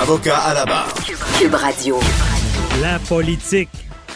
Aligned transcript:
Avocat 0.00 0.38
à 0.38 0.54
la 0.54 0.64
barre. 0.64 0.92
Cube 1.38 1.54
Radio. 1.54 2.00
La 2.80 2.98
politique. 2.98 3.68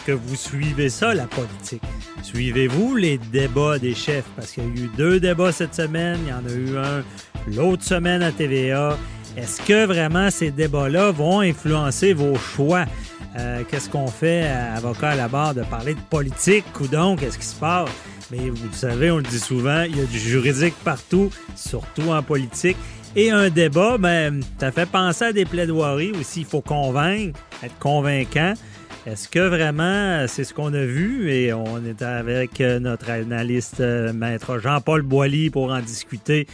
Que 0.05 0.11
vous 0.11 0.35
suivez 0.35 0.89
ça, 0.89 1.13
la 1.13 1.27
politique. 1.27 1.83
Suivez-vous 2.23 2.95
les 2.95 3.17
débats 3.17 3.77
des 3.77 3.93
chefs? 3.93 4.25
Parce 4.35 4.51
qu'il 4.51 4.63
y 4.63 4.67
a 4.67 4.69
eu 4.69 4.89
deux 4.97 5.19
débats 5.19 5.51
cette 5.51 5.75
semaine. 5.75 6.19
Il 6.23 6.29
y 6.29 6.33
en 6.33 6.45
a 6.45 6.53
eu 6.53 6.77
un 6.77 7.03
l'autre 7.55 7.83
semaine 7.83 8.23
à 8.23 8.31
TVA. 8.31 8.97
Est-ce 9.37 9.61
que 9.61 9.85
vraiment 9.85 10.31
ces 10.31 10.51
débats-là 10.51 11.11
vont 11.11 11.41
influencer 11.41 12.13
vos 12.13 12.35
choix? 12.35 12.85
Euh, 13.37 13.61
qu'est-ce 13.69 13.89
qu'on 13.89 14.07
fait, 14.07 14.47
avocat 14.47 15.09
à 15.09 15.15
la 15.15 15.27
barre, 15.27 15.53
de 15.53 15.63
parler 15.63 15.93
de 15.93 15.99
politique 16.09 16.65
ou 16.81 16.87
donc, 16.87 17.19
qu'est-ce 17.19 17.37
qui 17.37 17.45
se 17.45 17.55
passe? 17.55 17.89
Mais 18.31 18.49
vous 18.49 18.67
le 18.67 18.73
savez, 18.73 19.11
on 19.11 19.17
le 19.17 19.23
dit 19.23 19.39
souvent, 19.39 19.83
il 19.83 19.95
y 19.97 20.01
a 20.01 20.05
du 20.05 20.19
juridique 20.19 20.73
partout, 20.83 21.29
surtout 21.55 22.09
en 22.11 22.23
politique. 22.23 22.77
Et 23.15 23.31
un 23.31 23.49
débat, 23.49 23.97
ben, 23.97 24.41
ça 24.59 24.71
fait 24.71 24.85
penser 24.85 25.25
à 25.25 25.33
des 25.33 25.45
plaidoiries 25.45 26.11
aussi. 26.11 26.41
Il 26.41 26.45
faut 26.45 26.61
convaincre, 26.61 27.39
être 27.63 27.77
convaincant. 27.79 28.53
Est-ce 29.07 29.29
que 29.29 29.39
vraiment 29.39 30.25
c'est 30.27 30.43
ce 30.43 30.53
qu'on 30.53 30.73
a 30.73 30.83
vu? 30.83 31.31
Et 31.31 31.53
on 31.53 31.83
est 31.85 32.01
avec 32.01 32.59
euh, 32.59 32.79
notre 32.79 33.09
analyste 33.09 33.79
euh, 33.79 34.11
maître 34.11 34.59
Jean-Paul 34.59 35.01
Boilly 35.01 35.49
pour 35.49 35.71
en 35.71 35.79
discuter. 35.79 36.45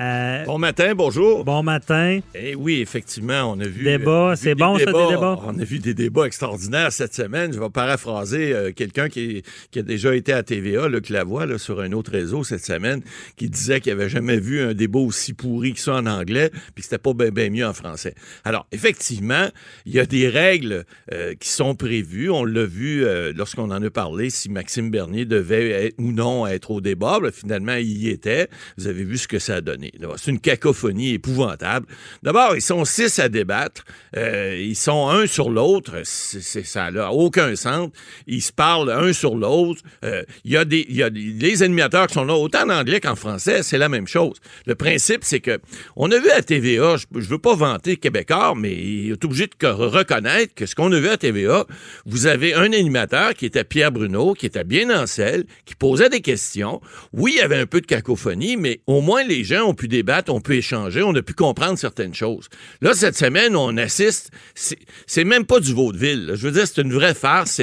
Euh, 0.00 0.44
bon 0.46 0.56
matin, 0.56 0.94
bonjour. 0.94 1.44
Bon 1.44 1.62
matin. 1.62 2.20
Eh 2.34 2.54
oui, 2.54 2.80
effectivement, 2.80 3.52
on 3.52 3.60
a 3.60 3.66
vu. 3.66 3.84
Débat, 3.84 4.32
c'est 4.34 4.54
bon, 4.54 4.78
ça, 4.78 4.86
des 4.86 4.92
débats? 4.92 5.38
On 5.44 5.58
a 5.58 5.64
vu 5.64 5.78
des 5.78 5.92
débats 5.92 6.24
extraordinaires 6.24 6.90
cette 6.90 7.12
semaine. 7.12 7.52
Je 7.52 7.60
vais 7.60 7.68
paraphraser 7.68 8.54
euh, 8.54 8.72
quelqu'un 8.72 9.10
qui, 9.10 9.42
a 9.76 9.82
déjà 9.82 10.14
été 10.16 10.32
à 10.32 10.42
TVA, 10.42 10.88
Luc 10.88 11.10
Lavoie, 11.10 11.44
là, 11.44 11.58
sur 11.58 11.80
un 11.80 11.92
autre 11.92 12.12
réseau 12.12 12.44
cette 12.44 12.64
semaine, 12.64 13.02
qui 13.36 13.50
disait 13.50 13.82
qu'il 13.82 13.92
n'avait 13.92 14.08
jamais 14.08 14.40
vu 14.40 14.62
un 14.62 14.72
débat 14.72 15.00
aussi 15.00 15.34
pourri 15.34 15.74
que 15.74 15.80
ça 15.80 15.96
en 15.96 16.06
anglais, 16.06 16.48
puis 16.74 16.76
que 16.76 16.82
c'était 16.84 16.96
pas 16.96 17.12
bien 17.12 17.50
mieux 17.50 17.66
en 17.66 17.74
français. 17.74 18.14
Alors, 18.44 18.66
effectivement, 18.72 19.48
il 19.84 19.92
y 19.92 20.00
a 20.00 20.06
des 20.06 20.30
règles 20.30 20.86
euh, 21.12 21.34
qui 21.38 21.50
sont 21.50 21.74
prévues. 21.74 22.30
On 22.30 22.46
l'a 22.46 22.64
vu 22.64 23.04
lorsqu'on 23.34 23.70
en 23.70 23.82
a 23.82 23.90
parlé, 23.90 24.30
si 24.30 24.48
Maxime 24.48 24.90
Bernier 24.90 25.26
devait 25.26 25.68
être, 25.70 25.94
ou 25.98 26.12
non 26.12 26.46
être 26.46 26.70
au 26.70 26.80
débat. 26.80 27.18
finalement, 27.34 27.74
il 27.74 27.98
y 27.98 28.08
était. 28.08 28.48
Vous 28.78 28.86
avez 28.86 29.04
vu 29.04 29.18
ce 29.18 29.28
que 29.28 29.38
ça 29.38 29.56
a 29.56 29.60
donné. 29.60 29.89
C'est 30.16 30.30
une 30.30 30.40
cacophonie 30.40 31.14
épouvantable. 31.14 31.86
D'abord, 32.22 32.54
ils 32.54 32.62
sont 32.62 32.84
six 32.84 33.18
à 33.18 33.28
débattre. 33.28 33.84
Euh, 34.16 34.56
ils 34.58 34.76
sont 34.76 35.08
un 35.08 35.26
sur 35.26 35.50
l'autre. 35.50 36.02
Ça 36.04 36.90
n'a 36.90 37.12
aucun 37.12 37.54
sens. 37.56 37.90
Ils 38.26 38.42
se 38.42 38.52
parlent 38.52 38.90
un 38.90 39.12
sur 39.12 39.36
l'autre. 39.36 39.82
Euh, 40.04 40.22
il 40.44 40.52
y 40.52 40.56
a 40.56 40.64
des, 40.64 40.86
y 40.88 41.02
a 41.02 41.08
les 41.08 41.62
animateurs 41.62 42.06
qui 42.06 42.14
sont 42.14 42.24
là, 42.24 42.34
autant 42.34 42.62
en 42.64 42.70
anglais 42.70 43.00
qu'en 43.00 43.16
français, 43.16 43.62
c'est 43.62 43.78
la 43.78 43.88
même 43.88 44.06
chose. 44.06 44.36
Le 44.66 44.74
principe, 44.74 45.24
c'est 45.24 45.40
que 45.40 45.58
on 45.96 46.10
a 46.10 46.18
vu 46.18 46.30
à 46.30 46.42
TVA, 46.42 46.96
je, 46.96 47.06
ne 47.12 47.24
veux 47.24 47.38
pas 47.38 47.54
vanter 47.54 47.96
Québécois, 47.96 48.54
mais 48.56 48.72
il 48.72 49.12
est 49.12 49.24
obligé 49.24 49.46
de 49.46 49.66
reconnaître 49.66 50.54
que 50.54 50.66
ce 50.66 50.74
qu'on 50.74 50.92
a 50.92 50.98
vu 50.98 51.08
à 51.08 51.16
TVA, 51.16 51.66
vous 52.06 52.26
avez 52.26 52.54
un 52.54 52.72
animateur 52.72 53.34
qui 53.34 53.46
était 53.46 53.64
Pierre 53.64 53.92
Bruno, 53.92 54.34
qui 54.34 54.46
était 54.46 54.64
bien 54.64 54.90
en 54.90 55.06
selle, 55.06 55.44
qui 55.64 55.74
posait 55.74 56.08
des 56.08 56.20
questions. 56.20 56.80
Oui, 57.12 57.32
il 57.36 57.38
y 57.38 57.42
avait 57.42 57.58
un 57.58 57.66
peu 57.66 57.80
de 57.80 57.86
cacophonie, 57.86 58.56
mais 58.56 58.80
au 58.86 59.00
moins 59.00 59.24
les 59.24 59.44
gens 59.44 59.68
ont 59.68 59.74
pu 59.80 59.88
débattre, 59.88 60.30
on 60.30 60.42
peut 60.42 60.56
échanger, 60.56 61.02
on 61.02 61.14
a 61.14 61.22
pu 61.22 61.32
comprendre 61.32 61.78
certaines 61.78 62.14
choses. 62.14 62.50
Là, 62.82 62.92
cette 62.92 63.16
semaine, 63.16 63.56
on 63.56 63.78
assiste, 63.78 64.30
c'est 64.54 65.24
même 65.24 65.46
pas 65.46 65.58
du 65.58 65.72
vaudeville. 65.72 66.32
Je 66.34 66.46
veux 66.46 66.52
dire, 66.52 66.66
c'est 66.66 66.82
une 66.82 66.92
vraie 66.92 67.14
farce. 67.14 67.62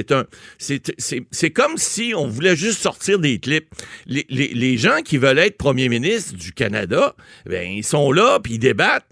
C'est 0.58 1.52
comme 1.52 1.78
si 1.78 2.14
on 2.16 2.28
voulait 2.28 2.56
juste 2.56 2.82
sortir 2.82 3.20
des 3.20 3.38
clips. 3.38 3.70
Les, 4.08 4.78
gens 4.78 5.02
qui 5.06 5.20
veulent 5.20 5.38
être 5.38 5.58
premier 5.58 5.90
ministre 5.90 6.34
du 6.34 6.54
Canada, 6.54 7.16
ben, 7.46 7.72
ils 7.72 7.84
sont 7.84 8.12
là, 8.12 8.40
puis 8.40 8.56
ils 8.56 8.60
débattent. 8.60 9.06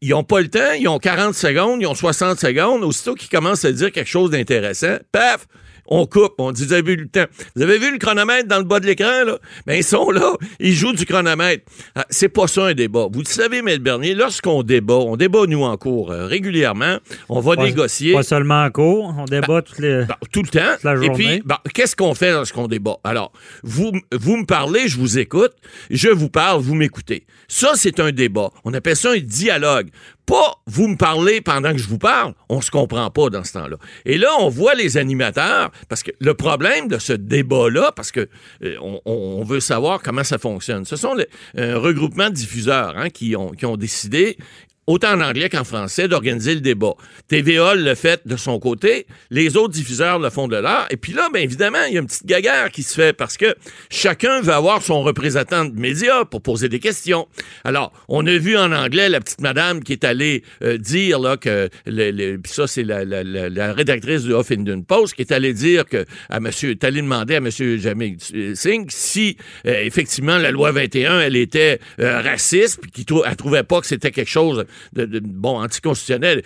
Ils 0.00 0.14
ont 0.14 0.22
pas 0.22 0.40
le 0.40 0.48
temps, 0.48 0.72
ils 0.78 0.86
ont 0.86 1.00
40 1.00 1.34
secondes, 1.34 1.82
ils 1.82 1.86
ont 1.86 1.94
60 1.96 2.38
secondes. 2.38 2.84
Aussitôt 2.84 3.14
qu'ils 3.14 3.30
commencent 3.30 3.64
à 3.64 3.72
dire 3.72 3.90
quelque 3.90 4.08
chose 4.08 4.30
d'intéressant, 4.30 4.98
paf, 5.10 5.48
on 5.86 6.06
coupe, 6.06 6.34
on 6.38 6.52
dit, 6.52 6.64
vous 6.64 6.72
avez 6.72 6.82
vu 6.82 6.96
le 6.96 7.08
temps. 7.08 7.26
Vous 7.56 7.62
avez 7.62 7.78
vu 7.78 7.92
le 7.92 7.98
chronomètre 7.98 8.48
dans 8.48 8.58
le 8.58 8.64
bas 8.64 8.80
de 8.80 8.86
l'écran, 8.86 9.24
là? 9.24 9.38
Ben, 9.66 9.74
ils 9.74 9.84
sont 9.84 10.10
là, 10.10 10.34
ils 10.60 10.72
jouent 10.74 10.92
du 10.92 11.04
chronomètre. 11.04 11.64
Ah, 11.94 12.06
c'est 12.10 12.28
pas 12.28 12.46
ça 12.46 12.66
un 12.66 12.74
débat. 12.74 13.06
Vous 13.12 13.20
le 13.20 13.26
savez, 13.26 13.58
M. 13.58 13.78
Bernier, 13.78 14.14
lorsqu'on 14.14 14.62
débat, 14.62 14.94
on 14.94 15.16
débat, 15.16 15.46
nous, 15.46 15.62
en 15.62 15.76
cours, 15.76 16.10
euh, 16.10 16.26
régulièrement, 16.26 16.98
on 17.28 17.40
va 17.40 17.56
négocier. 17.56 18.12
Pas 18.12 18.22
seulement 18.22 18.64
en 18.64 18.70
cours, 18.70 19.14
on 19.18 19.24
débat 19.24 19.62
tout, 19.62 19.74
les, 19.80 20.04
ben, 20.04 20.16
tout 20.32 20.42
le 20.42 20.48
temps. 20.48 21.02
Et 21.02 21.10
puis, 21.10 21.42
ben, 21.44 21.58
qu'est-ce 21.72 21.96
qu'on 21.96 22.14
fait 22.14 22.32
lorsqu'on 22.32 22.66
débat? 22.66 22.96
Alors, 23.04 23.32
vous, 23.62 23.92
vous 24.12 24.36
me 24.36 24.46
parlez, 24.46 24.88
je 24.88 24.98
vous 24.98 25.18
écoute, 25.18 25.52
je 25.90 26.08
vous 26.08 26.28
parle, 26.28 26.60
vous 26.62 26.74
m'écoutez. 26.74 27.26
Ça, 27.48 27.72
c'est 27.74 28.00
un 28.00 28.10
débat. 28.10 28.50
On 28.64 28.72
appelle 28.72 28.96
ça 28.96 29.12
un 29.12 29.18
dialogue. 29.18 29.88
Pas 30.26 30.54
vous 30.66 30.88
me 30.88 30.96
parlez 30.96 31.40
pendant 31.40 31.72
que 31.72 31.78
je 31.78 31.88
vous 31.88 31.98
parle. 31.98 32.34
On 32.48 32.60
se 32.60 32.70
comprend 32.70 33.10
pas 33.10 33.28
dans 33.28 33.44
ce 33.44 33.52
temps-là. 33.52 33.76
Et 34.04 34.16
là, 34.16 34.28
on 34.40 34.48
voit 34.48 34.74
les 34.74 34.96
animateurs, 34.96 35.70
parce 35.88 36.02
que 36.02 36.10
le 36.18 36.34
problème 36.34 36.88
de 36.88 36.98
ce 36.98 37.12
débat-là, 37.12 37.92
parce 37.94 38.10
que 38.10 38.28
euh, 38.62 38.76
on, 39.04 39.44
veut 39.44 39.60
savoir 39.60 40.00
comment 40.02 40.24
ça 40.24 40.38
fonctionne, 40.38 40.84
ce 40.86 40.96
sont 40.96 41.14
les, 41.14 41.26
un 41.56 41.78
regroupement 41.78 42.30
de 42.30 42.34
diffuseurs 42.34 42.96
hein, 42.96 43.10
qui 43.10 43.36
ont 43.36 43.76
décidé 43.76 44.38
autant 44.86 45.14
en 45.14 45.20
anglais 45.20 45.48
qu'en 45.48 45.64
français, 45.64 46.08
d'organiser 46.08 46.54
le 46.54 46.60
débat. 46.60 46.94
TVA 47.28 47.74
le 47.74 47.94
fait 47.94 48.20
de 48.26 48.36
son 48.36 48.58
côté, 48.58 49.06
les 49.30 49.56
autres 49.56 49.72
diffuseurs 49.72 50.18
le 50.18 50.30
font 50.30 50.48
de 50.48 50.56
leur. 50.56 50.86
Et 50.90 50.96
puis 50.96 51.12
là, 51.12 51.28
bien 51.32 51.42
évidemment, 51.42 51.84
il 51.88 51.94
y 51.94 51.96
a 51.96 52.00
une 52.00 52.06
petite 52.06 52.26
gaguerre 52.26 52.70
qui 52.70 52.82
se 52.82 52.94
fait 52.94 53.12
parce 53.12 53.36
que 53.36 53.54
chacun 53.90 54.40
veut 54.40 54.52
avoir 54.52 54.82
son 54.82 55.02
représentant 55.02 55.64
de 55.64 55.78
médias 55.78 56.24
pour 56.24 56.42
poser 56.42 56.68
des 56.68 56.80
questions. 56.80 57.26
Alors, 57.64 57.92
on 58.08 58.26
a 58.26 58.36
vu 58.36 58.56
en 58.56 58.72
anglais 58.72 59.08
la 59.08 59.20
petite 59.20 59.40
madame 59.40 59.82
qui 59.82 59.92
est 59.92 60.04
allée 60.04 60.42
euh, 60.62 60.78
dire 60.78 61.18
là 61.18 61.36
que 61.36 61.68
le, 61.86 62.38
ça 62.44 62.66
c'est 62.66 62.82
la, 62.82 63.04
la, 63.04 63.22
la, 63.22 63.72
rédactrice 63.72 64.22
du 64.22 64.34
Huffington 64.34 64.82
Post 64.82 65.14
qui 65.14 65.22
est 65.22 65.32
allée 65.32 65.52
dire 65.52 65.84
que 65.84 66.04
à 66.28 66.40
monsieur 66.40 66.70
est 66.70 66.84
allée 66.84 67.00
demander 67.00 67.36
à 67.36 67.40
monsieur 67.40 67.76
Jamil 67.78 68.16
Singh 68.54 68.86
si 68.88 69.36
euh, 69.66 69.82
effectivement 69.82 70.38
la 70.38 70.50
loi 70.50 70.72
21 70.72 71.20
elle 71.20 71.36
était 71.36 71.80
euh, 72.00 72.20
raciste 72.20 72.80
puis 72.80 73.04
qu'elle 73.04 73.36
trouvait 73.36 73.62
pas 73.62 73.80
que 73.80 73.86
c'était 73.86 74.10
quelque 74.10 74.30
chose 74.30 74.64
de, 74.92 75.20
bon, 75.20 75.60
anticonstitutionnel. 75.60 76.42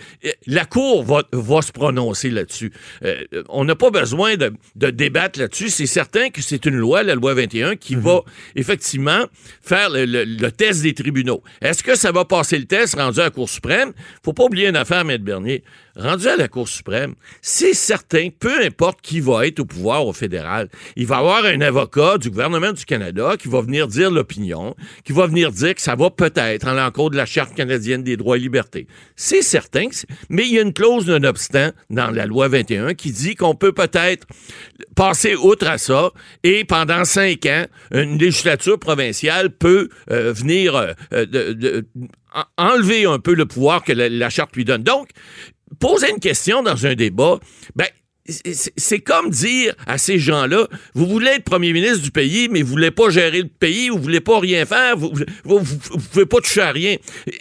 La 0.47 0.65
Cour 0.65 1.03
va, 1.03 1.23
va 1.31 1.61
se 1.61 1.71
prononcer 1.71 2.29
là-dessus. 2.29 2.71
Euh, 3.03 3.23
on 3.49 3.65
n'a 3.65 3.75
pas 3.75 3.91
besoin 3.91 4.35
de, 4.35 4.53
de 4.75 4.89
débattre 4.89 5.39
là-dessus. 5.39 5.69
C'est 5.69 5.85
certain 5.85 6.29
que 6.29 6.41
c'est 6.41 6.65
une 6.65 6.75
loi, 6.75 7.03
la 7.03 7.15
loi 7.15 7.33
21, 7.33 7.75
qui 7.75 7.95
mhm. 7.95 8.01
va 8.01 8.21
effectivement 8.55 9.25
faire 9.61 9.89
le, 9.89 10.05
le, 10.05 10.51
test 10.51 10.81
des 10.81 10.93
tribunaux. 10.93 11.43
Est-ce 11.61 11.83
que 11.83 11.95
ça 11.95 12.11
va 12.11 12.25
passer 12.25 12.57
le 12.57 12.65
test 12.65 12.95
rendu 12.95 13.19
à 13.19 13.23
la 13.23 13.29
Cour 13.29 13.49
suprême? 13.49 13.93
Faut 14.23 14.33
pas 14.33 14.43
oublier 14.43 14.67
une 14.67 14.75
affaire, 14.75 15.01
M. 15.01 15.17
Bernier 15.17 15.63
rendu 15.99 16.27
à 16.27 16.35
la 16.35 16.47
Cour 16.47 16.67
suprême, 16.67 17.15
c'est 17.41 17.73
certain, 17.73 18.29
peu 18.37 18.63
importe 18.63 19.01
qui 19.01 19.19
va 19.19 19.45
être 19.45 19.59
au 19.59 19.65
pouvoir 19.65 20.05
au 20.05 20.13
fédéral, 20.13 20.69
il 20.95 21.05
va 21.05 21.17
y 21.17 21.19
avoir 21.19 21.45
un 21.45 21.61
avocat 21.61 22.17
du 22.17 22.29
gouvernement 22.29 22.71
du 22.71 22.85
Canada 22.85 23.35
qui 23.37 23.47
va 23.47 23.61
venir 23.61 23.87
dire 23.87 24.09
l'opinion, 24.09 24.75
qui 25.03 25.13
va 25.13 25.27
venir 25.27 25.51
dire 25.51 25.75
que 25.75 25.81
ça 25.81 25.95
va 25.95 26.09
peut-être 26.09 26.67
en 26.67 26.73
l'encontre 26.73 27.11
de 27.11 27.17
la 27.17 27.25
Charte 27.25 27.53
canadienne 27.55 28.03
des 28.03 28.17
droits 28.17 28.37
et 28.37 28.39
libertés. 28.39 28.87
C'est 29.15 29.41
certain, 29.41 29.87
mais 30.29 30.43
il 30.43 30.53
y 30.53 30.59
a 30.59 30.61
une 30.61 30.73
clause 30.73 31.05
d'un 31.05 31.23
obstant 31.23 31.71
dans 31.89 32.11
la 32.11 32.25
loi 32.25 32.47
21 32.47 32.93
qui 32.93 33.11
dit 33.11 33.35
qu'on 33.35 33.55
peut 33.55 33.73
peut-être 33.73 34.27
passer 34.95 35.35
outre 35.35 35.67
à 35.67 35.77
ça 35.77 36.11
et 36.43 36.63
pendant 36.63 37.05
cinq 37.05 37.45
ans, 37.45 37.65
une 37.91 38.17
législature 38.17 38.79
provinciale 38.79 39.49
peut 39.49 39.89
euh, 40.11 40.33
venir 40.33 40.75
euh, 40.75 41.25
de, 41.25 41.85
enlever 42.57 43.05
un 43.05 43.19
peu 43.19 43.33
le 43.33 43.45
pouvoir 43.45 43.83
que 43.83 43.91
la, 43.91 44.09
la 44.09 44.29
charte 44.29 44.55
lui 44.55 44.65
donne. 44.65 44.83
Donc, 44.83 45.09
poser 45.79 46.11
une 46.11 46.19
question 46.19 46.61
dans 46.63 46.85
un 46.85 46.95
débat, 46.95 47.39
ben, 47.75 47.87
c'est 48.77 48.99
comme 48.99 49.29
dire 49.29 49.73
à 49.87 49.97
ces 49.97 50.19
gens-là, 50.19 50.67
vous 50.93 51.05
voulez 51.05 51.31
être 51.31 51.43
premier 51.43 51.73
ministre 51.73 52.01
du 52.01 52.11
pays, 52.11 52.47
mais 52.49 52.61
vous 52.61 52.69
voulez 52.69 52.91
pas 52.91 53.09
gérer 53.09 53.41
le 53.41 53.47
pays, 53.47 53.89
vous 53.89 53.99
voulez 53.99 54.21
pas 54.21 54.39
rien 54.39 54.65
faire, 54.65 54.97
vous, 54.97 55.11
vous, 55.43 55.63
pouvez 56.11 56.25
pas 56.25 56.39
toucher 56.39 56.61
à 56.61 56.71
rien. 56.71 56.97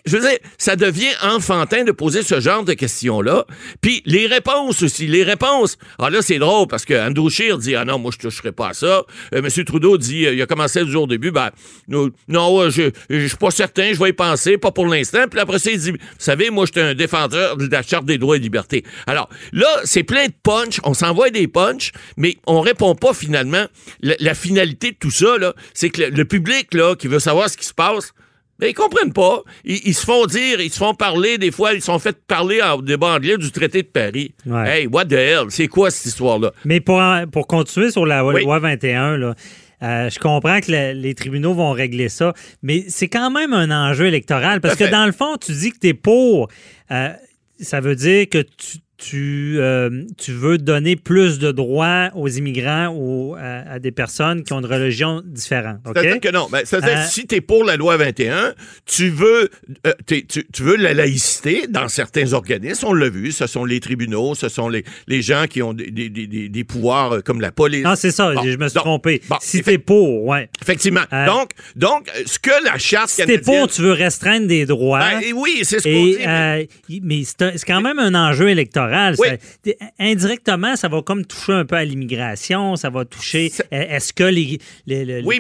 Je 0.07 0.17
veux 0.17 0.23
dire, 0.23 0.39
ça 0.57 0.77
devient 0.77 1.13
enfantin 1.23 1.85
de 1.85 1.93
poser 1.93 2.23
ce 2.23 2.41
genre 2.41 2.65
de 2.65 2.75
questions-là. 2.75 3.47
Puis 3.81 4.03
les 4.07 4.27
réponses 4.27 4.83
aussi, 4.83 5.07
les 5.07 5.25
réponses. 5.25 5.77
Ah 5.99 6.11
là, 6.11 6.23
c'est 6.23 6.39
drôle 6.39 6.67
parce 6.69 6.85
que 6.85 6.95
Andrew 6.95 7.29
Scheer 7.29 7.59
dit, 7.59 7.75
ah 7.75 7.85
non, 7.85 7.99
moi, 7.99 8.11
je 8.13 8.19
toucherai 8.19 8.53
pas 8.53 8.69
à 8.69 8.75
ça. 8.75 9.05
Euh, 9.35 9.43
M. 9.43 9.65
Trudeau 9.65 9.99
dit, 9.99 10.27
euh, 10.27 10.35
il 10.35 10.43
a 10.43 10.47
commencé 10.47 10.81
le 10.81 10.91
jour 10.91 11.05
au 11.05 11.07
début, 11.07 11.31
ben, 11.31 11.51
non, 11.89 12.11
non 12.29 12.71
je, 12.71 12.91
je 13.11 13.27
suis 13.27 13.37
pas 13.37 13.51
certain, 13.51 13.93
je 13.93 13.99
vais 13.99 14.11
y 14.11 14.13
penser, 14.13 14.59
pas 14.59 14.71
pour 14.71 14.87
l'instant. 14.87 15.27
Puis 15.31 15.41
après 15.41 15.59
ça, 15.59 15.71
il 15.71 15.79
dit, 15.79 15.93
vous 15.93 15.99
savez, 16.19 16.51
moi, 16.51 16.67
je 16.67 16.73
suis 16.73 16.81
un 16.81 16.95
défenseur 16.95 17.57
de 17.57 17.67
la 17.67 17.83
Charte 17.83 18.05
des 18.05 18.19
droits 18.19 18.37
et 18.37 18.41
libertés. 18.41 18.85
Alors, 19.07 19.29
là, 19.53 19.69
c'est 19.85 20.03
plein 20.03 20.27
de 20.27 20.33
punch, 20.43 20.78
on 20.85 20.95
s'envoie 20.95 21.31
des 21.31 21.49
punch, 21.49 21.93
mais 22.17 22.37
on 22.47 22.61
répond 22.61 22.95
pas 22.95 23.15
finalement. 23.15 23.67
La, 24.03 24.35
finalité 24.35 24.93
de 24.93 24.97
tout 24.97 25.11
ça, 25.11 25.37
c'est 25.75 25.91
que 25.91 26.03
le, 26.03 26.25
public 26.25 26.75
là, 26.75 26.95
qui 26.95 27.09
veut 27.09 27.19
savoir 27.19 27.49
ce 27.49 27.57
qui 27.57 27.67
se 27.67 27.75
passe, 27.75 28.13
mais 28.61 28.71
ils 28.71 28.75
comprennent 28.75 29.13
pas. 29.13 29.43
Ils, 29.65 29.95
se 29.95 30.05
font 30.05 30.27
dire, 30.27 30.61
ils 30.61 30.73
se 30.73 30.79
font 30.79 30.95
parler, 30.95 31.39
des 31.39 31.51
fois, 31.51 31.75
ils 31.75 31.83
sont 31.83 31.99
fait 31.99 32.17
parler 32.27 32.61
en 32.61 32.79
débat 32.79 33.15
anglais 33.15 33.37
du 33.37 33.53
traité 33.53 33.83
de 33.83 33.89
Paris. 33.89 34.35
Hey, 34.47 34.87
what 34.87 35.07
the 35.07 35.13
hell? 35.13 35.47
C'est 35.51 35.69
quoi 35.69 35.91
cette 35.91 36.07
histoire-là? 36.07 36.53
Mais 36.65 36.81
pour, 36.81 37.01
pour 37.31 37.47
continuer 37.47 37.91
sur 37.91 38.05
la 38.05 38.23
loi 38.23 38.59
21, 38.59 39.17
là, 39.17 39.35
euh, 39.83 40.11
je 40.11 40.19
comprends 40.19 40.61
que 40.61 40.93
les 40.93 41.15
tribunaux 41.15 41.55
vont 41.55 41.71
régler 41.71 42.09
ça, 42.09 42.33
mais 42.63 42.85
c'est 42.89 43.09
quand 43.09 43.31
même 43.31 43.53
un 43.53 43.71
enjeu 43.71 44.07
électoral 44.07 44.61
parce 44.61 44.75
que 44.75 44.91
dans 44.91 45.07
le 45.07 45.13
fond, 45.13 45.37
tu 45.37 45.53
dis 45.53 45.71
que 45.71 45.79
tu 45.79 45.89
es 45.89 45.95
pour. 45.95 46.49
Euh, 46.91 47.11
ça 47.61 47.81
veut 47.81 47.95
dire 47.95 48.29
que 48.29 48.39
tu 48.39 48.79
tu, 48.99 49.59
euh, 49.59 50.03
tu 50.19 50.33
veux 50.33 50.59
donner 50.59 50.97
plus 50.97 51.39
de 51.39 51.53
droits 51.53 52.11
aux 52.15 52.29
immigrants 52.29 52.89
ou 52.89 53.37
à, 53.39 53.79
des 53.79 53.93
personnes 53.93 54.43
qui 54.43 54.53
ont 54.53 54.59
une 54.59 54.67
religion 54.67 55.23
différente. 55.25 55.79
C'est-à-dire 55.87 56.21
que 56.21 56.31
non. 56.31 56.49
Ben, 56.51 56.63
c'est-à-dire 56.65 56.99
euh, 56.99 57.07
si 57.09 57.27
tu 57.27 57.37
es 57.37 57.41
pour 57.41 57.65
la 57.65 57.77
loi 57.77 57.97
21, 57.97 58.55
tu 58.87 59.09
veux, 59.09 59.51
euh, 59.87 59.93
tu, 60.07 60.27
tu, 60.27 60.63
veux 60.63 60.77
la 60.77 60.95
laïcité 60.95 61.67
dans 61.69 61.89
certains 61.89 62.33
organismes. 62.33 62.87
On 62.89 62.93
l'a 62.93 63.09
vu. 63.09 63.31
Ce 63.31 63.47
sont 63.47 63.65
les 63.65 63.79
tribunaux, 63.79 64.35
ce 64.35 64.49
sont 64.49 64.69
les, 64.69 64.85
les 65.07 65.23
gens 65.23 65.45
qui 65.49 65.63
ont 65.63 65.75
des, 65.75 65.91
des, 65.93 66.09
des, 66.09 66.49
des 66.49 66.65
pouvoirs 66.65 67.23
comme 67.23 67.41
la 67.41 67.53
police. 67.53 67.85
Non, 67.85 67.95
c'est 67.95 68.11
ça. 68.11 68.35
je 68.45 68.57
me 68.57 68.69
suis 68.69 68.79
trompé. 68.79 69.23
si 69.41 69.63
tu 69.63 69.71
es 69.71 69.79
pour, 69.79 70.25
ouais. 70.25 70.51
Effectivement. 70.61 71.05
donc, 71.27 71.53
donc, 71.77 72.11
ce 72.27 72.41
que 72.41 72.65
la 72.65 72.79
charte 72.79 73.11
si 73.11 73.19
canadienne... 73.19 73.45
Si 73.45 73.51
t'es 73.51 73.59
pour, 73.59 73.69
tu 73.69 73.83
veux 73.83 73.93
restreindre 73.93 74.49
des 74.49 74.67
droits. 74.67 74.99
Ben, 74.99 75.21
oui, 75.37 75.61
c'est 75.63 75.79
ce 75.79 75.85
qu'on 75.85 76.05
dit. 76.05 76.17
Mais, 76.19 77.01
mais 77.03 77.23
c'est 77.25 77.65
quand 77.65 77.81
même 77.81 78.01
un 78.01 78.15
enjeu 78.17 78.49
électoral 78.49 78.88
indirectement, 79.99 80.77
ça 80.77 80.89
va 80.89 81.03
comme 81.03 81.25
toucher 81.25 81.53
un 81.53 81.65
peu 81.65 81.77
à 81.77 81.85
l'immigration, 81.85 82.77
ça 82.77 82.91
va 82.91 83.05
toucher. 83.05 83.53
Est-ce 83.71 84.13
que 84.13 84.25
les, 84.25 84.59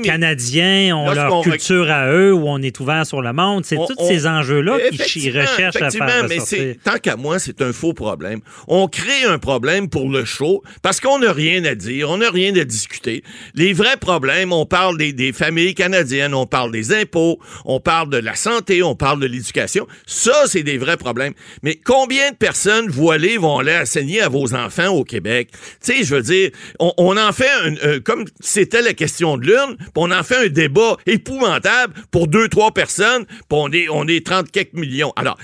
Canadiens 0.02 0.96
ont 0.96 1.10
leur 1.10 1.42
culture 1.42 1.90
à 1.90 2.10
eux 2.10 2.32
ou 2.32 2.48
on 2.48 2.62
est 2.62 2.78
ouvert 2.80 3.06
sur 3.06 3.22
le 3.22 3.32
monde? 3.32 3.64
C'est 3.64 3.76
tous 3.76 4.06
ces 4.06 4.26
enjeux-là 4.26 4.78
qui 4.90 5.30
recherchent 5.30 5.82
à 5.82 5.90
faire 5.90 6.26
mais 6.28 6.74
tant 6.82 6.98
qu'à 6.98 7.16
moi, 7.16 7.38
c'est 7.38 7.62
un 7.62 7.72
faux 7.72 7.92
problème. 7.92 8.40
On 8.66 8.88
crée 8.88 9.24
un 9.24 9.38
problème 9.38 9.88
pour 9.88 10.08
le 10.08 10.24
show 10.24 10.62
parce 10.82 11.00
qu'on 11.00 11.18
n'a 11.18 11.32
rien 11.32 11.64
à 11.64 11.74
dire, 11.74 12.10
on 12.10 12.18
n'a 12.18 12.30
rien 12.30 12.54
à 12.56 12.64
discuter. 12.64 13.22
Les 13.54 13.72
vrais 13.72 13.96
problèmes, 13.96 14.52
on 14.52 14.66
parle 14.66 14.98
des, 14.98 15.12
des 15.12 15.32
familles 15.32 15.74
canadiennes, 15.74 16.34
on 16.34 16.46
parle 16.46 16.72
des 16.72 16.92
impôts, 16.92 17.38
on 17.64 17.80
parle 17.80 18.10
de 18.10 18.18
la 18.18 18.34
santé, 18.34 18.82
on 18.82 18.94
parle 18.94 19.20
de 19.20 19.26
l'éducation. 19.26 19.86
Ça, 20.06 20.44
c'est 20.46 20.62
des 20.62 20.78
vrais 20.78 20.96
problèmes. 20.96 21.34
Mais 21.62 21.76
combien 21.76 22.30
de 22.30 22.36
personnes 22.36 22.88
voilées 22.88 23.37
vont 23.38 23.58
aller 23.58 23.76
enseigner 23.76 24.20
à 24.20 24.28
vos 24.28 24.54
enfants 24.54 24.88
au 24.88 25.04
Québec. 25.04 25.50
Tu 25.52 25.58
sais, 25.80 26.04
je 26.04 26.14
veux 26.14 26.22
dire, 26.22 26.50
on, 26.78 27.16
en 27.16 27.32
fait 27.32 27.50
un, 27.64 27.74
euh, 27.84 28.00
comme 28.00 28.24
c'était 28.40 28.82
la 28.82 28.92
question 28.92 29.36
de 29.36 29.46
l'urne, 29.46 29.76
on 29.96 30.10
en 30.10 30.22
fait 30.22 30.46
un 30.46 30.48
débat 30.48 30.96
épouvantable 31.06 31.94
pour 32.10 32.28
deux, 32.28 32.48
trois 32.48 32.72
personnes, 32.72 33.24
puis 33.26 33.42
on 33.50 33.68
est, 33.72 33.88
on 33.88 34.06
est 34.06 34.24
30 34.24 34.50
quelques 34.50 34.74
millions. 34.74 35.12
Alors, 35.16 35.36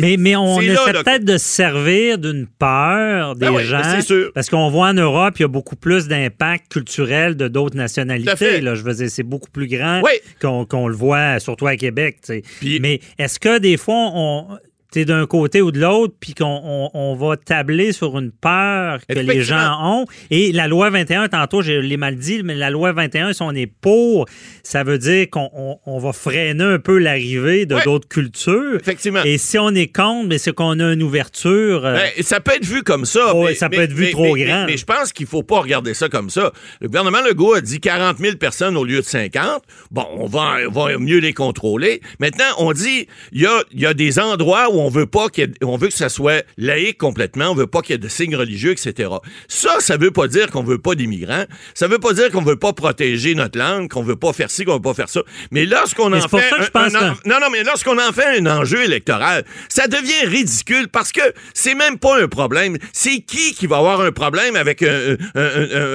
mais, 0.00 0.16
mais 0.18 0.36
on 0.36 0.60
essaie 0.60 0.92
peut-être 0.92 1.24
de 1.24 1.38
se 1.38 1.46
servir 1.46 2.18
d'une 2.18 2.46
peur 2.46 3.34
des 3.34 3.46
ben 3.46 3.58
gens. 3.60 4.00
Sûr. 4.00 4.30
Parce 4.34 4.50
qu'on 4.50 4.68
voit 4.70 4.88
en 4.88 4.94
Europe, 4.94 5.34
il 5.38 5.42
y 5.42 5.44
a 5.44 5.48
beaucoup 5.48 5.76
plus 5.76 6.06
d'impact 6.08 6.72
culturel 6.72 7.36
de 7.36 7.48
d'autres 7.48 7.76
nationalités. 7.76 8.60
Là, 8.60 8.74
je 8.74 8.82
veux 8.82 8.94
dire, 8.94 9.10
c'est 9.10 9.22
beaucoup 9.22 9.50
plus 9.50 9.66
grand 9.66 10.02
qu'on 10.40 10.88
le 10.88 10.94
voit, 10.94 11.40
surtout 11.40 11.66
à 11.66 11.76
Québec. 11.76 12.18
mais 12.80 13.00
est-ce 13.18 13.38
que 13.38 13.58
des 13.58 13.76
fois, 13.76 14.10
on, 14.14 14.58
d'un 14.94 15.26
côté 15.26 15.60
ou 15.62 15.72
de 15.72 15.80
l'autre, 15.80 16.14
puis 16.18 16.34
qu'on 16.34 16.90
on, 16.94 17.14
va 17.16 17.36
tabler 17.36 17.92
sur 17.92 18.18
une 18.18 18.30
peur 18.30 19.00
que 19.06 19.18
les 19.18 19.42
gens 19.42 19.78
ont. 19.82 20.06
Et 20.30 20.52
la 20.52 20.68
loi 20.68 20.90
21, 20.90 21.28
tantôt, 21.28 21.62
je 21.62 21.72
l'ai 21.72 21.96
mal 21.96 22.16
dit, 22.16 22.42
mais 22.42 22.54
la 22.54 22.70
loi 22.70 22.92
21, 22.92 23.32
si 23.32 23.42
on 23.42 23.52
est 23.52 23.66
pour, 23.66 24.26
ça 24.62 24.84
veut 24.84 24.98
dire 24.98 25.28
qu'on 25.30 25.78
on, 25.84 25.98
va 25.98 26.12
freiner 26.12 26.64
un 26.64 26.78
peu 26.78 26.98
l'arrivée 26.98 27.66
de 27.66 27.76
d'autres 27.84 28.08
cultures. 28.08 28.76
Effectivement. 28.76 29.22
Et 29.24 29.38
si 29.38 29.58
on 29.58 29.70
est 29.70 29.88
contre, 29.88 30.28
mais 30.28 30.38
c'est 30.38 30.52
qu'on 30.52 30.78
a 30.80 30.92
une 30.92 31.02
ouverture. 31.02 31.84
Euh, 31.84 31.96
ben, 31.96 32.22
ça 32.22 32.40
peut 32.40 32.52
être 32.54 32.64
vu 32.64 32.82
comme 32.82 33.04
ça. 33.04 33.32
mais, 33.34 33.54
ça 33.54 33.68
peut 33.68 33.80
être 33.80 33.92
vu 33.92 34.10
trop 34.10 34.36
grand. 34.36 34.66
Mais, 34.66 34.76
je 34.76 34.84
pense 34.84 35.12
qu'il 35.12 35.26
faut 35.26 35.42
pas 35.42 35.60
regarder 35.60 35.94
ça 35.94 36.08
comme 36.08 36.30
ça. 36.30 36.52
Le 36.80 36.88
gouvernement 36.88 37.20
Legault 37.26 37.54
a 37.54 37.60
dit 37.60 37.80
40 37.80 38.18
000 38.18 38.36
personnes 38.36 38.76
au 38.76 38.84
lieu 38.84 39.00
de 39.00 39.06
50. 39.06 39.62
Bon, 39.90 40.06
on 40.16 40.26
va, 40.26 40.56
on 40.68 40.72
va 40.72 40.98
mieux 40.98 41.18
les 41.18 41.32
contrôler. 41.32 42.00
Maintenant, 42.20 42.44
on 42.58 42.72
dit, 42.72 43.06
il 43.32 43.42
y 43.42 43.46
a, 43.46 43.62
y 43.72 43.86
a 43.86 43.94
des 43.94 44.18
endroits 44.18 44.70
où 44.70 44.80
on 44.80 44.85
veut 44.88 45.06
pas 45.06 45.28
qu'il 45.28 45.54
on 45.62 45.76
veut 45.76 45.88
que 45.88 45.94
ça 45.94 46.08
soit 46.08 46.44
laïque 46.56 46.98
complètement, 46.98 47.50
on 47.50 47.54
veut 47.54 47.66
pas 47.66 47.82
qu'il 47.82 47.92
y 47.92 47.94
ait 47.94 47.98
de 47.98 48.08
signes 48.08 48.36
religieux, 48.36 48.72
etc. 48.72 49.10
Ça, 49.48 49.76
ça 49.80 49.96
veut 49.96 50.10
pas 50.10 50.28
dire 50.28 50.50
qu'on 50.50 50.62
veut 50.62 50.78
pas 50.78 50.94
d'immigrants. 50.94 51.44
Ça 51.74 51.88
veut 51.88 51.98
pas 51.98 52.12
dire 52.12 52.30
qu'on 52.30 52.42
veut 52.42 52.56
pas 52.56 52.72
protéger 52.72 53.34
notre 53.34 53.58
langue, 53.58 53.88
qu'on 53.88 54.02
veut 54.02 54.16
pas 54.16 54.32
faire 54.32 54.50
ci, 54.50 54.64
qu'on 54.64 54.74
veut 54.74 54.80
pas 54.80 54.94
faire 54.94 55.08
ça. 55.08 55.20
Mais 55.50 55.66
lorsqu'on 55.66 56.12
en 56.12 56.28
fait 56.28 56.52
un, 56.74 57.16
non, 57.24 57.40
non, 57.40 57.50
mais 57.50 57.62
lorsqu'on 57.64 57.98
en 57.98 58.12
fait 58.12 58.38
un 58.38 58.46
enjeu 58.46 58.82
électoral, 58.84 59.44
ça 59.68 59.86
devient 59.86 60.26
ridicule 60.26 60.88
parce 60.88 61.12
que 61.12 61.20
c'est 61.54 61.74
même 61.74 61.98
pas 61.98 62.20
un 62.20 62.28
problème. 62.28 62.76
C'est 62.92 63.20
qui 63.20 63.54
qui 63.54 63.66
va 63.66 63.78
avoir 63.78 64.00
un 64.00 64.12
problème 64.12 64.56
avec 64.56 64.82
un, 64.82 65.16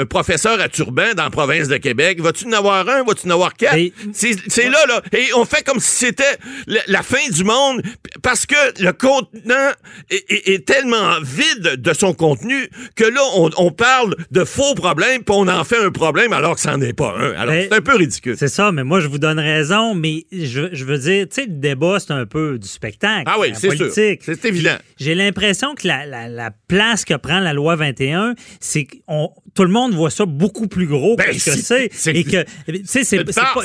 professeur 0.09 0.59
à 0.59 0.69
turban 0.69 1.13
dans 1.15 1.23
la 1.23 1.29
province 1.29 1.67
de 1.67 1.77
Québec? 1.77 2.21
Vas-tu 2.21 2.45
en 2.47 2.53
avoir 2.53 2.87
un? 2.87 3.03
Vas-tu 3.03 3.27
en 3.27 3.31
avoir 3.31 3.53
quatre? 3.53 3.77
C'est 4.13 4.69
là, 4.69 4.85
là. 4.87 5.01
Et 5.13 5.33
on 5.35 5.45
fait 5.45 5.63
comme 5.63 5.79
si 5.79 6.05
c'était 6.05 6.37
la, 6.67 7.03
fin 7.03 7.29
du 7.31 7.43
monde 7.43 7.81
parce 8.21 8.45
que 8.45 8.55
le 8.79 8.91
contenant 8.91 9.71
est, 10.09 10.65
tellement 10.65 11.19
vide 11.21 11.81
de 11.81 11.93
son 11.93 12.13
contenu 12.13 12.69
que 12.95 13.03
là, 13.03 13.21
on, 13.57 13.71
parle 13.71 14.15
de 14.31 14.43
faux 14.43 14.75
problèmes, 14.75 15.23
puis 15.23 15.35
on 15.37 15.47
en 15.47 15.63
fait 15.63 15.77
un 15.77 15.91
problème 15.91 16.33
alors 16.33 16.55
que 16.55 16.61
ça 16.61 16.75
n'en 16.75 16.81
est 16.81 16.93
pas 16.93 17.15
un. 17.17 17.31
Alors, 17.33 17.53
c'est 17.53 17.73
un 17.73 17.81
peu 17.81 17.95
ridicule. 17.95 18.35
C'est 18.37 18.47
ça, 18.47 18.71
mais 18.71 18.83
moi, 18.83 18.99
je 18.99 19.07
vous 19.07 19.17
donne 19.17 19.39
raison, 19.39 19.95
mais 19.95 20.25
je, 20.31 20.83
veux 20.85 20.97
dire, 20.97 21.27
tu 21.27 21.41
sais, 21.41 21.47
le 21.47 21.53
débat, 21.53 21.99
c'est 21.99 22.11
un 22.11 22.25
peu 22.25 22.59
du 22.59 22.67
spectacle. 22.67 23.23
Ah 23.25 23.37
oui, 23.39 23.53
c'est 23.53 23.75
sûr. 23.75 23.91
C'est 23.91 24.45
évident. 24.45 24.75
J'ai 24.97 25.15
l'impression 25.15 25.75
que 25.75 25.87
la, 25.87 26.51
place 26.67 27.05
que 27.05 27.15
prend 27.15 27.39
la 27.39 27.53
loi 27.53 27.75
21, 27.75 28.35
c'est 28.59 28.85
que 28.85 28.97
tout 29.53 29.63
le 29.63 29.69
monde 29.69 29.93
voit 29.93 30.09
ça 30.09 30.25
beaucoup 30.25 30.67
plus 30.67 30.87
gros 30.87 31.15
que 31.15 31.23
ben, 31.23 31.37
ce 31.37 31.51
que 31.51 31.89
c'est. 31.93 32.15
Et 32.15 32.23
que, 32.23 32.45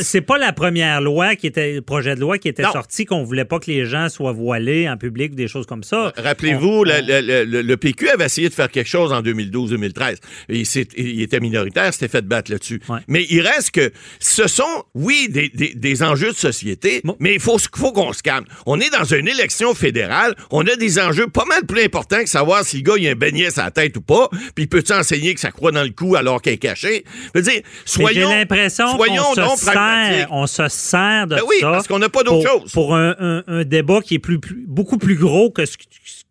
c'est 0.00 0.20
pas, 0.20 0.38
la 0.38 0.52
première 0.52 1.00
loi 1.00 1.36
qui 1.36 1.46
était, 1.46 1.74
le 1.74 1.82
projet 1.82 2.14
de 2.14 2.20
loi 2.20 2.38
qui 2.38 2.48
était 2.48 2.62
sorti 2.64 3.04
qu'on 3.04 3.22
voulait 3.22 3.44
pas 3.44 3.58
que 3.58 3.70
les 3.70 3.84
gens 3.84 4.08
soient 4.08 4.32
voilés 4.32 4.88
en 4.88 4.96
public 4.96 5.34
des 5.34 5.48
choses 5.48 5.66
comme 5.66 5.84
ça. 5.84 6.12
Rappelez-vous, 6.16 6.84
le, 6.84 7.74
PQ 7.76 8.08
avait 8.08 8.26
essayé 8.26 8.48
de 8.48 8.54
faire 8.54 8.70
quelque 8.70 8.88
chose 8.88 9.12
en 9.12 9.22
2012-2013. 9.22 10.16
Il, 10.48 10.64
il, 10.96 11.22
était 11.22 11.40
minoritaire, 11.40 11.92
s'était 11.92 12.08
fait 12.08 12.26
battre 12.26 12.50
là-dessus. 12.50 12.80
Mais 13.08 13.26
il 13.30 13.40
reste 13.40 13.70
que 13.72 13.92
ce 14.18 14.48
sont, 14.48 14.84
oui, 14.94 15.28
des, 15.28 16.02
enjeux 16.02 16.32
de 16.32 16.36
société, 16.36 17.02
mais 17.20 17.34
il 17.34 17.40
faut, 17.40 17.58
faut 17.74 17.92
qu'on 17.92 18.12
se 18.12 18.22
calme. 18.22 18.44
On 18.66 18.80
est 18.80 18.90
dans 18.90 19.04
une 19.04 19.28
élection 19.28 19.74
fédérale, 19.74 20.34
on 20.50 20.66
a 20.66 20.76
des 20.76 20.98
enjeux 20.98 21.28
pas 21.28 21.44
mal 21.44 21.64
plus 21.66 21.82
importants 21.82 22.20
que 22.20 22.28
savoir 22.28 22.64
si 22.64 22.78
le 22.78 22.82
gars 22.82 22.94
il 22.98 23.08
a 23.08 23.12
un 23.12 23.14
beignet 23.14 23.58
à 23.58 23.64
la 23.64 23.70
tête 23.70 23.96
ou 23.96 24.00
pas, 24.00 24.28
puis 24.54 24.66
peut-il 24.66 24.94
enseigner 24.94 25.34
que 25.34 25.40
ça 25.40 25.50
croit 25.50 25.72
dans 25.76 25.84
le 25.84 25.90
cou 25.90 26.16
alors 26.16 26.42
qu'il 26.42 26.52
est 26.52 26.58
caché. 26.58 27.04
Je 27.34 27.38
veux 27.38 27.42
dire, 27.42 27.60
soyons, 27.84 28.30
J'ai 28.30 28.36
l'impression 28.36 28.96
qu'on 28.96 29.56
se 29.56 29.64
sert, 29.64 30.28
on 30.30 30.46
se 30.46 30.68
sert 30.68 31.26
de 31.26 31.36
ben 31.36 31.42
oui, 31.46 31.56
parce 31.60 31.86
qu'on 31.86 31.98
n'a 31.98 32.08
pas 32.08 32.22
d'autre 32.22 32.48
chose. 32.48 32.72
Pour 32.72 32.94
un, 32.94 33.42
débat 33.64 34.00
qui 34.00 34.14
est 34.14 34.18
plus, 34.18 34.38
beaucoup 34.66 34.98
plus 34.98 35.16
gros 35.16 35.50
que 35.50 35.64
ce 35.66 35.76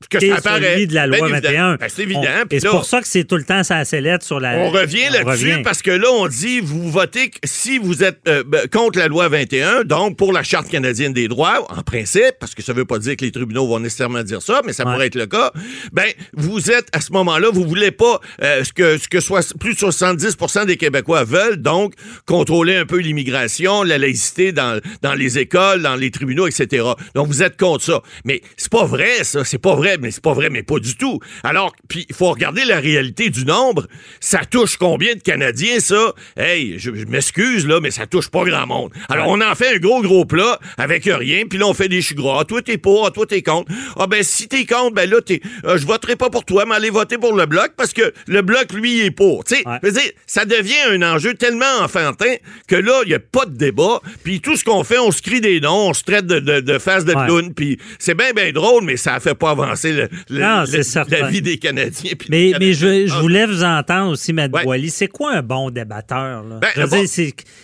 que 0.10 0.20
ça 0.20 0.58
celui 0.60 0.88
de 0.88 0.94
la 0.94 1.08
loi 1.08 1.28
21. 1.28 1.76
Ben, 1.76 1.88
c'est 1.90 2.04
évident. 2.04 2.22
et 2.50 2.60
c'est 2.60 2.70
pour 2.70 2.86
ça 2.86 3.02
que 3.02 3.08
c'est 3.08 3.24
tout 3.24 3.38
le 3.38 3.44
temps 3.44 3.64
ça 3.64 3.84
sellette 3.86 4.24
sur 4.24 4.40
la. 4.40 4.58
On 4.58 4.70
revient 4.70 5.10
là-dessus 5.12 5.62
parce 5.64 5.82
que 5.82 5.92
là, 5.92 6.08
on 6.12 6.28
dit 6.28 6.60
vous 6.60 6.90
votez 6.90 7.32
si 7.44 7.78
vous 7.78 8.04
êtes 8.04 8.20
euh, 8.28 8.44
ben, 8.46 8.68
contre 8.68 9.00
la 9.00 9.08
loi 9.08 9.30
21, 9.30 9.84
donc 9.84 10.18
pour 10.18 10.34
la 10.34 10.44
Charte 10.44 10.70
canadienne 10.70 11.14
des 11.14 11.28
droits, 11.28 11.66
en 11.70 11.82
principe, 11.82 12.36
parce 12.40 12.54
que 12.54 12.62
ça 12.62 12.74
ne 12.74 12.78
veut 12.78 12.86
pas 12.86 13.00
dire 13.00 13.16
que 13.16 13.26
les 13.26 13.32
tribunaux 13.32 13.68
vont 13.68 13.80
nécessairement 13.80 14.24
dire 14.24 14.42
ça, 14.42 14.62
mais 14.66 14.74
ça 14.74 14.84
pourrait 14.84 15.08
être 15.08 15.16
le 15.16 15.28
cas, 15.28 15.52
ben 15.92 16.08
vous 16.34 16.72
êtes 16.72 16.88
à 16.92 17.02
ce 17.02 17.12
moment-là, 17.14 17.50
vous 17.52 17.66
voulez 17.66 17.92
pas 17.92 18.20
euh, 18.44 18.64
ce 18.64 18.74
que 18.74 18.98
ce 18.98 19.08
que 19.08 19.20
soit 19.20 19.35
plus 19.60 19.74
de 19.74 19.80
70% 19.80 20.66
des 20.66 20.78
Québécois 20.78 21.24
veulent, 21.24 21.58
donc 21.58 21.94
contrôler 22.26 22.76
un 22.76 22.86
peu 22.86 22.98
l'immigration, 22.98 23.84
la 23.84 23.98
laïcité 23.98 24.52
dans, 24.52 24.82
les 25.16 25.40
écoles, 25.40 25.82
dans 25.82 25.96
les 25.96 26.12
tribunaux, 26.12 26.48
etc. 26.48 26.84
Donc 27.14 27.28
vous 27.28 27.44
êtes 27.44 27.58
contre 27.58 27.84
ça. 27.84 28.02
Mais 28.24 28.42
c'est 28.58 28.72
pas 28.72 28.86
vrai, 28.86 29.24
ça. 29.24 29.44
C'est 29.44 29.58
pas 29.58 29.76
vrai, 29.76 29.98
mais 30.00 30.12
c'est 30.12 30.24
pas 30.24 30.34
vrai, 30.34 30.50
mais 30.50 30.64
pas 30.64 30.80
du 30.80 30.96
tout. 30.96 31.20
Alors, 31.44 31.74
puis 31.88 32.06
il 32.10 32.16
faut 32.16 32.30
regarder 32.30 32.66
la 32.66 32.80
réalité 32.80 33.30
du 33.30 33.46
nombre. 33.46 33.88
Ça 34.20 34.40
touche 34.46 34.78
combien 34.78 35.16
de 35.16 35.20
Canadiens, 35.20 35.80
ça? 35.80 36.14
Hey, 36.38 36.80
je, 36.80 36.92
m'excuse, 36.92 37.68
là, 37.68 37.80
mais 37.80 37.92
ça 37.92 38.08
touche 38.08 38.30
pas 38.30 38.44
grand 38.44 38.68
monde. 38.68 38.92
Alors, 39.10 39.28
on 39.28 39.42
en 39.42 39.56
fait 39.56 39.76
un 39.76 39.80
gros, 39.80 40.02
gros 40.02 40.26
plat 40.26 40.60
avec 40.78 41.06
rien, 41.06 41.44
puis 41.50 41.60
là, 41.60 41.68
on 41.68 41.74
fait 41.74 41.90
des 41.90 42.02
choux 42.02 42.16
gras. 42.16 42.40
Ah, 42.42 42.46
toi, 42.46 42.62
t'es 42.62 42.78
pour, 42.78 43.06
ah, 43.06 43.12
toi, 43.12 43.26
t'es 43.26 43.42
contre. 43.42 43.72
Ah, 43.98 44.08
ben, 44.08 44.24
si 44.24 44.48
t'es 44.48 44.66
contre, 44.66 44.94
ben 44.94 45.10
là, 45.10 45.22
t'es, 45.22 45.42
euh, 45.66 45.78
je 45.78 45.86
voterai 45.86 46.16
pas 46.16 46.30
pour 46.30 46.46
toi, 46.46 46.66
mais 46.68 46.76
allez 46.76 46.90
voter 46.90 47.18
pour 47.18 47.36
le 47.36 47.46
Bloc, 47.46 47.74
parce 47.78 47.94
que 47.94 48.14
le 48.28 48.42
Bloc, 48.42 48.74
lui, 48.74 49.02
est 49.02 49.12
pour. 49.12 49.25
Tu 49.46 49.56
sais, 49.56 50.16
ça 50.26 50.46
devient 50.46 50.74
un 50.92 51.02
enjeu 51.02 51.34
tellement 51.34 51.66
enfantin 51.82 52.34
que 52.68 52.76
là, 52.76 53.02
il 53.06 53.12
y 53.12 53.16
a 53.16 53.20
pas 53.20 53.46
de 53.46 53.56
débat, 53.56 54.00
puis 54.24 54.42
tout 54.42 54.56
ce 54.56 54.64
qu'on 54.64 54.84
fait, 54.84 55.00
on 55.00 55.12
se 55.12 55.22
crie 55.22 55.42
des 55.42 55.60
noms, 55.60 55.90
on 55.90 55.94
se 55.94 56.04
traite 56.04 56.26
de, 56.26 56.40
de, 56.40 56.60
de 56.60 56.80
face 56.80 57.06
de 57.06 57.14
clown, 57.14 57.54
puis 57.54 57.80
c'est 58.00 58.16
bien, 58.16 58.32
bien 58.34 58.52
drôle, 58.52 58.84
mais 58.84 58.98
ça 58.98 59.20
fait 59.20 59.36
pas 59.36 59.52
avancer 59.52 59.94
le, 59.94 60.10
la 60.30 61.30
vie 61.30 61.42
des 61.42 61.58
Canadiens. 61.58 62.12
Mais, 62.30 62.54
mais 62.60 62.74
je, 62.74 63.08
je, 63.08 63.20
voulais 63.20 63.46
vous 63.46 63.64
entendre 63.64 64.12
aussi, 64.12 64.34
Matt 64.34 64.52
ouais. 64.54 64.86
C'est 64.90 65.08
quoi 65.08 65.34
un 65.34 65.42
bon 65.42 65.70
débatteur? 65.72 66.44
Là? 66.44 66.60
Ben, 66.62 66.70
un, 66.76 66.88
bon, 66.88 66.98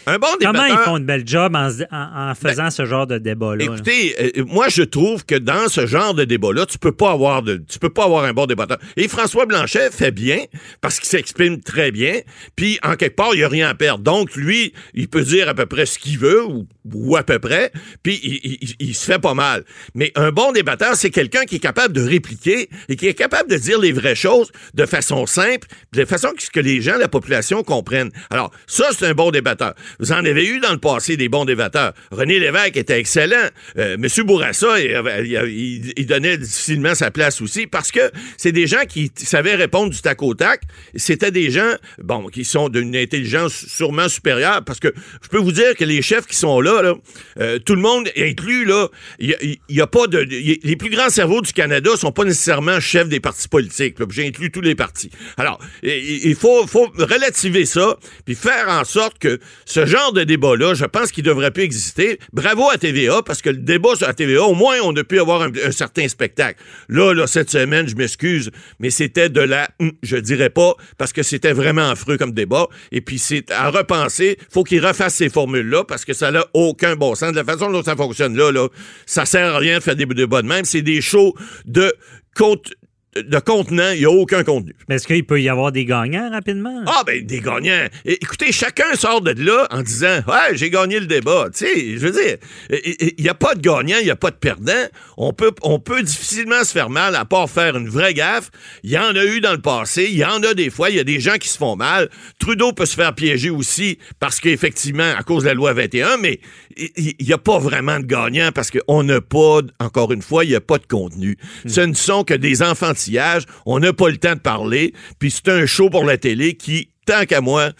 un, 0.07 0.17
bon, 0.17 0.27
débatteur... 0.39 0.53
Comment 0.53 0.65
ils 0.65 0.85
font 0.85 0.97
une 0.97 1.05
belle 1.05 1.27
job 1.27 1.55
en, 1.55 1.69
en, 1.91 2.35
faisant 2.35 2.63
ben, 2.63 2.69
ce 2.69 2.85
genre 2.85 3.07
de 3.07 3.17
débat-là? 3.17 3.63
Écoutez, 3.63 4.15
euh, 4.19 4.43
moi, 4.45 4.67
je 4.69 4.83
trouve 4.83 5.25
que 5.25 5.35
dans 5.35 5.67
ce 5.67 5.85
genre 5.85 6.13
de 6.13 6.23
débat-là, 6.23 6.65
tu 6.65 6.77
peux 6.77 6.91
pas 6.91 7.11
avoir 7.11 7.41
de, 7.41 7.61
tu 7.67 7.79
peux 7.79 7.89
pas 7.89 8.05
avoir 8.05 8.25
un 8.25 8.33
bon 8.33 8.45
débatteur. 8.45 8.77
Et 8.97 9.07
François 9.07 9.45
Blanchet 9.45 9.91
fait 9.91 10.11
bien 10.11 10.39
parce 10.81 10.99
qu'il 10.99 11.07
s'exprime 11.07 11.50
très 11.59 11.91
bien. 11.91 12.21
Puis, 12.55 12.79
en 12.83 12.95
quelque 12.95 13.15
part, 13.15 13.33
il 13.33 13.37
n'y 13.37 13.43
a 13.43 13.49
rien 13.49 13.69
à 13.69 13.75
perdre. 13.75 14.03
Donc, 14.03 14.35
lui, 14.35 14.73
il 14.93 15.07
peut 15.07 15.23
dire 15.23 15.49
à 15.49 15.53
peu 15.53 15.65
près 15.65 15.85
ce 15.85 15.99
qu'il 15.99 16.17
veut 16.17 16.43
ou, 16.45 17.15
à 17.15 17.23
peu 17.23 17.39
près. 17.39 17.71
Puis, 18.03 18.75
il, 18.79 18.95
se 18.95 19.05
fait 19.05 19.19
pas 19.19 19.33
mal. 19.33 19.63
Mais 19.95 20.11
un 20.15 20.31
bon 20.31 20.51
débatteur, 20.51 20.95
c'est 20.95 21.09
quelqu'un 21.09 21.45
qui 21.45 21.55
est 21.55 21.59
capable 21.59 21.93
de 21.93 22.01
répliquer 22.01 22.69
et 22.89 22.95
qui 22.95 23.07
est 23.07 23.13
capable 23.13 23.49
de 23.49 23.57
dire 23.57 23.79
les 23.79 23.91
vraies 23.91 24.15
choses 24.15 24.51
de 24.73 24.85
façon 24.85 25.25
simple, 25.25 25.67
de 25.93 26.05
façon 26.05 26.29
que 26.53 26.59
les 26.59 26.81
gens, 26.81 26.97
la 26.97 27.07
population 27.07 27.63
comprennent. 27.63 28.11
Alors, 28.29 28.51
ça, 28.67 28.85
c'est 28.97 29.05
un 29.05 29.13
bon 29.13 29.31
débatteur. 29.31 29.73
Vous 29.99 30.11
en 30.11 30.23
avez 30.25 30.45
eu 30.45 30.59
dans 30.59 30.71
le 30.71 30.77
passé 30.77 31.17
des 31.17 31.29
bons 31.29 31.45
débatteurs. 31.45 31.93
René 32.11 32.39
Lévesque 32.39 32.77
était 32.77 32.99
excellent. 32.99 33.49
Euh, 33.77 33.97
Monsieur 33.97 34.23
Bourassa, 34.23 34.79
il, 34.79 35.93
il, 35.97 36.05
donnait 36.05 36.37
difficilement 36.37 36.95
sa 36.95 37.11
place 37.11 37.41
aussi 37.41 37.67
parce 37.67 37.91
que 37.91 38.11
c'est 38.37 38.51
des 38.51 38.67
gens 38.67 38.85
qui 38.87 39.11
savaient 39.15 39.55
répondre 39.55 39.91
du 39.91 40.01
tac 40.01 40.21
au 40.21 40.33
tac. 40.33 40.61
C'était 40.95 41.31
des 41.31 41.40
gens, 41.49 41.73
bon, 41.99 42.27
qui 42.27 42.45
sont 42.45 42.69
d'une 42.69 42.95
intelligence 42.95 43.53
sûrement 43.53 44.09
supérieure 44.09 44.63
parce 44.63 44.79
que 44.79 44.93
je 45.21 45.27
peux 45.29 45.39
vous 45.39 45.51
dire 45.51 45.75
que 45.75 45.83
les 45.83 46.01
chefs 46.01 46.27
qui 46.27 46.35
sont 46.35 46.61
là, 46.61 46.93
euh, 47.39 47.59
tout 47.59 47.75
le 47.75 47.81
monde 47.81 48.09
inclus, 48.17 48.65
là, 48.65 48.87
il 49.19 49.57
y, 49.69 49.81
a 49.81 49.87
pas 49.87 50.07
de... 50.07 50.19
les 50.19 50.75
plus 50.75 50.89
grands 50.89 51.09
cerveaux 51.09 51.41
du 51.41 51.53
Canada 51.53 51.89
sont 51.95 52.11
pas 52.11 52.25
nécessairement 52.25 52.79
chefs 52.79 53.09
des 53.09 53.19
partis 53.19 53.47
politiques. 53.47 53.95
J'ai 54.11 54.27
inclus 54.27 54.51
tous 54.51 54.61
les 54.61 54.75
partis. 54.75 55.09
Alors, 55.37 55.59
il 55.83 56.35
faut, 56.35 56.67
faut 56.67 56.91
relativer 56.97 57.65
ça 57.65 57.97
puis 58.25 58.35
faire 58.35 58.67
en 58.69 58.83
sorte 58.83 59.17
que 59.19 59.39
ce 59.65 59.85
genre 59.85 60.11
de 60.13 60.23
débat-là, 60.23 60.73
je 60.73 60.85
pense 60.85 61.11
qu'il 61.11 61.23
devrait 61.23 61.51
plus 61.51 61.63
exister. 61.63 62.19
Bravo 62.33 62.69
à 62.69 62.77
TVA 62.77 63.21
parce 63.23 63.41
que 63.41 63.49
le 63.49 63.57
débat 63.57 63.91
à 64.01 64.13
TVA, 64.13 64.43
au 64.43 64.53
moins, 64.53 64.77
on 64.83 64.95
a 64.95 65.03
pu 65.03 65.19
avoir 65.19 65.41
un, 65.43 65.71
certain 65.71 66.07
spectacle. 66.07 66.61
Là, 66.89 67.13
là, 67.13 67.27
cette 67.27 67.49
semaine, 67.49 67.87
je 67.87 67.95
m'excuse, 67.95 68.51
mais 68.79 68.89
c'était 68.89 69.29
de 69.29 69.41
la, 69.41 69.69
hum, 69.79 69.91
je 70.03 70.17
dirais 70.17 70.49
pas, 70.49 70.75
parce 70.97 71.13
que 71.13 71.23
c'était 71.31 71.53
vraiment 71.53 71.89
affreux 71.89 72.17
comme 72.17 72.33
débat. 72.33 72.67
Et 72.91 73.01
puis, 73.01 73.17
c'est 73.17 73.49
à 73.51 73.69
repenser. 73.69 74.37
Faut 74.49 74.63
qu'il 74.63 74.85
refasse 74.85 75.15
ces 75.15 75.29
formules-là 75.29 75.83
parce 75.85 76.05
que 76.05 76.13
ça 76.13 76.31
n'a 76.31 76.45
aucun 76.53 76.95
bon 76.95 77.15
sens. 77.15 77.31
De 77.31 77.37
la 77.37 77.43
façon 77.45 77.71
dont 77.71 77.83
ça 77.83 77.95
fonctionne 77.95 78.35
là, 78.35 78.51
là, 78.51 78.67
ça 79.05 79.25
sert 79.25 79.55
à 79.55 79.57
rien 79.57 79.77
de 79.77 79.83
faire 79.83 79.95
des 79.95 80.05
débats 80.05 80.41
de 80.41 80.47
même. 80.47 80.65
C'est 80.65 80.81
des 80.81 81.01
shows 81.01 81.33
de 81.65 81.93
compte 82.35 82.73
de 83.15 83.39
contenant, 83.39 83.91
il 83.91 83.99
n'y 83.99 84.05
a 84.05 84.09
aucun 84.09 84.43
contenu. 84.43 84.73
Mais 84.87 84.95
est-ce 84.95 85.05
qu'il 85.05 85.25
peut 85.25 85.41
y 85.41 85.49
avoir 85.49 85.71
des 85.71 85.83
gagnants 85.85 86.29
rapidement? 86.31 86.83
Ah, 86.87 87.03
ben, 87.05 87.25
des 87.25 87.41
gagnants. 87.41 87.87
écoutez, 88.05 88.51
chacun 88.51 88.95
sort 88.95 89.21
de 89.21 89.31
là 89.31 89.67
en 89.69 89.81
disant 89.81 90.21
Ouais, 90.27 90.55
j'ai 90.55 90.69
gagné 90.69 90.99
le 90.99 91.07
débat. 91.07 91.47
Tu 91.53 91.65
sais, 91.65 91.97
je 91.97 92.07
veux 92.07 92.11
dire, 92.11 92.37
il 92.69 93.21
n'y 93.21 93.29
a 93.29 93.33
pas 93.33 93.55
de 93.55 93.61
gagnant, 93.61 93.97
il 93.99 94.05
n'y 94.05 94.11
a 94.11 94.15
pas 94.15 94.31
de 94.31 94.35
perdant. 94.35 94.85
On 95.17 95.33
peut, 95.33 95.51
on 95.61 95.79
peut 95.79 96.03
difficilement 96.03 96.63
se 96.63 96.71
faire 96.71 96.89
mal 96.89 97.15
à 97.15 97.25
part 97.25 97.49
faire 97.49 97.75
une 97.75 97.89
vraie 97.89 98.13
gaffe. 98.13 98.49
Il 98.83 98.91
y 98.91 98.97
en 98.97 99.15
a 99.15 99.25
eu 99.25 99.41
dans 99.41 99.53
le 99.53 99.61
passé, 99.61 100.07
il 100.09 100.17
y 100.17 100.25
en 100.25 100.41
a 100.43 100.53
des 100.53 100.69
fois, 100.69 100.89
il 100.89 100.95
y 100.95 100.99
a 100.99 101.03
des 101.03 101.19
gens 101.19 101.35
qui 101.35 101.49
se 101.49 101.57
font 101.57 101.75
mal. 101.75 102.09
Trudeau 102.39 102.71
peut 102.71 102.85
se 102.85 102.95
faire 102.95 103.13
piéger 103.13 103.49
aussi 103.49 103.97
parce 104.19 104.39
qu'effectivement, 104.39 105.11
à 105.17 105.23
cause 105.23 105.43
de 105.43 105.49
la 105.49 105.53
loi 105.53 105.73
21, 105.73 106.17
mais 106.17 106.39
il 106.77 107.25
n'y 107.25 107.33
a 107.33 107.37
pas 107.37 107.59
vraiment 107.59 107.99
de 107.99 108.05
gagnant 108.05 108.51
parce 108.53 108.71
qu'on 108.71 109.03
n'a 109.03 109.21
pas, 109.21 109.59
encore 109.79 110.11
une 110.11 110.21
fois, 110.21 110.43
il 110.45 110.49
n'y 110.49 110.55
a 110.55 110.61
pas 110.61 110.77
de 110.77 110.85
contenu. 110.85 111.37
Hmm. 111.65 111.69
Ce 111.69 111.81
ne 111.81 111.93
sont 111.93 112.23
que 112.23 112.33
des 112.33 112.63
enfantillages. 112.63 113.43
On 113.65 113.79
n'a 113.79 113.93
pas 113.93 114.09
le 114.09 114.17
temps 114.17 114.35
de 114.35 114.39
parler. 114.39 114.93
Puis 115.19 115.31
c'est 115.31 115.49
un 115.49 115.65
show 115.65 115.89
pour 115.89 116.03
la 116.03 116.17
télé 116.17 116.55
qui, 116.55 116.89
tant 117.05 117.25
qu'à 117.25 117.41
moi, 117.41 117.71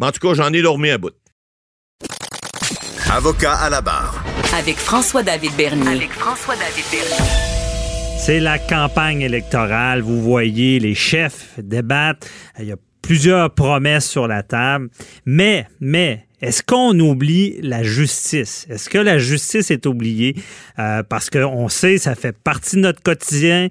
en 0.00 0.12
tout 0.12 0.20
cas, 0.26 0.34
j'en 0.34 0.52
ai 0.52 0.62
dormi 0.62 0.90
à 0.90 0.98
bout. 0.98 1.14
Avocat 3.10 3.54
à 3.54 3.70
la 3.70 3.80
barre. 3.80 4.22
Avec 4.54 4.76
François-David 4.76 5.52
Bernier. 5.56 5.88
Avec 5.88 6.12
François-David 6.12 6.84
Bernier. 6.90 7.48
C'est 8.18 8.40
la 8.40 8.58
campagne 8.58 9.22
électorale. 9.22 10.02
Vous 10.02 10.20
voyez 10.20 10.78
les 10.78 10.94
chefs 10.94 11.58
débattent. 11.58 12.28
Il 12.58 12.66
y 12.66 12.72
a 12.72 12.76
plusieurs 13.02 13.54
promesses 13.54 14.08
sur 14.08 14.28
la 14.28 14.42
table. 14.42 14.90
Mais, 15.24 15.66
mais, 15.80 16.27
est-ce 16.40 16.62
qu'on 16.62 16.98
oublie 16.98 17.56
la 17.62 17.82
justice? 17.82 18.66
Est-ce 18.70 18.88
que 18.88 18.98
la 18.98 19.18
justice 19.18 19.70
est 19.70 19.86
oubliée? 19.86 20.36
Euh, 20.78 21.02
parce 21.02 21.30
qu'on 21.30 21.68
sait, 21.68 21.98
ça 21.98 22.14
fait 22.14 22.36
partie 22.36 22.76
de 22.76 22.82
notre 22.82 23.02
quotidien. 23.02 23.68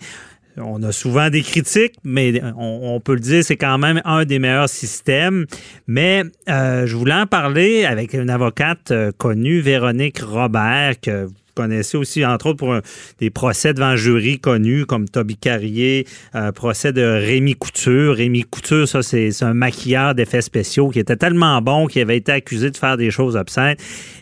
On 0.58 0.82
a 0.82 0.92
souvent 0.92 1.30
des 1.30 1.44
critiques, 1.44 1.94
mais 2.04 2.42
on, 2.58 3.00
peut 3.00 3.14
le 3.14 3.20
dire, 3.20 3.44
c'est 3.44 3.58
quand 3.58 3.78
même 3.78 4.02
un 4.06 4.26
des 4.26 4.40
meilleurs 4.40 4.70
systèmes. 4.70 5.46
Mais 5.86 6.24
euh, 6.50 6.88
je 6.88 6.96
voulais 6.96 7.14
en 7.14 7.28
parler 7.28 7.86
avec 7.86 8.14
une 8.14 8.30
avocate 8.30 8.90
euh, 8.90 9.12
connue, 9.16 9.60
Véronique 9.60 10.20
Robert, 10.20 11.00
que 11.00 11.30
connaissez 11.58 11.98
aussi, 11.98 12.24
entre 12.24 12.48
autres, 12.48 12.58
pour 12.58 12.76
des 13.20 13.30
procès 13.30 13.74
devant 13.74 13.96
jury 13.96 14.40
connus 14.40 14.86
comme 14.86 15.10
Toby 15.10 15.38
Carrier, 15.38 16.06
euh, 16.36 16.52
procès 16.52 16.94
de 16.94 17.02
Rémi 17.02 17.56
Couture. 17.56 18.16
Rémi 18.16 18.44
Couture, 18.44 18.88
ça, 18.88 19.02
c'est 19.02 19.32
un 19.42 19.54
maquilleur 19.54 20.14
d'effets 20.14 20.42
spéciaux 20.42 20.90
qui 20.90 21.00
était 21.00 21.16
tellement 21.16 21.62
bon 21.62 21.88
qu'il 21.88 22.02
avait 22.02 22.18
été 22.18 22.32
accusé 22.32 22.70
de 22.70 22.78
faire 22.78 22.96
des 22.96 23.10
choses 23.10 23.36
obscènes. 23.36 23.76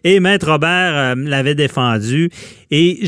Et 0.03 0.19
Maître 0.19 0.49
Robert 0.49 0.95
euh, 0.95 1.15
l'avait 1.17 1.55
défendu. 1.55 2.29
Et 2.71 2.99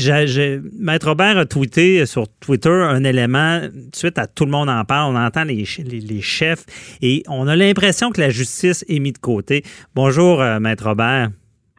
Maître 0.78 1.08
Robert 1.08 1.38
a 1.38 1.46
tweeté 1.46 2.06
sur 2.06 2.28
Twitter 2.40 2.68
un 2.70 3.02
élément, 3.02 3.60
suite 3.94 4.18
à 4.18 4.26
tout 4.26 4.44
le 4.44 4.50
monde 4.50 4.68
en 4.68 4.84
parle, 4.84 5.14
on 5.14 5.18
entend 5.18 5.44
les, 5.44 5.64
chefs 5.64 6.64
et 7.02 7.22
on 7.28 7.48
a 7.48 7.56
l'impression 7.56 8.10
que 8.10 8.20
la 8.20 8.30
justice 8.30 8.84
est 8.88 8.98
mise 8.98 9.14
de 9.14 9.18
côté. 9.18 9.64
Bonjour, 9.94 10.40
euh, 10.40 10.60
Maître 10.60 10.84
Robert. 10.84 11.30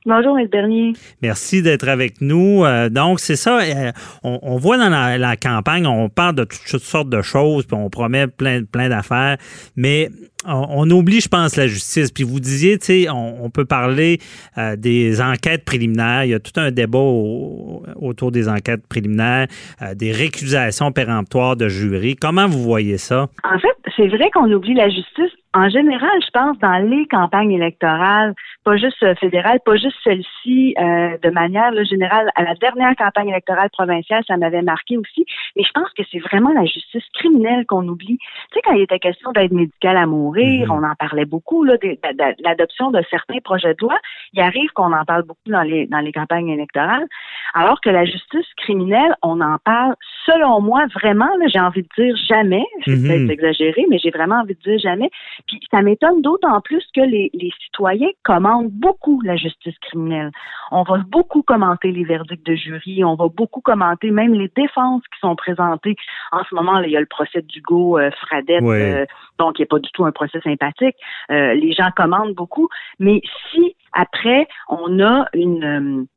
Bonjour, 0.06 0.40
M. 0.40 0.48
Bernier. 0.48 0.94
Merci 1.22 1.62
d'être 1.62 1.88
avec 1.90 2.22
nous. 2.22 2.64
Euh, 2.64 2.90
donc, 2.90 3.20
c'est 3.20 3.36
ça. 3.36 3.60
Euh, 3.60 3.92
on, 4.24 4.56
voit 4.58 4.78
dans 4.78 4.90
la, 4.90 5.36
campagne, 5.36 5.86
on 5.86 6.08
parle 6.08 6.36
de 6.36 6.46
toutes, 6.46 6.82
sortes 6.82 7.10
de 7.10 7.22
choses, 7.22 7.66
puis 7.66 7.76
on 7.76 7.90
promet 7.90 8.28
plein, 8.28 8.64
plein 8.64 8.88
d'affaires, 8.88 9.38
mais 9.76 10.10
on, 10.46 10.90
oublie, 10.90 11.20
je 11.20 11.28
pense, 11.28 11.58
la 11.58 11.68
justice. 11.68 12.12
Puis 12.12 12.24
vous 12.24 12.40
disiez, 12.40 12.78
tu 12.78 12.86
sais, 12.86 13.10
on, 13.10 13.50
peut 13.50 13.66
parler 13.66 14.20
euh, 14.58 14.78
des 14.78 15.22
enquêtes 15.22 15.66
préliminaires. 15.66 16.24
Il 16.24 16.30
y 16.30 16.34
a 16.34 16.40
tout 16.40 16.58
un 16.58 16.72
débat 16.72 17.00
autour 17.00 18.32
des 18.32 18.48
enquêtes 18.48 18.88
préliminaires, 18.88 19.48
des 19.96 20.14
récusations 20.14 20.94
péremptoires 20.94 21.58
de 21.58 21.68
jury. 21.68 22.16
Comment 22.16 22.48
vous 22.48 22.64
voyez 22.64 22.98
ça? 22.98 23.28
En 23.44 23.60
fait, 23.60 23.92
c'est 23.98 24.08
vrai 24.08 24.30
qu'on 24.32 24.50
oublie 24.50 24.76
la 24.76 24.88
justice 24.90 25.34
en 25.56 25.68
général, 25.68 26.12
je 26.24 26.30
pense, 26.32 26.60
dans 26.60 26.78
les 26.78 27.08
campagnes 27.08 27.52
électorales, 27.52 28.36
pas 28.64 28.78
juste 28.78 29.02
euh, 29.02 29.16
fédérales, 29.16 29.60
pas 29.66 29.78
juste 29.78 29.98
celle-ci, 30.04 30.76
euh, 30.78 31.18
de 31.24 31.30
manière 31.32 31.72
générale, 31.86 32.30
à 32.36 32.44
la 32.44 32.54
dernière 32.56 32.96
campagne 32.96 33.30
électorale 33.30 33.70
provinciale, 33.72 34.24
ça 34.28 34.38
m'avait 34.38 34.62
marqué 34.62 34.98
aussi. 34.98 35.26
Mais 35.56 35.64
je 35.64 35.72
pense 35.74 35.90
que 35.98 36.04
c'est 36.12 36.20
vraiment 36.20 36.52
la 36.52 36.66
justice 36.66 37.04
criminelle 37.16 37.66
qu'on 37.66 37.88
oublie. 37.88 38.20
Tu 38.20 38.56
sais, 38.56 38.62
quand 38.64 38.74
il 38.74 38.82
était 38.82 39.00
question 39.00 39.32
d'aide 39.32 39.52
médicale 39.52 39.98
à 39.98 40.06
mourir, 40.06 40.68
mm-hmm. 40.68 40.72
on 40.72 40.84
en 40.84 40.96
parlait 40.96 41.26
beaucoup, 41.26 41.64
là, 41.64 41.78
de, 41.78 41.98
l'adoption 42.44 42.92
de 42.92 43.02
certains 43.10 43.40
projets 43.44 43.74
de 43.74 43.82
loi. 43.82 43.98
Il 44.34 44.42
arrive 44.42 44.70
qu'on 44.76 44.94
en 44.94 45.04
parle 45.04 45.24
beaucoup 45.24 45.50
dans 45.50 45.64
les, 45.64 45.88
dans 45.88 46.00
les 46.00 46.12
campagnes 46.12 46.50
électorales. 46.50 47.08
Alors 47.54 47.82
que 47.82 47.90
la 47.90 48.06
justice 48.06 48.48
criminelle, 48.58 49.14
on 49.22 49.42
en 49.42 49.58
parle, 49.64 49.96
selon 50.26 50.62
moi, 50.62 50.86
vraiment, 50.94 51.30
j'ai 51.52 51.60
envie 51.60 51.84
de 51.84 51.90
dire 51.98 52.16
jamais. 52.28 52.66
C'est 52.86 53.02
peut-être 53.02 53.30
exagéré, 53.30 53.86
mais 53.90 53.98
j'ai 54.00 54.12
vraiment 54.12 54.42
envie 54.42 54.56
de 54.56 54.62
dire 54.62 54.80
jamais 54.80 55.10
puis 55.48 55.60
ça 55.72 55.82
m'étonne 55.82 56.22
d'autant 56.22 56.62
plus 56.62 56.86
que 56.96 57.02
les, 57.02 57.32
citoyens 57.64 58.10
commandent 58.24 58.72
beaucoup 58.72 59.22
la 59.22 59.36
justice 59.36 59.78
criminelle. 59.80 60.32
On 60.72 60.84
va 60.84 60.98
beaucoup 61.08 61.42
commenter 61.42 61.92
les 61.92 62.04
verdicts 62.04 62.46
de 62.46 62.56
jury, 62.56 63.04
on 63.04 63.16
va 63.16 63.28
beaucoup 63.28 63.62
commenter 63.62 64.12
même 64.12 64.34
les 64.34 64.52
défenses 64.56 65.02
qui 65.14 65.20
sont 65.20 65.36
présentées. 65.36 65.96
En 66.32 66.44
ce 66.44 66.56
moment, 66.56 66.80
il 66.80 66.92
y 66.92 66.98
a 66.98 67.00
le 67.00 67.06
procès 67.06 67.42
d'Hugo 67.42 67.98
euh, 67.98 68.12
Fradette, 68.22 68.64
euh, 68.64 69.06
donc 69.38 69.58
il 69.58 69.64
n'est 69.64 69.68
pas 69.68 69.80
du 69.80 69.90
tout 69.92 70.06
un 70.06 70.12
procès 70.12 70.40
sympathique. 70.42 70.96
Euh, 71.32 71.54
les 71.54 71.74
gens 71.74 71.90
commandent 71.96 72.36
beaucoup, 72.36 72.70
mais 73.00 73.22
si 73.52 73.76
après 73.94 74.48
on 74.68 75.00
a 75.00 75.26
une 75.34 76.08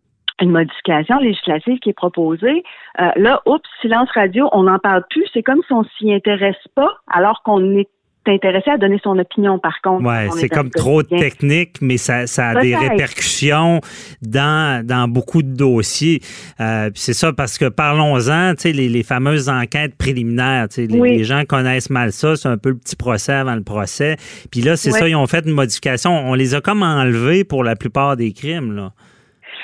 une 0.43 0.51
modification 0.51 1.19
législative 1.19 1.79
qui 1.79 1.91
est 1.91 1.95
proposée. 1.95 2.63
Euh, 3.01 3.11
là, 3.17 3.41
oups, 3.47 3.63
silence 3.81 4.11
radio, 4.15 4.49
on 4.53 4.65
n'en 4.65 4.79
parle 4.79 5.05
plus. 5.09 5.25
C'est 5.33 5.43
comme 5.43 5.61
si 5.67 5.73
on 5.73 5.85
s'y 5.97 6.13
intéresse 6.13 6.57
pas, 6.75 6.91
alors 7.09 7.43
qu'on 7.45 7.77
est 7.77 7.89
intéressé 8.31 8.71
à 8.71 8.77
donner 8.77 9.01
son 9.03 9.19
opinion, 9.19 9.59
par 9.59 9.81
contre. 9.83 10.05
Ouais, 10.05 10.29
c'est 10.37 10.49
comme 10.49 10.71
trop 10.71 11.03
technique, 11.03 11.79
mais 11.81 11.97
ça, 11.97 12.27
ça 12.27 12.51
a 12.51 12.61
des 12.61 12.77
répercussions 12.77 13.81
dans, 14.21 14.87
dans 14.87 15.09
beaucoup 15.09 15.43
de 15.43 15.53
dossiers. 15.53 16.21
Euh, 16.61 16.91
c'est 16.95 17.15
ça, 17.15 17.33
parce 17.33 17.59
que 17.59 17.69
parlons-en, 17.69 18.55
tu 18.55 18.61
sais, 18.61 18.73
les, 18.73 18.89
les, 18.89 19.03
fameuses 19.03 19.49
enquêtes 19.49 19.97
préliminaires, 19.97 20.69
tu 20.69 20.87
sais, 20.87 20.87
les, 20.87 21.25
gens 21.25 21.45
connaissent 21.45 21.91
mal 21.91 22.13
ça, 22.13 22.37
c'est 22.37 22.49
un 22.49 22.59
peu 22.59 22.71
le 22.71 22.79
petit 22.79 22.97
procès 22.97 23.33
avant 23.33 23.57
le 23.57 23.65
procès. 23.65 24.17
Puis 24.53 24.61
là, 24.61 24.77
c'est 24.77 24.93
ça, 24.93 25.09
ils 25.09 25.17
ont 25.17 25.27
fait 25.27 25.45
une 25.45 25.55
modification. 25.55 26.13
On 26.13 26.35
les 26.35 26.55
a 26.55 26.61
comme 26.61 26.83
enlevés 26.83 27.43
pour 27.43 27.65
la 27.65 27.75
plupart 27.75 28.17
des 28.17 28.33
crimes, 28.33 28.77
là. 28.77 28.93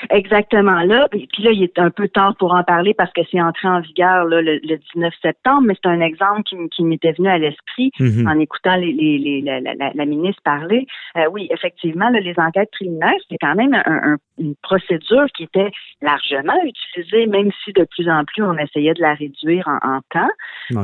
Exactement 0.09 0.81
là. 0.81 1.07
Puis 1.11 1.43
là, 1.43 1.51
il 1.51 1.63
est 1.63 1.79
un 1.79 1.89
peu 1.89 2.07
tard 2.07 2.35
pour 2.37 2.53
en 2.53 2.63
parler 2.63 2.93
parce 2.93 3.11
que 3.13 3.21
c'est 3.31 3.41
entré 3.41 3.67
en 3.67 3.81
vigueur 3.81 4.25
là, 4.25 4.41
le, 4.41 4.59
19 4.59 5.13
septembre, 5.21 5.63
mais 5.65 5.75
c'est 5.81 5.89
un 5.89 6.01
exemple 6.01 6.43
qui, 6.43 6.55
qui 6.69 6.83
m'était 6.83 7.11
venu 7.13 7.27
à 7.27 7.37
l'esprit 7.37 7.91
mhm. 7.99 8.27
en 8.27 8.39
écoutant 8.39 8.75
les, 8.75 8.93
les, 8.93 9.41
la, 9.41 9.59
la, 9.59 9.91
la, 9.93 10.05
ministre 10.05 10.41
parler. 10.43 10.85
Euh, 11.17 11.25
oui, 11.31 11.47
effectivement, 11.51 12.09
là, 12.09 12.19
les 12.19 12.33
enquêtes 12.37 12.69
préliminaires, 12.71 13.13
c'est 13.29 13.37
quand 13.39 13.55
même 13.55 13.73
un, 13.73 14.17
une 14.39 14.55
procédure 14.61 15.25
qui 15.35 15.43
était 15.43 15.71
largement 16.01 16.57
utilisée, 16.63 17.27
même 17.27 17.51
si 17.63 17.73
de 17.73 17.85
plus 17.85 18.09
en 18.09 18.23
plus 18.25 18.43
on 18.43 18.57
essayait 18.57 18.93
de 18.93 19.01
la 19.01 19.13
réduire 19.13 19.67
en, 19.67 19.99
temps. 20.09 20.29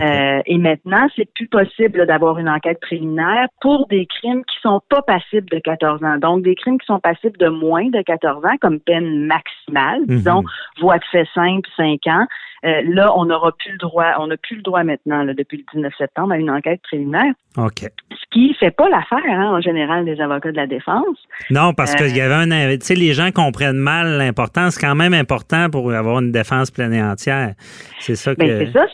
Euh, 0.01 0.41
et 0.45 0.57
maintenant, 0.57 1.07
c'est 1.15 1.31
plus 1.33 1.47
possible 1.47 2.05
d'avoir 2.05 2.37
une 2.37 2.49
enquête 2.49 2.79
préliminaire 2.81 3.47
pour 3.61 3.87
des 3.87 4.05
crimes 4.05 4.43
qui 4.43 4.57
sont 4.61 4.81
pas 4.89 5.01
passibles 5.01 5.49
de 5.49 5.59
14 5.59 6.03
ans. 6.03 6.17
Donc, 6.17 6.43
des 6.43 6.55
crimes 6.55 6.79
qui 6.79 6.85
sont 6.85 6.99
passibles 6.99 7.37
de 7.37 7.47
moins 7.47 7.89
de 7.89 8.01
14 8.01 8.45
ans, 8.45 8.57
comme 8.61 8.79
peine 8.79 9.04
maximale, 9.11 10.01
mhm. 10.01 10.07
disons, 10.07 10.43
voie 10.79 10.97
de 10.97 11.03
fait 11.11 11.27
simple, 11.33 11.69
5 11.77 11.99
ans. 12.07 12.27
Euh, 12.65 12.81
là, 12.85 13.13
on 13.15 13.25
n'aura 13.25 13.51
plus 13.51 13.73
le 13.73 13.77
droit, 13.77 14.13
on 14.19 14.27
n'a 14.27 14.37
plus 14.37 14.55
le 14.55 14.63
droit 14.63 14.83
maintenant, 14.83 15.23
depuis 15.25 15.57
le 15.57 15.63
19 15.73 15.93
septembre, 15.97 16.33
à 16.33 16.37
une 16.37 16.49
enquête 16.49 16.81
préliminaire. 16.81 17.33
OK. 17.57 17.81
Ce 18.11 18.25
qui 18.31 18.53
fait 18.55 18.71
pas 18.71 18.89
l'affaire, 18.89 19.23
hein, 19.27 19.51
en 19.55 19.61
général, 19.61 20.03
des 20.03 20.19
avocats 20.19 20.51
de 20.51 20.57
la 20.57 20.67
défense. 20.67 21.17
Non, 21.51 21.73
parce 21.73 21.95
qu'il 21.95 22.15
y 22.15 22.21
avait 22.21 22.33
un. 22.33 22.77
Tu 22.77 22.77
sais, 22.81 22.95
les 22.95 23.13
gens 23.13 23.31
comprennent 23.31 23.77
mal 23.77 24.17
l'importance. 24.17 24.75
C'est 24.75 24.85
quand 24.85 24.95
même 24.95 25.13
important 25.13 25.69
pour 25.69 25.91
avoir 25.93 26.19
une 26.19 26.31
défense 26.31 26.71
pleine 26.71 26.93
et 26.93 27.01
entière. 27.01 27.53
C'est 27.99 28.15
ça 28.15 28.33
ben, 28.35 28.47
que. 28.47 28.65
c'est 28.65 28.71
ça, 28.71 28.85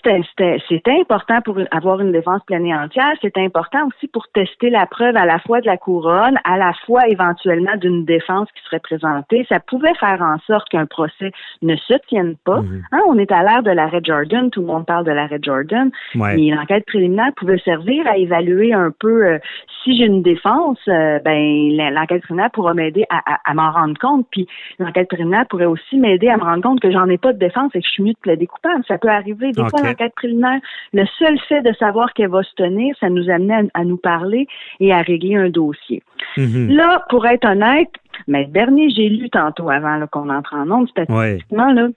c'était 0.70 1.00
important 1.00 1.42
pour 1.42 1.58
avoir 1.72 2.02
une 2.02 2.12
défense 2.12 2.42
pleine 2.46 2.66
et 2.66 2.76
entière. 2.76 3.14
C'était 3.22 3.44
important 3.44 3.88
aussi 3.88 4.08
pour 4.08 4.28
tester 4.34 4.70
la 4.70 4.86
preuve 4.86 5.16
à 5.16 5.26
la 5.26 5.40
fois 5.40 5.62
de 5.62 5.66
la 5.66 5.78
couronne, 5.78 6.38
à 6.44 6.58
la 6.58 6.74
fois 6.86 7.08
éventuellement 7.08 7.76
d'une 7.78 8.06
défense 8.06 8.48
qui 8.56 8.64
serait 8.66 8.80
présentée. 8.80 9.46
Ça 9.50 9.60
pouvait 9.60 9.96
faire 10.02 10.22
en 10.22 10.38
sorte 10.48 10.68
qu'un 10.70 10.86
procès 10.86 11.32
ne 11.62 11.76
se 11.76 11.94
tienne 12.08 12.36
pas. 12.44 12.62
Mhm. 12.62 12.84
Hein, 12.92 13.00
on 13.08 13.18
est 13.18 13.32
à 13.32 13.44
l'ère 13.44 13.64
de 13.64 13.72
l'arrêt 13.72 14.02
Jordan, 14.04 14.50
tout 14.50 14.62
le 14.62 14.68
monde 14.68 14.86
parle 14.86 15.06
de 15.06 15.12
l'arrêt 15.12 15.40
Jordan, 15.42 15.92
mais 16.16 16.50
l'enquête 16.50 16.86
préliminaire 16.86 17.32
pouvait 17.38 17.60
servir 17.60 18.06
à 18.08 18.18
évaluer 18.18 18.74
un 18.74 18.92
peu 18.92 19.26
euh, 19.26 19.38
si 19.84 19.98
j'ai 19.98 20.06
une 20.06 20.22
défense, 20.22 20.80
euh, 20.88 21.20
ben 21.20 21.94
l'enquête 21.94 22.24
préliminaire 22.24 22.52
pourra 22.52 22.74
m'aider 22.74 23.06
à, 23.10 23.54
m'en 23.54 23.72
rendre 23.72 23.98
compte, 24.00 24.28
puis 24.32 24.48
l'enquête 24.80 25.08
préliminaire 25.08 25.46
pourrait 25.50 25.66
aussi 25.66 25.98
m'aider 25.98 26.28
à 26.28 26.38
me 26.38 26.44
rendre 26.44 26.64
compte 26.64 26.80
que 26.80 26.92
j'en 26.92 27.08
ai 27.08 27.18
pas 27.18 27.34
de 27.34 27.40
défense 27.40 27.72
et 27.76 27.80
que 27.80 27.86
je 27.86 27.92
suis 27.92 28.04
mieux 28.04 28.14
de 28.14 28.20
plaider 28.20 28.48
coupable. 28.48 28.84
Ça 28.88 28.98
peut 28.98 29.10
arriver. 29.10 29.52
Des 29.52 29.68
fois, 29.70 29.82
l'enquête 29.84 30.14
préliminaire, 30.16 30.60
le 30.94 31.06
seul 31.18 31.40
fait 31.48 31.62
de 31.62 31.74
savoir 31.74 32.14
qu'elle 32.14 32.30
va 32.30 32.44
se 32.44 32.54
tenir, 32.56 32.96
ça 33.00 33.10
nous 33.10 33.30
amenait 33.30 33.70
à, 33.74 33.84
nous 33.84 33.98
parler 33.98 34.48
et 34.80 34.94
à 34.94 35.02
régler 35.02 35.36
un 35.36 35.50
dossier. 35.50 36.02
Mm-hmm. 36.38 36.74
Là, 36.74 37.06
pour 37.10 37.26
être 37.26 37.46
honnête, 37.48 37.90
mais 38.28 38.46
dernier, 38.46 38.90
j'ai 38.90 39.10
lu 39.10 39.30
tantôt 39.30 39.70
avant 39.70 40.06
qu'on 40.12 40.30
entre 40.30 40.56
en 40.56 40.66
nombre, 40.66 40.90
statistiquement, 40.90 41.72
là, 41.72 41.88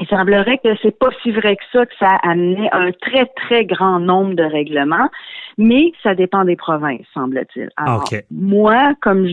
il 0.00 0.06
semblerait 0.08 0.58
que 0.58 0.74
c'est 0.82 0.98
pas 0.98 1.10
si 1.22 1.30
vrai 1.30 1.56
que 1.56 1.62
ça 1.72 1.86
que 1.86 1.94
ça 2.00 2.08
a 2.08 2.30
amené 2.30 2.68
un 2.72 2.90
très, 2.90 3.26
très 3.26 3.64
grand 3.64 4.00
nombre 4.00 4.34
de 4.34 4.42
règlements, 4.42 5.08
mais 5.56 5.92
ça 6.02 6.16
dépend 6.16 6.44
des 6.44 6.56
provinces, 6.56 7.06
semble-t-il. 7.14 7.70
Alors, 7.76 8.04
moi, 8.32 8.94
comme 9.02 9.28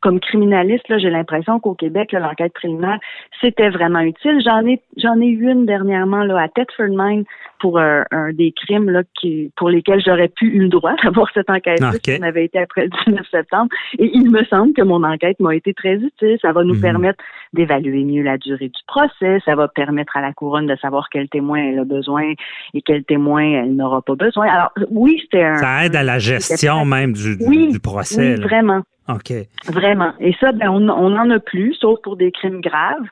comme 0.00 0.20
criminaliste, 0.20 0.86
là, 0.88 0.98
j'ai 0.98 1.08
l'impression 1.08 1.60
qu'au 1.60 1.74
Québec, 1.74 2.12
l'enquête 2.12 2.52
préliminaire, 2.52 2.98
c'était 3.40 3.70
vraiment 3.70 4.00
utile. 4.00 4.42
J'en 4.44 4.66
ai 4.66 4.82
j'en 4.98 5.18
ai 5.18 5.28
eu 5.28 5.50
une 5.50 5.64
dernièrement 5.64 6.24
là, 6.24 6.42
à 6.42 6.48
Thetford 6.48 6.90
Mine 6.90 7.24
pour 7.58 7.78
un, 7.78 8.04
des 8.32 8.52
crimes 8.52 8.90
là, 8.90 9.02
qui, 9.18 9.52
pour 9.56 9.70
lesquels 9.70 10.02
j'aurais 10.04 10.28
pu 10.28 10.46
eu 10.46 10.58
le 10.58 10.68
droit 10.68 10.94
d'avoir 11.04 11.30
cette 11.32 11.48
enquête 11.48 11.80
okay. 11.82 12.18
qui 12.18 12.24
avait 12.24 12.44
été 12.44 12.58
après 12.58 12.84
le 12.84 12.90
19 13.06 13.26
septembre. 13.30 13.70
Et 13.98 14.10
il 14.12 14.30
me 14.30 14.44
semble 14.44 14.74
que 14.74 14.82
mon 14.82 15.02
enquête 15.04 15.38
m'a 15.40 15.54
été 15.54 15.72
très 15.72 15.94
utile. 15.94 16.38
Ça 16.42 16.52
va 16.52 16.64
nous 16.64 16.74
mhm. 16.74 16.80
permettre 16.80 17.24
d'évaluer 17.52 18.04
mieux 18.04 18.22
la 18.22 18.38
durée 18.38 18.68
du 18.68 18.80
procès. 18.86 19.40
Ça 19.44 19.54
va 19.54 19.68
permettre 19.68 20.16
à 20.16 20.20
la 20.20 20.32
couronne 20.32 20.66
de 20.66 20.76
savoir 20.76 21.08
quel 21.10 21.28
témoin 21.28 21.58
elle 21.58 21.78
a 21.78 21.84
besoin 21.84 22.32
et 22.74 22.82
quel 22.82 23.04
témoin 23.04 23.42
elle 23.42 23.74
n'aura 23.74 24.02
pas 24.02 24.14
besoin. 24.14 24.48
Alors, 24.48 24.72
oui, 24.90 25.18
c'était 25.22 25.44
un. 25.44 25.56
Ça 25.56 25.86
aide 25.86 25.96
à 25.96 26.02
la 26.02 26.18
gestion 26.18 26.84
même 26.84 27.12
du, 27.12 27.36
du, 27.36 27.80
procès. 27.80 28.34
Oui, 28.34 28.40
vraiment. 28.42 28.82
OK. 29.08 29.32
Vraiment. 29.66 30.12
Et 30.20 30.34
ça, 30.40 30.52
ben, 30.52 30.68
on 30.70 30.80
n'en 30.80 31.30
a 31.30 31.38
plus, 31.40 31.74
sauf 31.74 32.00
pour 32.02 32.16
des 32.16 32.30
crimes 32.32 32.60
graves. 32.60 33.06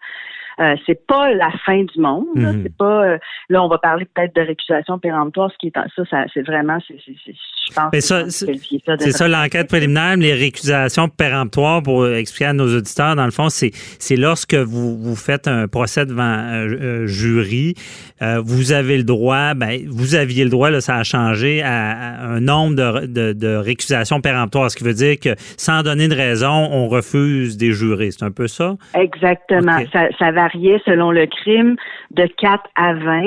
Euh, 0.58 0.74
c'est 0.86 1.06
pas 1.06 1.32
la 1.32 1.50
fin 1.64 1.82
du 1.82 2.00
monde. 2.00 2.26
Mhm. 2.34 2.62
C'est 2.62 2.76
pas. 2.76 3.04
Euh, 3.04 3.18
là, 3.48 3.62
on 3.62 3.68
va 3.68 3.78
parler 3.78 4.06
peut-être 4.12 4.34
de 4.34 4.42
récusation 4.42 4.98
péremptoire, 4.98 5.50
ce 5.52 5.58
qui 5.58 5.68
est 5.68 5.72
ça, 5.74 6.02
ça 6.10 6.24
c'est 6.34 6.42
vraiment, 6.42 6.78
c'est, 6.86 6.96
je 7.06 7.74
pense. 7.74 7.90
Mais 7.92 8.00
ça, 8.00 8.28
c'est 8.28 9.12
ça 9.12 9.28
l'enquête 9.28 9.68
préliminaire, 9.68 10.16
les 10.16 10.34
récusations 10.34 11.08
péremptoires 11.08 11.82
pour 11.82 12.06
expliquer 12.08 12.46
à 12.46 12.52
nos 12.52 12.76
auditeurs. 12.76 13.16
Dans 13.16 13.24
le 13.24 13.30
fond, 13.30 13.48
c'est 13.48 13.70
c'est 13.98 14.16
lorsque 14.16 14.54
vous 14.54 14.98
vous 14.98 15.16
faites 15.16 15.48
un 15.48 15.68
procès 15.68 16.04
devant 16.06 16.22
un 16.22 16.66
euh, 16.66 17.06
jury, 17.06 17.74
vous 18.20 18.72
avez 18.72 18.98
le 18.98 19.04
droit. 19.04 19.54
Ben, 19.54 19.80
vous 19.88 20.14
aviez 20.14 20.44
le 20.44 20.50
droit, 20.50 20.70
là, 20.70 20.80
ça 20.80 20.96
a 20.96 21.02
changé 21.04 21.62
à, 21.62 22.20
un 22.22 22.40
nombre 22.40 22.76
de, 22.76 23.06
de, 23.06 23.32
de, 23.32 23.56
récusations 23.56 24.20
péremptoires, 24.20 24.70
ce 24.70 24.76
qui 24.76 24.84
veut 24.84 24.94
dire 24.94 25.18
que 25.18 25.34
sans 25.56 25.82
donner 25.82 26.08
de 26.08 26.14
raison, 26.14 26.68
on 26.70 26.88
refuse 26.88 27.56
des 27.56 27.72
jurés. 27.72 28.10
C'est 28.10 28.24
un 28.24 28.30
peu 28.30 28.46
ça? 28.46 28.76
Exactement. 28.94 29.78
Ça, 29.92 30.08
ça 30.18 30.30
va 30.48 30.79
selon 30.85 31.11
le 31.11 31.26
crime 31.26 31.76
de 32.11 32.26
4 32.26 32.64
à 32.74 32.94
20 32.94 33.22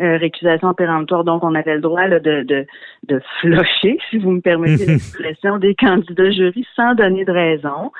euh, 0.00 0.16
récusation 0.16 0.74
péremptoire. 0.74 1.24
Donc, 1.24 1.44
on 1.44 1.54
avait 1.54 1.74
le 1.74 1.80
droit 1.80 2.08
de, 2.08 2.18
de, 2.18 2.66
de 3.06 3.22
flocher, 3.40 3.98
si 4.10 4.18
vous 4.18 4.32
me 4.32 4.40
permettez 4.40 4.86
l'expression, 4.86 5.58
des 5.58 5.74
candidats 5.74 6.30
jury 6.30 6.66
sans 6.74 6.94
donner 6.94 7.24
de 7.24 7.32
raison. 7.32 7.92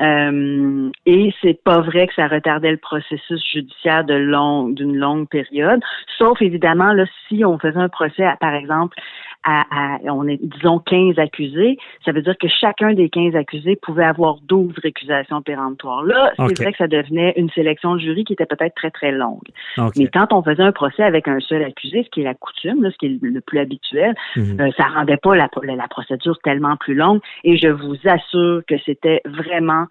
Euh, 0.00 0.90
et 1.04 1.34
c'est 1.42 1.62
pas 1.62 1.80
vrai 1.80 2.06
que 2.06 2.14
ça 2.14 2.28
retardait 2.28 2.70
le 2.70 2.76
processus 2.76 3.42
judiciaire 3.52 4.04
de 4.04 4.14
long, 4.14 4.68
d'une 4.68 4.96
longue 4.96 5.28
période, 5.28 5.80
sauf 6.16 6.40
évidemment 6.40 6.92
là 6.92 7.04
si 7.28 7.44
on 7.44 7.58
faisait 7.58 7.76
un 7.76 7.88
procès, 7.88 8.24
par 8.40 8.54
exemple, 8.54 8.96
à, 9.44 9.98
on 10.04 10.28
est, 10.28 10.38
disons, 10.42 10.78
15 10.80 11.18
accusés, 11.18 11.78
ça 12.04 12.12
veut 12.12 12.22
dire 12.22 12.36
que 12.38 12.48
chacun 12.48 12.92
des 12.92 13.08
15 13.08 13.34
accusés 13.36 13.76
pouvait 13.76 14.04
avoir 14.04 14.36
12 14.42 14.74
récusations 14.82 15.40
péremptoires. 15.42 16.02
Là, 16.04 16.32
c'est 16.36 16.62
vrai 16.62 16.72
que 16.72 16.78
ça 16.78 16.88
devenait 16.88 17.32
une 17.36 17.50
sélection 17.50 17.94
de 17.94 18.00
jury 18.00 18.24
qui 18.24 18.34
était 18.34 18.46
peut-être 18.46 18.74
très, 18.74 18.90
très 18.90 19.12
longue. 19.12 19.48
Mais 19.96 20.08
quand 20.08 20.32
on 20.32 20.42
faisait 20.42 20.62
un 20.62 20.72
procès 20.72 21.02
avec 21.02 21.26
un 21.28 21.40
seul 21.40 21.64
accusé, 21.64 22.02
ce 22.04 22.10
qui 22.10 22.20
est 22.20 22.24
la 22.24 22.34
coutume, 22.34 22.90
ce 22.90 22.96
qui 22.98 23.06
est 23.06 23.18
le 23.22 23.40
plus 23.40 23.58
habituel, 23.58 24.14
mhm. 24.36 24.60
euh, 24.60 24.70
ça 24.76 24.84
rendait 24.84 25.16
pas 25.16 25.34
la, 25.34 25.48
la 25.62 25.88
procédure 25.88 26.38
tellement 26.42 26.76
plus 26.76 26.94
longue. 26.94 27.20
Et 27.44 27.56
je 27.56 27.68
vous 27.68 27.96
assure 28.04 28.62
que 28.68 28.76
c'était 28.84 29.22
vraiment 29.24 29.86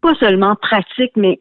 pas 0.00 0.14
seulement 0.14 0.54
pratique, 0.54 1.12
mais 1.16 1.40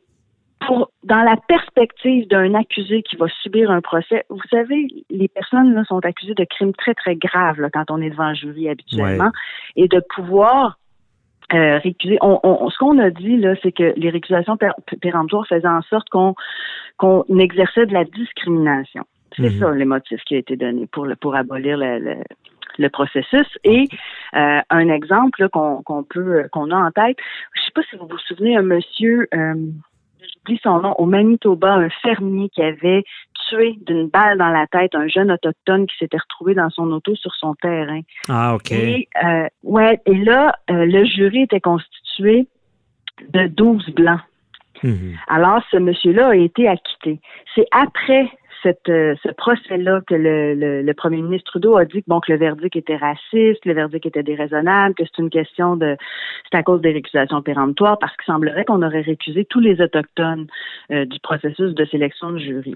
pour, 0.59 0.91
dans 1.03 1.21
la 1.21 1.37
perspective 1.47 2.27
d'un 2.27 2.53
accusé 2.55 3.03
qui 3.03 3.15
va 3.15 3.27
subir 3.41 3.69
un 3.71 3.81
procès, 3.81 4.25
vous 4.29 4.41
savez, 4.49 4.87
les 5.09 5.27
personnes 5.27 5.73
là, 5.73 5.83
sont 5.85 6.03
accusées 6.03 6.33
de 6.33 6.45
crimes 6.45 6.73
très, 6.73 6.93
très 6.93 7.15
graves 7.15 7.59
là, 7.61 7.69
quand 7.71 7.91
on 7.91 8.01
est 8.01 8.09
devant 8.09 8.23
un 8.23 8.33
jury 8.33 8.69
habituellement. 8.69 9.31
Et 9.75 9.87
de 9.87 10.01
pouvoir 10.15 10.77
euh, 11.53 11.77
récuser. 11.77 12.17
On, 12.21 12.69
ce 12.69 12.77
qu'on 12.77 12.99
a 12.99 13.09
dit, 13.09 13.37
là, 13.37 13.55
c'est 13.63 13.71
que 13.71 13.93
les 13.95 14.09
récusations 14.09 14.57
péremptoires 14.99 15.47
faisaient 15.47 15.65
en 15.65 15.81
sorte 15.83 16.09
qu'on 16.09 16.35
qu'on 16.97 17.23
exerçait 17.39 17.85
de 17.85 17.93
la 17.93 18.03
discrimination. 18.03 19.05
C'est 19.35 19.43
mhm. 19.43 19.59
ça 19.59 19.71
les 19.71 19.85
motifs 19.85 20.21
qui 20.25 20.35
a 20.35 20.39
été 20.39 20.57
donné 20.57 20.87
pour, 20.87 21.07
pour 21.21 21.35
abolir 21.35 21.77
le, 21.77 22.17
le, 22.77 22.89
processus. 22.89 23.47
Et 23.63 23.87
euh, 24.35 24.59
un 24.69 24.89
exemple 24.89 25.47
qu'on 25.49 25.83
qu'on 25.83 26.03
peut 26.03 26.49
qu'on 26.51 26.69
a 26.71 26.75
en 26.75 26.91
tête, 26.91 27.17
je 27.53 27.61
sais 27.61 27.71
pas 27.73 27.83
si 27.89 27.95
vous 27.95 28.07
vous 28.07 28.17
souvenez, 28.17 28.57
un 28.57 28.63
monsieur 28.63 29.27
euh, 29.33 29.53
j'oublie 30.21 30.59
son 30.63 30.79
nom, 30.79 30.93
au 30.97 31.05
Manitoba, 31.05 31.73
un 31.73 31.89
fermier 31.89 32.49
qui 32.49 32.61
avait 32.61 33.03
tué 33.49 33.77
d'une 33.85 34.07
balle 34.07 34.37
dans 34.37 34.49
la 34.49 34.67
tête 34.67 34.95
un 34.95 35.07
jeune 35.07 35.31
autochtone 35.31 35.87
qui 35.87 35.97
s'était 35.97 36.17
retrouvé 36.17 36.53
dans 36.53 36.69
son 36.69 36.91
auto 36.91 37.15
sur 37.15 37.33
son 37.35 37.55
terrain. 37.55 38.01
Ah, 38.29 38.55
OK. 38.55 38.71
Et, 38.71 39.07
euh, 39.23 39.47
ouais, 39.63 39.99
et 40.05 40.15
là, 40.15 40.55
euh, 40.69 40.85
le 40.85 41.05
jury 41.05 41.43
était 41.43 41.61
constitué 41.61 42.47
de 43.29 43.47
12 43.47 43.89
blancs. 43.91 44.21
Mhm. 44.83 45.15
Alors, 45.27 45.61
ce 45.71 45.77
monsieur-là 45.77 46.29
a 46.29 46.35
été 46.35 46.67
acquitté. 46.67 47.19
C'est 47.55 47.65
après 47.71 48.29
cette, 48.63 48.89
euh, 48.89 49.15
ce 49.23 49.29
procès-là 49.29 50.01
que 50.07 50.15
le, 50.15 50.81
le, 50.81 50.93
premier 50.93 51.21
ministre 51.21 51.51
Trudeau 51.51 51.77
a 51.77 51.85
dit 51.85 52.01
que 52.01 52.07
bon 52.07 52.19
que 52.19 52.31
le 52.31 52.37
verdict 52.37 52.75
était 52.75 52.95
raciste, 52.95 53.65
le 53.65 53.73
verdict 53.73 54.05
était 54.05 54.23
déraisonnable, 54.23 54.95
que 54.95 55.03
c'est 55.03 55.21
une 55.21 55.29
question 55.29 55.75
de 55.75 55.97
c'est 56.51 56.57
à 56.57 56.63
cause 56.63 56.81
des 56.81 56.91
récusations 56.91 57.41
péremptoires, 57.41 57.97
parce 57.99 58.15
qu'il 58.17 58.25
semblerait 58.25 58.65
qu'on 58.65 58.81
aurait 58.81 59.01
récusé 59.01 59.45
tous 59.45 59.59
les 59.59 59.81
autochtones 59.81 60.47
euh, 60.91 61.05
du 61.05 61.19
processus 61.19 61.73
de 61.73 61.85
sélection 61.85 62.31
de 62.31 62.39
jury. 62.39 62.75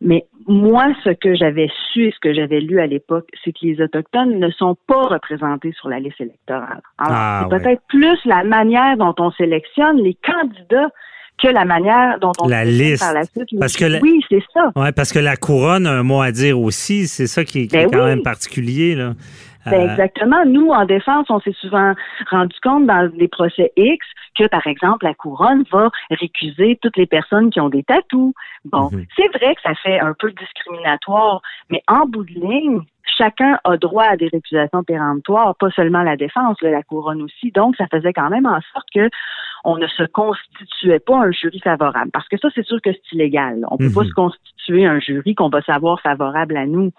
Mais 0.00 0.26
moi, 0.46 0.86
ce 1.04 1.10
que 1.10 1.34
j'avais 1.34 1.70
su 1.92 2.06
et 2.06 2.12
ce 2.12 2.18
que 2.20 2.32
j'avais 2.32 2.60
lu 2.60 2.80
à 2.80 2.86
l'époque, 2.86 3.28
c'est 3.44 3.52
que 3.52 3.58
les 3.62 3.80
autochtones 3.80 4.38
ne 4.38 4.50
sont 4.50 4.76
pas 4.86 5.02
représentés 5.02 5.72
sur 5.72 5.88
la 5.88 6.00
liste 6.00 6.20
électorale. 6.20 6.80
Alors, 6.98 7.18
ah, 7.18 7.40
c'est 7.42 7.58
peut-être 7.58 7.82
plus 7.88 8.18
la 8.24 8.44
manière 8.44 8.96
dont 8.96 9.14
on 9.18 9.30
sélectionne 9.32 9.98
les 9.98 10.14
candidats 10.14 10.90
que 11.38 11.48
la 11.48 11.64
manière 11.64 12.18
dont 12.20 12.32
on 12.40 12.48
la 12.48 12.64
liste. 12.64 13.02
par 13.02 13.14
la 13.14 13.24
suite. 13.24 13.48
Parce 13.58 13.76
que 13.76 14.00
oui, 14.02 14.20
c'est 14.28 14.42
ça. 14.52 14.70
Ouais, 14.76 14.92
parce 14.92 15.12
que 15.12 15.18
la 15.18 15.36
couronne 15.36 15.86
a 15.86 15.92
un 15.92 16.02
mot 16.02 16.20
à 16.20 16.32
dire 16.32 16.60
aussi. 16.60 17.06
C'est 17.06 17.26
ça 17.26 17.44
qui 17.44 17.62
est, 17.62 17.72
ben 17.72 17.88
quand 17.90 18.04
même 18.04 18.22
particulier. 18.22 18.94
Là. 18.94 19.12
Ben 19.66 19.74
euh, 19.74 19.90
exactement. 19.90 20.44
Nous, 20.46 20.68
en 20.68 20.84
défense, 20.84 21.26
on 21.28 21.40
s'est 21.40 21.54
souvent 21.60 21.94
rendu 22.30 22.56
compte 22.62 22.86
dans 22.86 23.10
des 23.14 23.28
procès 23.28 23.72
X 23.76 24.06
que, 24.38 24.46
par 24.46 24.66
exemple, 24.66 25.04
la 25.04 25.14
couronne 25.14 25.64
va 25.70 25.90
récuser 26.10 26.78
toutes 26.80 26.96
les 26.96 27.06
personnes 27.06 27.50
qui 27.50 27.60
ont 27.60 27.68
des 27.68 27.82
tatous. 27.82 28.32
Bon, 28.64 28.90
mhm. 28.90 29.04
c'est 29.16 29.28
vrai 29.38 29.54
que 29.54 29.60
ça 29.62 29.74
fait 29.82 30.00
un 30.00 30.14
peu 30.18 30.32
discriminatoire, 30.32 31.42
mais 31.68 31.82
en 31.88 32.06
bout 32.06 32.24
de 32.24 32.32
ligne, 32.32 32.80
chacun 33.18 33.58
a 33.64 33.76
droit 33.76 34.04
à 34.04 34.16
des 34.16 34.28
récusations 34.28 34.82
péremptoires, 34.82 35.54
pas 35.56 35.70
seulement 35.70 36.02
la 36.02 36.16
défense, 36.16 36.56
la 36.62 36.82
couronne 36.82 37.22
aussi. 37.22 37.50
Donc, 37.52 37.76
ça 37.76 37.86
faisait 37.90 38.12
quand 38.12 38.30
même 38.30 38.46
en 38.46 38.60
sorte 38.72 38.86
que 38.94 39.08
on 39.64 39.76
ne 39.76 39.86
se 39.86 40.04
constituait 40.04 41.00
pas 41.00 41.16
un 41.16 41.30
jury 41.30 41.60
favorable. 41.60 42.10
Parce 42.12 42.28
que 42.28 42.36
ça, 42.38 42.48
c'est 42.54 42.64
sûr 42.64 42.80
que 42.82 42.90
c'est 42.92 43.16
illégal. 43.16 43.64
On 43.70 43.76
ne 43.78 43.88
peut 43.88 43.94
pas 43.94 44.02
mhm. 44.02 44.08
se 44.08 44.14
constituer 44.14 44.86
un 44.86 45.00
jury 45.00 45.34
qu'on 45.34 45.48
va 45.48 45.62
savoir 45.62 46.00
favorable 46.00 46.56
à 46.56 46.66
nous. 46.66 46.92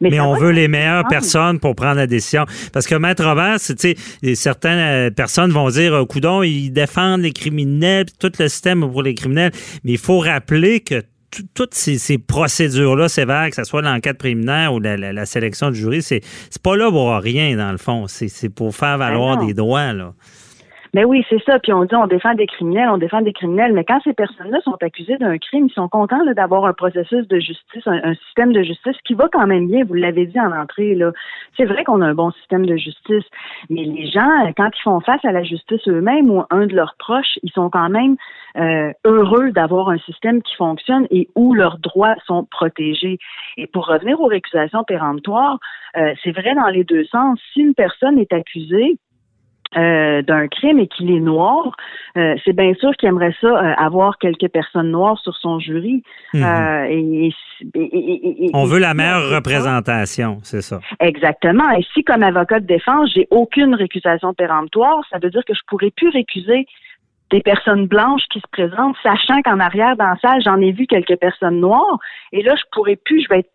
Mais, 0.00 0.18
on 0.20 0.34
veut 0.34 0.50
les 0.50 0.68
meilleures 0.68 1.06
personnes 1.08 1.58
pour 1.58 1.74
prendre 1.74 1.96
la 1.96 2.06
décision. 2.06 2.44
Parce 2.72 2.86
que 2.86 2.94
Maître 2.94 3.24
Robert, 3.24 3.56
tu 3.60 3.74
sais, 3.76 4.34
certaines 4.34 5.08
euh, 5.08 5.10
personnes 5.10 5.50
vont 5.50 5.68
dire, 5.68 5.94
euh, 5.94 6.04
coudon, 6.04 6.42
ils 6.42 6.70
défendent 6.70 7.22
les 7.22 7.32
criminels, 7.32 8.06
tout 8.18 8.32
le 8.38 8.48
système 8.48 8.80
pour 8.80 9.02
les 9.02 9.14
criminels. 9.14 9.52
Mais 9.82 9.92
il 9.92 9.98
faut 9.98 10.18
rappeler 10.18 10.80
que 10.80 11.02
toutes 11.54 11.74
ces, 11.74 12.18
procédures-là 12.18 13.08
sévères, 13.08 13.50
que 13.50 13.56
ce 13.56 13.64
soit 13.64 13.82
l'enquête 13.82 14.18
préliminaire 14.18 14.72
ou 14.72 14.80
la, 14.80 15.26
sélection 15.26 15.70
du 15.70 15.78
jury, 15.78 16.02
c'est 16.02 16.22
pas 16.62 16.76
là 16.76 16.90
pour 16.90 17.12
rien, 17.14 17.56
dans 17.56 17.72
le 17.72 17.78
fond. 17.78 18.06
C'est 18.06 18.48
pour 18.48 18.74
faire 18.74 18.98
ben 18.98 19.08
valoir 19.08 19.44
des 19.44 19.54
droits. 19.54 19.92
Là. 19.92 20.12
Mais 20.94 21.04
oui, 21.04 21.24
c'est 21.28 21.42
ça. 21.42 21.58
Puis 21.58 21.72
on 21.72 21.84
dit 21.84 21.94
on 21.96 22.06
défend 22.06 22.34
des 22.34 22.46
criminels, 22.46 22.88
on 22.88 22.98
défend 22.98 23.20
des 23.20 23.32
criminels. 23.32 23.72
Mais 23.72 23.84
quand 23.84 24.00
ces 24.04 24.14
personnes-là 24.14 24.60
sont 24.60 24.76
accusées 24.80 25.16
d'un 25.18 25.36
crime, 25.38 25.66
ils 25.66 25.74
sont 25.74 25.88
contents 25.88 26.24
d'avoir 26.36 26.66
un 26.66 26.72
processus 26.72 27.26
de 27.26 27.40
justice, 27.40 27.82
un, 27.86 28.14
système 28.26 28.52
de 28.52 28.62
justice 28.62 28.96
qui 29.04 29.14
va 29.14 29.28
quand 29.30 29.46
même 29.48 29.66
bien. 29.66 29.84
Vous 29.84 29.94
l'avez 29.94 30.26
dit 30.26 30.38
en 30.38 30.52
entrée. 30.52 30.94
là. 30.94 31.10
C'est 31.56 31.64
vrai 31.64 31.82
qu'on 31.82 32.00
a 32.00 32.06
un 32.06 32.14
bon 32.14 32.30
système 32.30 32.64
de 32.64 32.76
justice, 32.76 33.24
mais 33.70 33.82
les 33.82 34.06
gens, 34.06 34.52
quand 34.56 34.70
ils 34.72 34.82
font 34.82 35.00
face 35.00 35.24
à 35.24 35.32
la 35.32 35.42
justice 35.42 35.86
eux-mêmes 35.88 36.30
ou 36.30 36.44
un 36.50 36.66
de 36.66 36.74
leurs 36.76 36.94
proches, 36.96 37.38
ils 37.42 37.50
sont 37.50 37.70
quand 37.70 37.90
même 37.90 38.14
euh, 38.56 38.92
heureux 39.04 39.50
d'avoir 39.50 39.88
un 39.88 39.98
système 39.98 40.42
qui 40.42 40.54
fonctionne 40.54 41.08
et 41.10 41.28
où 41.34 41.54
leurs 41.54 41.78
droits 41.78 42.14
sont 42.24 42.44
protégés. 42.44 43.18
Et 43.56 43.66
pour 43.66 43.88
revenir 43.88 44.20
aux 44.20 44.26
récusations 44.28 44.84
péremptoires, 44.84 45.58
euh, 45.96 46.14
c'est 46.22 46.30
vrai 46.30 46.54
dans 46.54 46.68
les 46.68 46.84
deux 46.84 47.04
sens. 47.06 47.40
Si 47.52 47.60
une 47.62 47.74
personne 47.74 48.16
est 48.18 48.32
accusée, 48.32 48.96
euh, 49.76 50.22
d'un 50.22 50.46
crime 50.48 50.78
et 50.78 50.86
qu'il 50.86 51.10
est 51.10 51.20
noir, 51.20 51.72
euh, 52.16 52.36
c'est 52.44 52.54
bien 52.54 52.74
sûr 52.74 52.92
qu'il 52.92 53.08
aimerait 53.08 53.34
ça 53.40 53.48
euh, 53.48 53.74
avoir 53.76 54.18
quelques 54.18 54.48
personnes 54.48 54.90
noires 54.90 55.18
sur 55.18 55.36
son 55.36 55.58
jury. 55.58 56.02
On 56.32 57.30
veut 58.64 58.78
la 58.78 58.94
meilleure 58.94 59.30
représentation, 59.30 60.38
c'est 60.42 60.62
ça. 60.62 60.80
Exactement. 61.00 61.70
Et 61.72 61.84
si, 61.92 62.04
comme 62.04 62.22
avocat 62.22 62.60
de 62.60 62.66
défense, 62.66 63.10
j'ai 63.14 63.26
aucune 63.30 63.74
récusation 63.74 64.32
péremptoire, 64.32 65.00
ça 65.10 65.18
veut 65.20 65.30
dire 65.30 65.44
que 65.44 65.54
je 65.54 65.62
pourrais 65.66 65.90
plus 65.90 66.08
récuser 66.10 66.66
des 67.30 67.40
personnes 67.40 67.86
blanches 67.86 68.22
qui 68.30 68.38
se 68.38 68.46
présentent, 68.52 68.96
sachant 69.02 69.42
qu'en 69.42 69.58
arrière 69.58 69.96
dans 69.96 70.06
la 70.06 70.16
salle, 70.22 70.40
j'en 70.44 70.60
ai 70.60 70.70
vu 70.72 70.86
quelques 70.86 71.16
personnes 71.16 71.58
noires. 71.58 71.98
Et 72.32 72.42
là, 72.42 72.54
je 72.56 72.62
pourrais 72.70 72.96
plus, 72.96 73.22
je 73.24 73.28
vais 73.28 73.40
être 73.40 73.50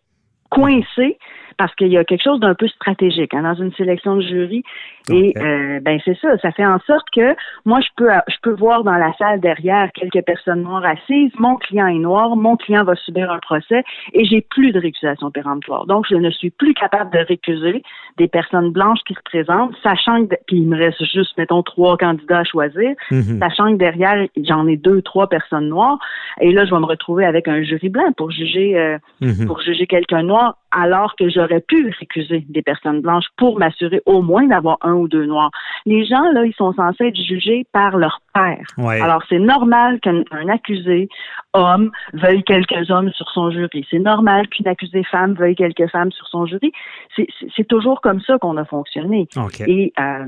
coincé 0.50 1.16
parce 1.60 1.74
qu'il 1.74 1.88
y 1.88 1.98
a 1.98 2.04
quelque 2.04 2.22
chose 2.22 2.40
d'un 2.40 2.54
peu 2.54 2.68
stratégique 2.68 3.34
hein, 3.34 3.42
dans 3.42 3.54
une 3.54 3.70
sélection 3.74 4.16
de 4.16 4.22
jury. 4.22 4.64
Et 5.10 5.34
euh, 5.36 5.78
ben 5.80 6.00
c'est 6.06 6.16
ça, 6.18 6.38
ça 6.38 6.52
fait 6.52 6.64
en 6.64 6.78
sorte 6.86 7.04
que 7.12 7.34
moi 7.66 7.80
je 7.80 7.88
peux 7.96 8.08
je 8.28 8.36
peux 8.42 8.54
voir 8.54 8.82
dans 8.82 8.94
la 8.94 9.12
salle 9.18 9.40
derrière 9.40 9.90
quelques 9.92 10.24
personnes 10.24 10.62
noires 10.62 10.84
assises, 10.86 11.32
mon 11.38 11.56
client 11.56 11.88
est 11.88 11.98
noir, 11.98 12.34
mon 12.34 12.56
client 12.56 12.84
va 12.84 12.94
subir 12.94 13.30
un 13.30 13.40
procès 13.40 13.82
et 14.14 14.24
j'ai 14.24 14.40
plus 14.40 14.72
de 14.72 14.80
récusation 14.80 15.30
péremptoire. 15.30 15.84
Donc 15.84 16.06
je 16.08 16.14
ne 16.14 16.30
suis 16.30 16.48
plus 16.48 16.72
capable 16.72 17.10
de 17.12 17.18
récuser 17.18 17.82
des 18.16 18.28
personnes 18.28 18.70
blanches 18.70 19.00
qui 19.06 19.12
se 19.12 19.22
présentent, 19.24 19.74
sachant 19.82 20.24
que 20.26 20.36
puis 20.46 20.58
il 20.58 20.68
me 20.68 20.78
reste 20.78 21.04
juste 21.12 21.36
mettons 21.36 21.62
trois 21.62 21.98
candidats 21.98 22.38
à 22.38 22.44
choisir, 22.44 22.92
mhm. 23.10 23.38
sachant 23.38 23.72
que 23.72 23.78
derrière 23.78 24.26
j'en 24.44 24.66
ai 24.66 24.78
deux 24.78 25.02
trois 25.02 25.28
personnes 25.28 25.68
noires 25.68 25.98
et 26.40 26.52
là 26.52 26.64
je 26.64 26.70
vais 26.70 26.80
me 26.80 26.86
retrouver 26.86 27.26
avec 27.26 27.48
un 27.48 27.62
jury 27.62 27.90
blanc 27.90 28.12
pour 28.16 28.30
juger 28.30 28.78
euh, 28.78 28.96
mhm. 29.20 29.46
pour 29.46 29.60
juger 29.60 29.86
quelqu'un 29.86 30.22
noir 30.22 30.56
alors 30.72 31.14
que 31.16 31.28
j'aurais 31.28 31.60
pu 31.60 31.92
récuser 31.98 32.44
des 32.48 32.62
personnes 32.62 33.00
blanches 33.00 33.26
pour 33.36 33.58
m'assurer 33.58 34.00
au 34.06 34.22
moins 34.22 34.46
d'avoir 34.46 34.78
un 34.82 34.94
ou 34.94 35.08
deux 35.08 35.26
noirs. 35.26 35.50
Les 35.86 36.04
gens, 36.04 36.30
là, 36.32 36.44
ils 36.44 36.54
sont 36.54 36.72
censés 36.72 37.06
être 37.06 37.20
jugés 37.20 37.66
par 37.72 37.96
leur 37.96 38.20
père. 38.34 38.64
Alors, 39.02 39.22
c'est 39.28 39.38
normal 39.38 40.00
qu'un 40.00 40.22
accusé 40.48 41.08
homme 41.52 41.90
veuille 42.12 42.44
quelques 42.44 42.90
hommes 42.90 43.10
sur 43.12 43.28
son 43.30 43.50
jury. 43.50 43.86
C'est 43.90 43.98
normal 43.98 44.48
qu'une 44.48 44.68
accusée 44.68 45.04
femme 45.04 45.34
veuille 45.34 45.56
quelques 45.56 45.88
femmes 45.90 46.12
sur 46.12 46.26
son 46.28 46.46
jury. 46.46 46.72
C'est 47.16 47.68
toujours 47.68 48.00
comme 48.00 48.20
ça 48.20 48.38
qu'on 48.38 48.56
a 48.56 48.64
fonctionné. 48.64 49.28
Et 49.66 49.92
euh, 49.98 50.26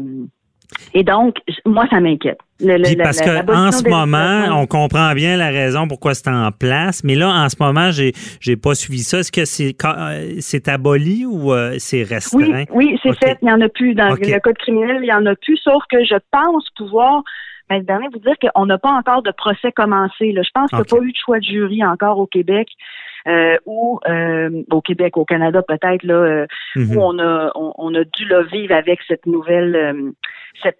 et 0.95 1.05
donc, 1.05 1.37
moi, 1.65 1.87
ça 1.91 2.01
m'inquiète. 2.01 2.39
parce 2.99 3.21
qu'en 3.21 3.73
ce 3.73 3.89
moment, 3.89 4.61
on 4.61 4.67
comprend 4.67 5.13
bien 5.15 5.37
la 5.37 5.49
raison 5.49 5.89
pourquoi 5.89 6.15
c'est 6.15 6.29
en 6.29 6.51
place, 6.53 7.03
mais 7.05 7.15
là, 7.15 7.29
en 7.29 7.49
ce 7.49 7.57
moment, 7.59 7.91
j'ai 7.91 8.13
j'ai 8.41 8.57
pas 8.57 8.75
suivi 8.75 9.01
ça. 9.01 9.19
Est-ce 9.19 9.33
que 9.33 9.45
c'est 9.45 9.75
euh, 9.85 10.37
c'est 10.41 10.69
aboli 10.69 11.25
ou 11.25 11.53
euh, 11.53 11.77
c'est 11.79 12.03
restreint? 12.03 12.65
Oui, 12.73 12.91
oui 12.93 13.01
c'est 13.03 13.17
fait. 13.19 13.39
Il 13.43 13.47
n'y 13.47 13.53
en 13.53 13.61
a 13.61 13.69
plus. 13.69 13.95
Dans 13.95 14.11
le 14.11 14.41
code 14.41 14.59
criminel, 14.59 14.99
il 15.01 15.05
n'y 15.05 15.13
en 15.13 15.27
a 15.27 15.35
plus, 15.35 15.57
sauf 15.59 15.83
que 15.91 16.05
je 16.05 16.17
pense 16.31 16.69
pouvoir 16.77 17.23
mais 17.71 17.81
dernier, 17.81 18.09
vous 18.13 18.19
dire 18.19 18.35
qu'on 18.39 18.67
n'a 18.67 18.77
pas 18.77 18.91
encore 18.91 19.23
de 19.23 19.31
procès 19.31 19.73
commencé. 19.73 20.33
Là. 20.33 20.43
Je 20.43 20.51
pense 20.53 20.69
qu'il 20.69 20.79
n'y 20.79 20.83
a 20.83 20.85
pas 20.85 21.03
eu 21.03 21.13
de 21.13 21.17
choix 21.17 21.39
de 21.39 21.45
jury 21.45 21.83
encore 21.83 22.19
au 22.19 22.27
Québec. 22.27 22.69
Euh, 23.29 23.57
ou 23.67 24.01
au 24.73 24.81
Québec, 24.81 25.17
au 25.17 25.25
Canada 25.25 25.63
peut-être 25.63 26.03
là, 26.03 26.45
mhm. 26.75 26.97
où 26.97 27.01
on 27.01 27.19
a 27.21 27.53
on, 27.55 27.95
a 27.95 28.03
dû 28.03 28.25
le 28.25 28.43
vivre 28.47 28.75
avec 28.75 28.99
cette 29.07 29.27
nouvelle 29.27 30.13
cette, 30.63 30.79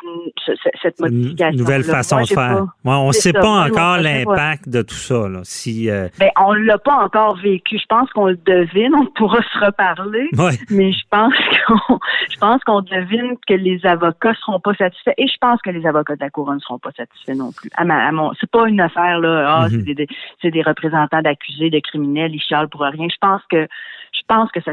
cette 0.83 1.01
modification. 1.01 1.59
Nouvelle 1.59 1.85
façon 1.85 2.21
de 2.21 2.27
faire. 2.27 2.67
on 2.85 3.09
ne 3.09 3.13
sait 3.13 3.33
pas 3.33 3.67
encore 3.67 3.99
l'impact 3.99 4.69
de 4.69 4.83
tout 4.83 4.95
ça. 4.95 5.29
Là. 5.29 5.41
Si, 5.45 5.91
euh... 5.91 6.09
ben, 6.19 6.31
on 6.39 6.55
ne 6.55 6.61
l'a 6.61 6.79
pas 6.79 6.95
encore 6.95 7.37
vécu. 7.37 7.79
Je 7.79 7.87
pense 7.87 8.11
qu'on 8.11 8.29
le 8.29 8.37
devine. 8.37 8.95
On 8.95 9.07
pourra 9.07 9.39
se 9.43 9.65
reparler. 9.65 10.29
Mais 10.71 10.93
je 10.93 11.03
pense 11.11 11.35
qu'on 11.67 11.99
je 12.31 12.39
pense 12.39 12.63
qu'on 12.65 12.81
devine 12.81 13.37
que 13.47 13.55
les 13.55 13.85
avocats 13.85 14.35
seront 14.45 14.61
pas 14.61 14.75
satisfaits. 14.75 15.15
Et 15.19 15.27
je 15.27 15.37
pense 15.41 15.61
que 15.63 15.71
les 15.71 15.87
avocats 15.87 16.17
de 16.17 16.21
la 16.21 16.31
couronne 16.31 16.57
ne 16.57 16.61
seront 16.61 16.79
pas 16.79 16.93
satisfaits 16.97 17.35
non 17.35 17.53
plus. 17.53 17.71
À, 17.77 17.85
ma, 17.85 18.11
c'est 18.41 18.51
pas 18.51 18.69
une 18.69 18.81
affaire 18.81 19.19
là. 19.19 19.63
Ah, 19.63 19.67
c'est 19.69 19.77
mhm. 19.77 19.95
des, 19.95 20.51
des, 20.51 20.63
représentants 20.63 21.23
d'accusés, 21.23 21.71
de 21.71 21.81
criminels. 21.81 22.35
Ils 22.35 22.41
chialent 22.41 22.69
pour 22.69 22.83
rien. 22.83 23.09
Je 23.09 23.19
pense 23.21 23.43
que 23.51 23.67
je 24.13 24.21
pense 24.29 24.51
que 24.53 24.61
ça 24.61 24.73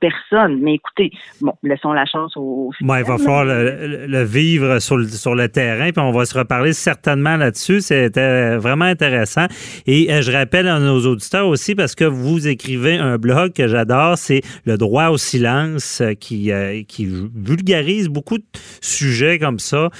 personne. 0.00 0.60
Mais 0.60 0.74
écoutez, 0.74 1.10
bon, 1.40 1.54
laissons 1.62 1.92
la 1.92 2.04
chance 2.06 2.36
au. 2.36 2.70
il 2.80 2.86
va 2.86 3.04
falloir 3.04 3.44
le, 3.44 4.22
vivre 4.24 4.78
sur 4.78 4.96
le, 4.96 5.08
sur 5.08 5.34
le 5.34 5.48
terrain, 5.48 5.90
puis 5.90 6.02
on 6.02 6.12
va 6.12 6.24
se 6.24 6.36
reparler 6.36 6.72
certainement 6.72 7.36
là-dessus. 7.36 7.80
C'était 7.80 8.56
vraiment 8.56 8.84
intéressant. 8.84 9.46
Et 9.86 10.12
euh, 10.12 10.22
je 10.22 10.32
rappelle 10.32 10.68
à 10.68 10.78
nos 10.78 11.06
auditeurs 11.06 11.48
aussi, 11.48 11.74
parce 11.74 11.94
que 11.94 12.04
vous 12.04 12.48
écrivez 12.48 12.96
un 12.96 13.18
blog 13.18 13.52
que 13.52 13.68
j'adore, 13.68 14.18
c'est 14.18 14.42
Le 14.64 14.76
droit 14.76 15.08
au 15.08 15.18
silence, 15.18 16.00
euh, 16.00 16.14
qui, 16.14 16.52
euh, 16.52 16.82
qui 16.86 17.06
vulgarise 17.06 18.08
beaucoup 18.08 18.38
de 18.38 18.44
sujets 18.80 19.38
comme 19.38 19.58
ça. 19.58 19.90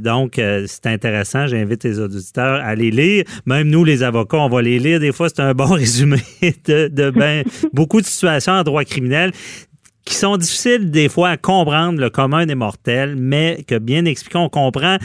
donc, 0.00 0.40
c'est 0.66 0.86
intéressant. 0.86 1.46
J'invite 1.46 1.84
les 1.84 2.00
auditeurs 2.00 2.60
à 2.62 2.74
les 2.74 2.90
lire. 2.90 3.24
Même 3.46 3.68
nous, 3.68 3.84
les 3.84 4.02
avocats, 4.02 4.38
on 4.38 4.48
va 4.48 4.62
les 4.62 4.78
lire. 4.78 5.00
Des 5.00 5.12
fois, 5.12 5.28
c'est 5.28 5.40
un 5.40 5.54
bon 5.54 5.66
résumé 5.74 6.18
de, 6.66 6.88
de 6.88 7.10
ben, 7.10 7.44
beaucoup 7.72 8.00
de 8.00 8.06
situations 8.06 8.52
en 8.52 8.62
droit 8.62 8.77
criminel 8.84 9.32
qui 10.04 10.14
sont 10.14 10.36
difficiles 10.38 10.90
des 10.90 11.08
fois 11.08 11.30
à 11.30 11.36
comprendre 11.36 12.00
le 12.00 12.08
commun 12.08 12.46
des 12.46 12.54
mortels, 12.54 13.14
mais 13.16 13.62
que 13.66 13.78
bien 13.78 14.06
expliqué, 14.06 14.38
on 14.38 14.48
comprend 14.48 14.96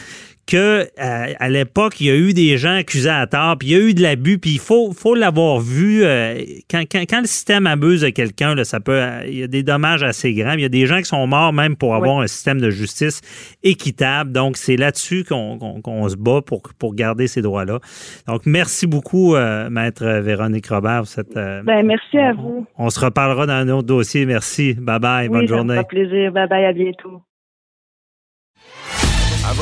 que 0.45 0.81
euh, 0.99 1.33
à 1.39 1.49
l'époque, 1.49 2.01
il 2.01 2.07
y 2.07 2.09
a 2.09 2.15
eu 2.15 2.33
des 2.33 2.57
gens 2.57 2.75
accusés 2.75 3.09
à 3.09 3.25
tort, 3.27 3.57
puis 3.57 3.69
il 3.69 3.71
y 3.71 3.75
a 3.75 3.79
eu 3.79 3.93
de 3.93 4.01
l'abus, 4.01 4.39
puis 4.39 4.51
il 4.51 4.59
faut, 4.59 4.91
faut 4.91 5.15
l'avoir 5.15 5.59
vu. 5.59 6.03
Euh, 6.03 6.41
quand, 6.69 6.83
quand, 6.91 7.21
le 7.21 7.27
système 7.27 7.65
abuse 7.65 8.01
de 8.01 8.09
quelqu'un, 8.09 8.61
ça 8.63 8.79
peut, 8.79 9.01
il 9.25 9.39
y 9.39 9.43
a 9.43 9.47
des 9.47 9.63
dommages 9.63 10.03
assez 10.03 10.33
grands. 10.33 10.53
Il 10.53 10.61
y 10.61 10.65
a 10.65 10.69
des 10.69 10.85
gens 10.85 10.97
qui 10.97 11.05
sont 11.05 11.25
morts 11.27 11.53
même 11.53 11.75
pour 11.75 11.95
avoir 11.95 12.19
un 12.19 12.27
système 12.27 12.59
de 12.59 12.69
justice 12.69 13.21
équitable. 13.63 14.31
Donc, 14.31 14.57
c'est 14.57 14.75
là-dessus 14.75 15.23
qu'on 15.23 16.09
se 16.09 16.17
bat 16.17 16.41
pour, 16.45 16.61
pour 16.77 16.93
garder 16.93 17.27
ces 17.27 17.41
droits-là. 17.41 17.79
Donc, 18.27 18.45
merci 18.45 18.85
beaucoup, 18.85 19.35
euh, 19.35 19.69
Maître 19.69 20.05
Véronique 20.05 20.67
Robert. 20.67 21.05
Cette, 21.05 21.35
ben, 21.35 21.83
merci 21.83 22.17
à 22.17 22.33
vous. 22.33 22.65
On, 22.77 22.89
se 22.89 22.99
reparlera 22.99 23.45
dans 23.45 23.53
un 23.53 23.69
autre 23.69 23.87
dossier. 23.87 24.25
Merci. 24.25 24.73
Bye-bye. 24.73 25.29
bonne 25.29 25.47
journée. 25.47 25.75
Ça 25.75 25.83
plaisir. 25.83 26.31
Bye-bye. 26.31 26.65
À 26.65 26.73
bientôt. 26.73 27.21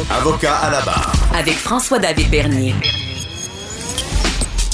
Avocat 0.10 0.56
à 0.56 0.72
la 0.72 0.82
barre. 0.82 1.12
Avec 1.36 1.56
François-David 1.56 2.30
Bernier. 2.30 2.74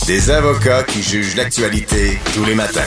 Des 0.05 0.29
avocats 0.29 0.83
qui 0.83 1.01
jugent 1.01 1.35
l'actualité 1.35 2.19
tous 2.35 2.45
les 2.45 2.53
matins. 2.53 2.85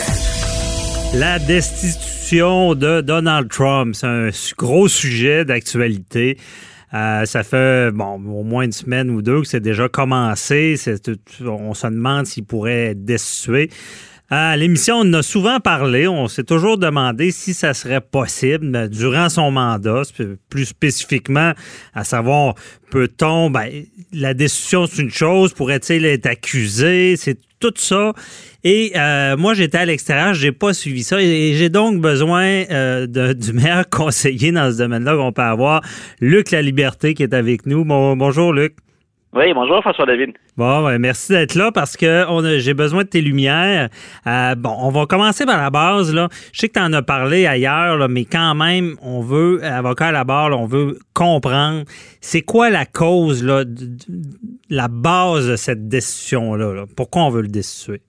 La 1.13 1.41
destitution 1.41 2.77
de 2.77 3.01
Donald 3.01 3.49
Trump, 3.49 3.97
c'est 3.97 4.07
un 4.07 4.29
gros 4.57 4.87
sujet 4.87 5.45
d'actualité. 5.45 6.39
Euh, 6.95 7.25
ça 7.25 7.43
fait 7.43 7.91
bon 7.91 8.15
au 8.15 8.45
moins 8.45 8.63
une 8.63 8.73
semaine 8.73 9.11
ou 9.11 9.23
deux 9.23 9.41
que 9.41 9.49
c'est 9.49 9.61
déjà 9.61 9.89
commencé. 9.89 10.77
on 11.45 11.75
se 11.75 11.87
demande 11.89 12.27
s'il 12.27 12.45
pourrait 12.45 12.93
être 12.93 13.05
destitué. 13.05 13.71
À 14.33 14.57
l'émission, 14.57 15.01
on 15.01 15.13
a 15.15 15.25
souvent 15.25 15.59
parlé, 15.59 16.07
on 16.07 16.29
s'est 16.29 16.45
toujours 16.45 16.79
demandé 16.79 17.33
si 17.33 17.53
ça 17.53 17.75
serait 17.75 18.01
possible 18.01 18.89
durant 18.89 19.29
son 19.29 19.51
mandat, 19.51 20.03
plus 20.49 20.67
spécifiquement, 20.67 21.53
à 21.95 22.05
savoir, 22.05 22.55
peut-on, 22.93 23.51
ben, 23.51 23.69
la 24.13 24.33
décision 24.33 24.87
c'est 24.87 25.03
une 25.03 25.11
chose, 25.11 25.53
pourrait-il 25.53 26.05
être 26.05 26.27
accusé, 26.27 27.17
c'est 27.17 27.39
tout 27.59 27.75
ça. 27.75 28.13
Et 28.63 28.93
euh, 28.95 29.37
moi, 29.37 29.55
j'étais 29.55 29.79
à 29.79 29.85
l'extérieur, 29.85 30.33
j'ai 30.33 30.53
pas 30.53 30.75
suivi 30.75 31.03
ça, 31.03 31.21
et 31.21 31.55
j'ai 31.57 31.69
donc 31.69 32.01
besoin 32.01 32.45
euh, 32.71 33.07
du 33.35 33.53
meilleur 33.53 33.89
conseiller 33.91 34.53
dans 34.53 34.71
ce 34.71 34.79
domaine-là 34.79 35.17
qu'on 35.17 35.33
peut 35.33 35.43
avoir, 35.43 35.83
Luc 36.21 36.53
La 36.53 36.63
Liberté, 36.63 37.15
qui 37.15 37.25
est 37.25 37.35
avec 37.35 37.67
nous. 37.67 37.85
bonjour, 37.85 38.53
Luc. 38.53 38.77
Oui, 39.33 39.55
bonjour 39.55 39.81
François 39.81 40.07
David. 40.07 40.31
Bon, 40.57 40.99
merci 40.99 41.31
d'être 41.31 41.55
là 41.55 41.71
parce 41.71 41.97
que 41.97 42.27
j'ai 42.59 42.75
besoin 42.75 43.05
de 43.05 43.09
tes 43.09 43.21
lumières. 43.21 43.89
Euh, 44.27 44.57
bon, 44.57 44.75
on 44.81 44.91
va 44.91 45.07
commencer 45.07 45.47
par 45.47 45.57
la 45.57 45.71
base. 45.71 46.13
Là. 46.13 46.29
Je 46.53 46.59
sais 46.59 46.69
que 46.69 46.73
tu 46.73 46.81
en 46.81 46.93
as 46.93 47.03
parlé 47.03 47.47
ailleurs, 47.47 48.09
mais 48.09 48.25
quand 48.25 48.57
même, 48.57 48.97
on 49.03 49.21
veut, 49.21 49.63
avocat 49.63 50.09
à 50.09 50.13
la 50.13 50.25
barre, 50.25 50.59
on 50.59 50.67
veut 50.67 50.99
comprendre 51.15 51.85
c'est 52.21 52.43
quoi 52.43 52.71
la 52.71 52.87
cause, 52.87 53.45
là, 53.45 53.63
la 54.69 54.89
base 54.89 55.49
de 55.49 55.55
cette 55.55 55.87
décision-là. 55.87 56.75
Là. 56.75 56.85
Pourquoi 56.97 57.23
on 57.23 57.31
veut 57.31 57.43
le 57.43 57.49
destituer? 57.49 58.03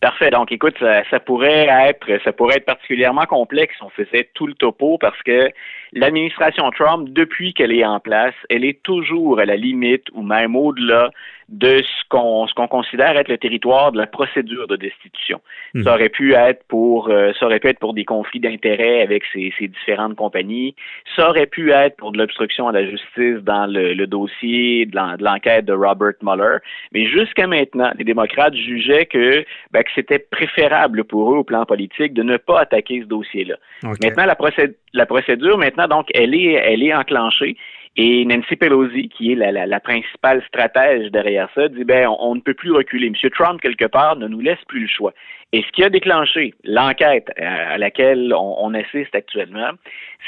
Parfait. 0.00 0.30
Donc, 0.30 0.50
écoute, 0.50 0.78
ça, 0.78 1.20
pourrait 1.20 1.68
être, 1.68 2.06
ça 2.24 2.32
pourrait 2.32 2.56
être 2.56 2.64
particulièrement 2.64 3.26
complexe. 3.26 3.74
On 3.82 3.90
faisait 3.90 4.30
tout 4.32 4.46
le 4.46 4.54
topo 4.54 4.96
parce 4.96 5.20
que 5.24 5.50
l'administration 5.92 6.70
Trump, 6.70 7.10
depuis 7.10 7.52
qu'elle 7.52 7.72
est 7.72 7.84
en 7.84 8.00
place, 8.00 8.34
elle 8.48 8.64
est 8.64 8.82
toujours 8.82 9.40
à 9.40 9.44
la 9.44 9.56
limite 9.56 10.06
ou 10.14 10.22
même 10.22 10.56
au-delà 10.56 11.10
de 11.50 11.82
ce 11.82 12.08
qu'on 12.08 12.46
ce 12.46 12.54
qu'on 12.54 12.68
considère 12.68 13.16
être 13.16 13.28
le 13.28 13.38
territoire 13.38 13.90
de 13.90 13.98
la 13.98 14.06
procédure 14.06 14.68
de 14.68 14.76
destitution. 14.76 15.40
Hmm. 15.74 15.82
Ça 15.82 15.94
aurait 15.94 16.08
pu 16.08 16.34
être 16.34 16.62
pour 16.68 17.08
euh, 17.08 17.32
ça 17.38 17.46
aurait 17.46 17.58
pu 17.58 17.68
être 17.68 17.80
pour 17.80 17.92
des 17.92 18.04
conflits 18.04 18.38
d'intérêts 18.38 19.02
avec 19.02 19.24
ces, 19.32 19.52
ces, 19.58 19.66
différentes 19.66 20.14
compagnies. 20.14 20.76
Ça 21.16 21.28
aurait 21.28 21.46
pu 21.46 21.72
être 21.72 21.96
pour 21.96 22.12
de 22.12 22.18
l'obstruction 22.18 22.68
à 22.68 22.72
la 22.72 22.88
justice 22.88 23.42
dans 23.42 23.66
le, 23.66 23.94
le 23.94 24.06
dossier 24.06 24.86
de 24.86 24.96
l'enquête 25.22 25.64
de 25.64 25.72
Robert 25.72 26.14
Mueller. 26.22 26.58
Mais 26.92 27.06
jusqu'à 27.06 27.46
maintenant, 27.46 27.90
les 27.98 28.04
démocrates 28.04 28.54
jugeaient 28.54 29.06
que, 29.06 29.44
ben, 29.72 29.82
que 29.82 29.90
c'était 29.94 30.18
préférable 30.18 31.04
pour 31.04 31.32
eux 31.32 31.38
au 31.38 31.44
plan 31.44 31.64
politique 31.64 32.14
de 32.14 32.22
ne 32.22 32.36
pas 32.36 32.60
attaquer 32.60 33.00
ce 33.02 33.06
dossier-là. 33.06 33.56
Maintenant, 33.82 34.26
la, 34.26 34.36
procédure, 34.36 34.74
la 34.92 35.06
procédure, 35.06 35.58
maintenant, 35.58 35.88
donc, 35.88 36.08
elle 36.14 36.34
est, 36.34 36.52
elle 36.52 36.82
est 36.82 36.94
enclenchée. 36.94 37.56
Et 37.96 38.24
Nancy 38.24 38.56
Pelosi, 38.56 39.08
qui 39.08 39.32
est 39.32 39.34
la, 39.34 39.80
principale 39.80 40.42
stratège 40.46 41.10
derrière 41.10 41.48
ça, 41.54 41.68
dit 41.68 41.84
ben 41.84 42.08
on, 42.20 42.36
ne 42.36 42.40
peut 42.40 42.54
plus 42.54 42.72
reculer. 42.72 43.08
M. 43.08 43.30
Trump, 43.30 43.60
quelque 43.60 43.86
part, 43.86 44.16
ne 44.16 44.28
nous 44.28 44.40
laisse 44.40 44.64
plus 44.68 44.82
le 44.82 44.88
choix. 44.88 45.12
Et 45.52 45.62
ce 45.62 45.72
qui 45.72 45.82
a 45.82 45.90
déclenché 45.90 46.54
l'enquête 46.62 47.28
à, 47.36 47.76
laquelle 47.76 48.32
on, 48.36 48.72
assiste 48.72 49.14
actuellement, 49.14 49.70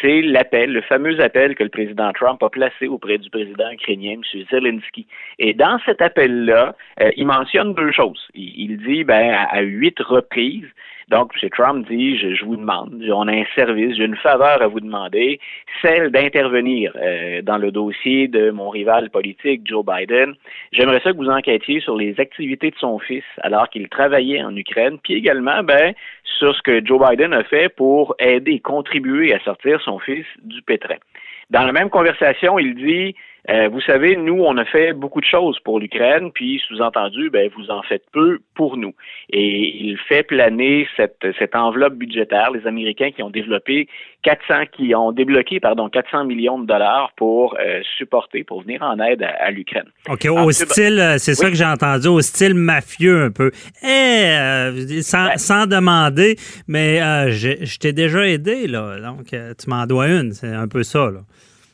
c'est 0.00 0.20
l'appel, 0.20 0.72
le 0.72 0.80
fameux 0.82 1.20
appel 1.20 1.54
que 1.54 1.62
le 1.62 1.68
président 1.68 2.12
Trump 2.12 2.42
a 2.42 2.50
placé 2.50 2.88
auprès 2.88 3.18
du 3.18 3.30
président 3.30 3.70
ukrainien, 3.70 4.14
M. 4.14 4.44
Zelensky. 4.50 5.06
Et 5.38 5.54
dans 5.54 5.78
cet 5.86 6.02
appel-là, 6.02 6.74
euh, 7.00 7.10
il 7.16 7.26
mentionne 7.26 7.74
deux 7.74 7.92
choses. 7.92 8.26
Il, 8.34 8.78
dit 8.78 9.04
ben 9.04 9.46
à 9.50 9.60
huit 9.60 9.98
reprises 10.00 10.66
donc, 11.12 11.32
M. 11.42 11.50
Trump 11.50 11.86
dit, 11.90 12.16
je, 12.16 12.42
vous 12.42 12.56
demande, 12.56 12.94
on 13.12 13.28
a 13.28 13.32
un 13.32 13.44
service, 13.54 13.96
j'ai 13.96 14.04
une 14.04 14.16
faveur 14.16 14.62
à 14.62 14.66
vous 14.66 14.80
demander, 14.80 15.40
celle 15.82 16.10
d'intervenir 16.10 16.96
euh, 16.96 17.42
dans 17.42 17.58
le 17.58 17.70
dossier 17.70 18.28
de 18.28 18.50
mon 18.50 18.70
rival 18.70 19.10
politique, 19.10 19.60
Joe 19.66 19.84
Biden. 19.84 20.34
J'aimerais 20.72 21.00
ça 21.00 21.12
que 21.12 21.18
vous 21.18 21.28
enquêtiez 21.28 21.80
sur 21.80 21.96
les 21.96 22.18
activités 22.18 22.70
de 22.70 22.76
son 22.78 22.98
fils 22.98 23.24
alors 23.42 23.68
qu'il 23.68 23.90
travaillait 23.90 24.42
en 24.42 24.56
Ukraine, 24.56 24.98
également, 25.14 25.62
ben, 25.62 25.94
sur 26.24 26.54
ce 26.54 26.62
que 26.62 26.84
Joe 26.84 27.00
Biden 27.08 27.32
a 27.32 27.44
fait 27.44 27.68
pour 27.68 28.14
aider, 28.18 28.60
contribuer 28.60 29.34
à 29.34 29.40
sortir 29.40 29.80
son 29.80 29.98
fils 29.98 30.26
du 30.42 30.62
pétrin. 30.62 30.96
Dans 31.50 31.64
la 31.64 31.72
même 31.72 31.90
conversation, 31.90 32.58
il 32.58 32.74
dit 32.74 33.14
euh, 33.50 33.68
vous 33.68 33.80
savez, 33.80 34.16
nous, 34.16 34.40
on 34.44 34.56
a 34.56 34.64
fait 34.64 34.92
beaucoup 34.92 35.20
de 35.20 35.26
choses 35.26 35.58
pour 35.64 35.80
l'Ukraine, 35.80 36.30
puis 36.32 36.62
sous-entendu, 36.68 37.28
ben, 37.28 37.50
vous 37.56 37.70
en 37.70 37.82
faites 37.82 38.04
peu 38.12 38.38
pour 38.54 38.76
nous. 38.76 38.94
Et 39.30 39.84
il 39.84 39.98
fait 39.98 40.22
planer 40.22 40.86
cette, 40.96 41.26
cette 41.38 41.56
enveloppe 41.56 41.94
budgétaire, 41.94 42.52
les 42.52 42.64
Américains 42.68 43.10
qui 43.10 43.20
ont 43.20 43.30
développé 43.30 43.88
400, 44.22 44.66
qui 44.76 44.94
ont 44.94 45.10
débloqué, 45.10 45.58
pardon, 45.58 45.88
400 45.88 46.24
millions 46.26 46.60
de 46.60 46.66
dollars 46.66 47.12
pour 47.16 47.56
euh, 47.58 47.80
supporter, 47.98 48.44
pour 48.44 48.62
venir 48.62 48.80
en 48.82 49.00
aide 49.00 49.24
à, 49.24 49.50
l'Ukraine. 49.50 49.90
OK, 50.08 50.24
au 50.26 50.52
style, 50.52 51.00
euh, 51.00 51.18
c'est 51.18 51.34
ça 51.34 51.50
que 51.50 51.56
j'ai 51.56 51.64
entendu, 51.64 52.06
au 52.06 52.20
style 52.20 52.54
mafieux 52.54 53.24
un 53.24 53.30
peu. 53.32 53.50
Eh, 53.82 55.02
sans, 55.02 55.36
sans, 55.36 55.66
demander, 55.66 56.36
mais 56.68 56.98
je, 57.32 57.78
t'ai 57.78 57.92
déjà 57.92 58.24
aidé, 58.28 58.68
là, 58.68 59.00
donc 59.00 59.26
tu 59.30 59.70
m'en 59.70 59.86
dois 59.86 60.06
une, 60.06 60.30
c'est 60.30 60.54
un 60.54 60.68
peu 60.68 60.84
ça, 60.84 61.10
là. 61.10 61.22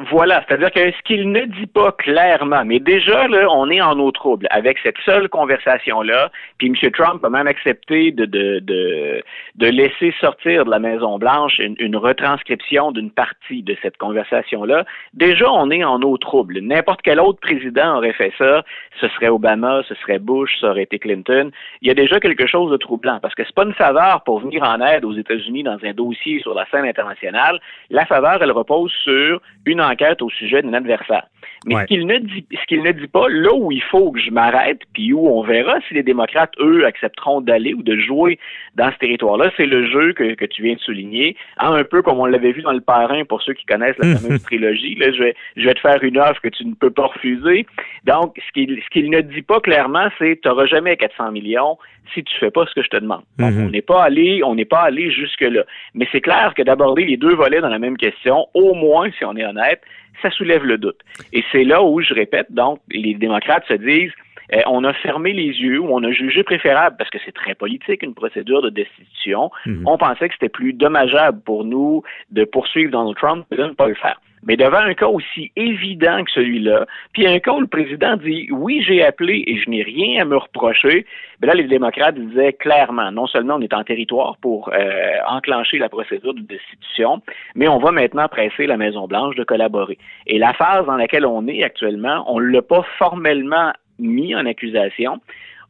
Voilà, 0.00 0.44
c'est-à-dire 0.46 0.70
que 0.70 0.92
ce 0.92 1.02
qu'il 1.02 1.32
ne 1.32 1.44
dit 1.46 1.66
pas 1.66 1.90
clairement, 1.90 2.64
mais 2.64 2.78
déjà, 2.78 3.26
là, 3.26 3.48
on 3.50 3.68
est 3.68 3.80
en 3.80 3.98
eau 3.98 4.12
trouble 4.12 4.46
avec 4.50 4.78
cette 4.84 4.98
seule 5.04 5.28
conversation-là, 5.28 6.30
puis 6.58 6.68
M. 6.68 6.90
Trump 6.92 7.24
a 7.24 7.28
même 7.28 7.48
accepté 7.48 8.12
de, 8.12 8.24
de, 8.24 8.61
de, 8.61 9.24
de 9.56 9.66
laisser 9.66 10.14
sortir 10.20 10.64
de 10.64 10.70
la 10.70 10.78
Maison-Blanche 10.78 11.58
une, 11.58 11.74
une, 11.80 11.96
retranscription 11.96 12.92
d'une 12.92 13.11
partie 13.11 13.64
de 13.64 13.76
cette 13.82 13.96
conversation-là. 13.96 14.84
Déjà, 15.14 15.50
on 15.50 15.68
est 15.72 15.82
en 15.82 16.00
eau 16.02 16.16
trouble. 16.16 16.61
N'importe 16.61 17.00
quel 17.02 17.18
autre 17.18 17.40
président 17.40 17.96
aurait 17.96 18.12
fait 18.12 18.32
ça, 18.38 18.62
ce 19.00 19.08
serait 19.08 19.30
Obama, 19.30 19.82
ce 19.88 19.96
serait 19.96 20.20
Bush, 20.20 20.61
ça 20.61 20.70
aurait 20.70 20.84
été 20.84 21.00
Clinton. 21.00 21.50
Il 21.82 21.88
y 21.88 21.90
a 21.90 21.94
déjà 21.94 22.20
quelque 22.20 22.46
chose 22.46 22.70
de 22.70 22.76
troublant, 22.76 23.18
parce 23.20 23.34
que 23.34 23.42
c'est 23.44 23.54
pas 23.54 23.64
une 23.64 23.74
faveur 23.74 24.22
pour 24.22 24.38
venir 24.38 24.62
en 24.62 24.80
aide 24.80 25.04
aux 25.04 25.14
États-Unis 25.14 25.64
dans 25.64 25.78
un 25.82 25.92
dossier 25.92 26.38
sur 26.40 26.54
la 26.54 26.66
scène 26.66 26.84
internationale. 26.84 27.58
La 27.90 28.06
faveur, 28.06 28.40
elle 28.40 28.52
repose 28.52 28.92
sur 29.02 29.40
une 29.66 29.88
enquête 29.88 30.22
au 30.22 30.31
sujet 30.31 30.62
d'un 30.62 30.74
adversaire. 30.74 31.27
Mais 31.66 31.74
ce 31.74 31.85
qu'il 31.87 32.07
ne 32.07 32.18
dit, 32.18 32.46
ce 32.53 32.66
qu'il 32.66 32.83
ne 32.83 32.92
dit 32.92 33.09
pas, 33.09 33.29
là 33.29 33.53
où 33.55 33.72
il 33.72 33.83
faut 33.83 34.12
que 34.12 34.20
je 34.20 34.31
m'arrête, 34.31 34.81
puis 34.92 35.12
où 35.12 35.29
on 35.29 35.42
verra 35.42 35.81
si 35.88 35.94
les 35.94 36.03
démocrates, 36.03 36.53
eux, 36.61 36.85
accepteront 36.87 37.40
d'aller 37.40 37.74
ou 37.74 37.83
de 37.83 37.96
jouer 37.96 38.38
dans 38.77 38.90
ce 38.92 38.98
territoire-là, 38.98 39.51
c'est 39.57 39.66
le 39.66 39.90
jeu 39.90 40.12
que, 40.12 40.35
que 40.35 40.44
tu 40.44 40.62
viens 40.62 40.74
de 40.74 40.81
souligner, 40.81 41.37
hein, 41.59 41.72
un 41.72 41.85
peu 41.85 42.03
comme 42.03 42.20
on 42.20 42.27
l'avait 42.27 42.53
vu 42.53 42.62
dans 42.62 42.72
le 42.72 42.81
parrain 42.81 43.24
pour 43.24 43.42
ceux 43.42 43.55
qui 43.55 43.66
connaissent 43.66 43.98
la 43.98 44.16
fameuse 44.16 44.42
trilogie. 44.44 44.94
Là, 44.94 45.12
je 45.12 45.22
vais, 45.22 45.35
je 45.57 45.64
vais 45.64 45.74
te 45.74 45.81
faire 45.81 46.03
une 46.03 46.18
offre 46.18 46.40
que 46.40 46.48
tu 46.48 46.64
ne 46.64 46.74
peux 46.74 46.90
pas 46.90 47.07
refuser. 47.07 47.66
Donc, 48.05 48.40
ce 48.46 48.53
qu'il, 48.53 48.81
ce 48.83 48.88
qu'il 48.90 49.11
ne 49.11 49.20
dit 49.20 49.42
pas 49.42 49.61
clairement, 49.61 50.09
c'est 50.18 50.38
tu 50.40 50.48
n'auras 50.48 50.66
jamais 50.66 50.96
400 50.96 51.33
millions 51.33 51.77
si 52.14 52.24
tu 52.24 52.34
fais 52.38 52.50
pas 52.50 52.66
ce 52.66 52.74
que 52.74 52.82
je 52.82 52.88
te 52.88 52.96
demande. 52.96 53.22
Donc, 53.38 53.52
mhm. 53.52 53.66
on 53.66 53.70
n'est 53.70 53.82
pas 53.82 54.02
allé, 54.02 54.42
on 54.44 54.54
n'est 54.54 54.64
pas 54.64 54.80
allé 54.80 55.10
jusque 55.10 55.40
là. 55.40 55.64
Mais 55.94 56.06
c'est 56.12 56.20
clair 56.20 56.54
que 56.54 56.62
d'aborder 56.62 57.04
les 57.04 57.16
deux 57.16 57.34
volets 57.34 57.60
dans 57.60 57.68
la 57.68 57.78
même 57.78 57.96
question, 57.96 58.46
au 58.54 58.74
moins, 58.74 59.10
si 59.18 59.24
on 59.24 59.36
est 59.36 59.44
honnête, 59.44 59.80
ça 60.22 60.30
soulève 60.30 60.64
le 60.64 60.78
doute. 60.78 60.98
Et 61.32 61.44
c'est 61.52 61.64
là 61.64 61.82
où, 61.82 62.00
je 62.00 62.14
répète, 62.14 62.50
donc, 62.50 62.80
les 62.90 63.14
démocrates 63.14 63.64
se 63.68 63.74
disent, 63.74 64.12
eh, 64.50 64.62
on 64.66 64.82
a 64.84 64.92
fermé 64.94 65.32
les 65.32 65.60
yeux 65.60 65.78
ou 65.78 65.88
on 65.90 66.02
a 66.02 66.10
jugé 66.10 66.42
préférable, 66.42 66.96
parce 66.98 67.10
que 67.10 67.18
c'est 67.24 67.34
très 67.34 67.54
politique, 67.54 68.02
une 68.02 68.14
procédure 68.14 68.62
de 68.62 68.70
destitution. 68.70 69.50
Mhm. 69.66 69.82
On 69.86 69.98
pensait 69.98 70.28
que 70.28 70.34
c'était 70.34 70.48
plus 70.48 70.72
dommageable 70.72 71.40
pour 71.42 71.64
nous 71.64 72.02
de 72.30 72.44
poursuivre 72.44 72.90
Donald 72.90 73.16
Trump 73.16 73.46
que 73.50 73.56
de 73.56 73.64
ne 73.64 73.72
pas 73.72 73.88
le 73.88 73.94
faire. 73.94 74.20
Mais 74.44 74.57
devant 74.57 74.79
un 74.79 74.94
cas 74.94 75.07
aussi 75.07 75.53
évident 75.57 76.24
que 76.24 76.31
celui-là, 76.31 76.87
puis 77.12 77.27
un 77.27 77.38
cas 77.38 77.53
où 77.53 77.61
le 77.61 77.66
président 77.66 78.16
dit 78.16 78.48
oui, 78.51 78.83
j'ai 78.87 79.05
appelé 79.05 79.44
et 79.46 79.59
je 79.59 79.70
n'ai 79.70 79.83
rien 79.83 80.22
à 80.22 80.24
me 80.24 80.37
reprocher, 80.37 81.07
bien 81.40 81.48
là, 81.48 81.55
les 81.55 81.68
démocrates 81.68 82.16
disaient 82.16 82.53
clairement, 82.53 83.11
non 83.12 83.27
seulement 83.27 83.57
on 83.57 83.61
est 83.61 83.74
en 83.74 83.85
territoire 83.85 84.37
pour 84.40 84.70
euh, 84.72 85.12
enclencher 85.29 85.79
la 85.79 85.88
procédure 85.88 86.35
de 86.35 86.40
destitution, 86.40 87.22
mais 87.55 87.68
on 87.68 87.79
va 87.79 87.92
maintenant 87.92 88.29
presser 88.29 88.66
la 88.66 88.77
Maison-Blanche 88.77 89.37
de 89.37 89.44
collaborer. 89.44 89.98
Et 90.27 90.38
la 90.38 90.53
phase 90.53 90.87
dans 90.87 90.96
laquelle 90.96 91.27
on 91.27 91.46
est 91.46 91.62
actuellement, 91.62 92.24
on 92.27 92.40
ne 92.40 92.46
l'a 92.46 92.62
pas 92.62 92.85
formellement 92.98 93.72
mis 93.98 94.35
en 94.35 94.46
accusation, 94.46 95.20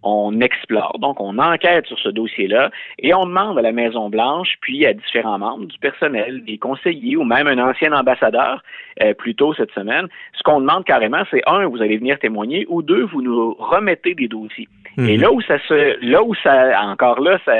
on 0.02 0.40
explore, 0.40 0.98
donc 1.00 1.20
on 1.20 1.38
enquête 1.38 1.86
sur 1.86 1.98
ce 1.98 2.08
dossier-là 2.08 2.70
et 3.00 3.12
on 3.14 3.26
demande 3.26 3.58
à 3.58 3.62
la 3.62 3.72
Maison-Blanche, 3.72 4.56
puis 4.60 4.86
à 4.86 4.92
différents 4.92 5.38
membres 5.38 5.66
du 5.66 5.78
personnel, 5.78 6.44
des 6.44 6.58
conseillers 6.58 7.16
ou 7.16 7.24
même 7.24 7.48
un 7.48 7.58
ancien 7.58 7.92
ambassadeur, 7.92 8.62
euh, 9.02 9.14
plus 9.14 9.34
tôt 9.34 9.54
cette 9.54 9.72
semaine, 9.72 10.06
ce 10.36 10.42
qu'on 10.42 10.60
demande 10.60 10.84
carrément, 10.84 11.22
c'est 11.30 11.42
un, 11.46 11.66
vous 11.66 11.82
allez 11.82 11.96
venir 11.96 12.18
témoigner, 12.18 12.66
ou 12.68 12.82
deux, 12.82 13.04
vous 13.04 13.22
nous 13.22 13.54
remettez 13.54 14.14
des 14.14 14.28
dossiers. 14.28 14.68
Et 14.98 15.16
mhm. 15.16 15.22
là 15.22 15.32
où 15.32 15.40
ça 15.42 15.58
se, 15.68 16.04
là 16.04 16.24
où 16.24 16.34
ça, 16.34 16.82
encore 16.82 17.20
là, 17.20 17.38
ça, 17.44 17.54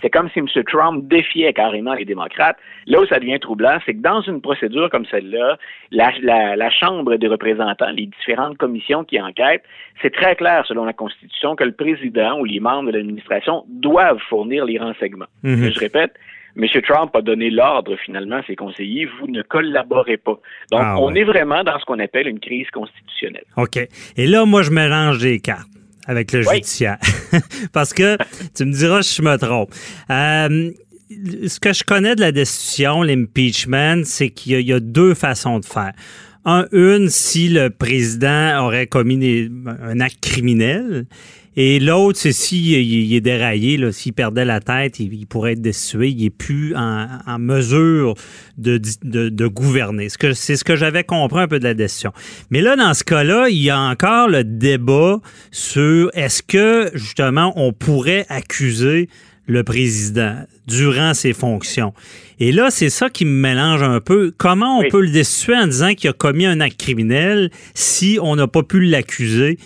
c'est 0.00 0.10
comme 0.10 0.30
si 0.30 0.38
M. 0.38 0.46
Trump 0.64 1.08
défiait 1.08 1.52
carrément 1.52 1.94
les 1.94 2.04
démocrates. 2.04 2.56
Là 2.86 3.00
où 3.00 3.06
ça 3.06 3.18
devient 3.18 3.40
troublant, 3.40 3.78
c'est 3.84 3.94
que 3.94 4.00
dans 4.00 4.20
une 4.20 4.40
procédure 4.40 4.90
comme 4.90 5.04
celle-là, 5.06 5.56
la, 5.90 6.12
la, 6.22 6.54
la 6.54 6.70
Chambre 6.70 7.16
des 7.16 7.26
représentants, 7.26 7.90
les 7.90 8.06
différentes 8.06 8.58
commissions 8.58 9.02
qui 9.02 9.20
enquêtent, 9.20 9.64
c'est 10.02 10.12
très 10.12 10.36
clair 10.36 10.64
selon 10.66 10.84
la 10.84 10.92
Constitution 10.92 11.56
que 11.56 11.64
le 11.64 11.72
président 11.72 11.93
ou 12.38 12.44
les 12.44 12.60
membres 12.60 12.90
de 12.90 12.96
l'administration 12.96 13.64
doivent 13.68 14.20
fournir 14.28 14.64
les 14.64 14.78
renseignements. 14.78 15.26
Mhm. 15.42 15.70
Je 15.72 15.78
répète, 15.78 16.12
M. 16.56 16.66
Trump 16.82 17.14
a 17.14 17.22
donné 17.22 17.50
l'ordre 17.50 17.96
finalement 17.96 18.36
à 18.36 18.42
ses 18.44 18.54
conseillers, 18.54 19.08
vous 19.20 19.26
ne 19.26 19.42
collaborez 19.42 20.16
pas. 20.16 20.38
Donc, 20.70 20.80
ah 20.82 20.96
on 21.00 21.14
est 21.14 21.24
vraiment 21.24 21.64
dans 21.64 21.78
ce 21.78 21.84
qu'on 21.84 21.98
appelle 21.98 22.28
une 22.28 22.38
crise 22.38 22.70
constitutionnelle. 22.70 23.44
OK. 23.56 23.78
Et 24.16 24.26
là, 24.26 24.44
moi, 24.44 24.62
je 24.62 24.70
mélange 24.70 25.18
des 25.18 25.40
cartes 25.40 25.68
avec 26.06 26.32
le 26.32 26.42
judiciaire. 26.42 26.98
Parce 27.72 27.92
que, 27.92 28.16
tu 28.54 28.64
me 28.64 28.72
diras 28.72 29.02
si 29.02 29.16
je 29.16 29.22
me 29.22 29.36
trompe. 29.36 29.70
Euh, 30.10 30.70
ce 31.46 31.60
que 31.60 31.72
je 31.72 31.82
connais 31.82 32.14
de 32.14 32.20
la 32.20 32.32
destitution, 32.32 33.02
l'impeachment, 33.02 34.04
c'est 34.04 34.30
qu'il 34.30 34.60
y, 34.60 34.72
a 34.72 34.80
deux 34.80 35.14
façons 35.14 35.58
de 35.58 35.64
faire. 35.64 35.92
Un, 36.44 36.66
une, 36.72 37.08
si 37.08 37.48
le 37.48 37.70
président 37.70 38.64
aurait 38.64 38.86
commis 38.86 39.50
un 39.82 40.00
acte 40.00 40.20
criminel, 40.20 41.06
et 41.56 41.78
l'autre, 41.78 42.18
c'est 42.18 42.32
s'il 42.32 42.66
il 42.66 43.14
est 43.14 43.20
déraillé, 43.20 43.78
s'il 43.92 44.12
perdait 44.12 44.44
la 44.44 44.60
tête, 44.60 44.98
il, 44.98 45.26
pourrait 45.26 45.52
être 45.52 45.62
destitué, 45.62 46.08
il 46.08 46.22
n'est 46.24 46.30
plus 46.30 46.74
en, 46.74 47.38
mesure 47.38 48.14
de, 48.58 48.80
de, 49.04 49.46
gouverner. 49.46 50.08
C'est 50.08 50.56
ce 50.56 50.64
que 50.64 50.74
j'avais 50.74 51.04
compris 51.04 51.40
un 51.40 51.48
peu 51.48 51.58
de 51.58 51.64
la 51.64 51.74
décision. 51.74 52.12
Mais 52.50 52.60
là, 52.60 52.74
dans 52.74 52.92
ce 52.94 53.04
cas-là, 53.04 53.48
il 53.48 53.62
y 53.62 53.70
a 53.70 53.78
encore 53.78 54.28
le 54.28 54.42
débat 54.42 55.20
sur 55.52 56.10
est-ce 56.14 56.42
que, 56.42 56.90
justement, 56.94 57.52
on 57.56 57.72
pourrait 57.72 58.26
accuser 58.28 59.08
le 59.46 59.62
président 59.62 60.44
durant 60.66 61.14
ses 61.14 61.34
fonctions. 61.34 61.92
Et 62.40 62.50
là, 62.50 62.70
c'est 62.70 62.90
ça 62.90 63.10
qui 63.10 63.24
me 63.24 63.30
mélange 63.30 63.82
un 63.82 64.00
peu. 64.00 64.32
Comment 64.36 64.78
on 64.78 64.88
peut 64.88 65.02
le 65.02 65.10
destituer 65.10 65.54
en 65.54 65.66
disant 65.66 65.94
qu'il 65.94 66.10
a 66.10 66.12
commis 66.12 66.46
un 66.46 66.60
acte 66.60 66.80
criminel 66.80 67.50
si 67.74 68.18
on 68.20 68.36
n'a 68.36 68.48
pas 68.48 68.62
pu 68.62 68.80
l'accuser 68.80 69.58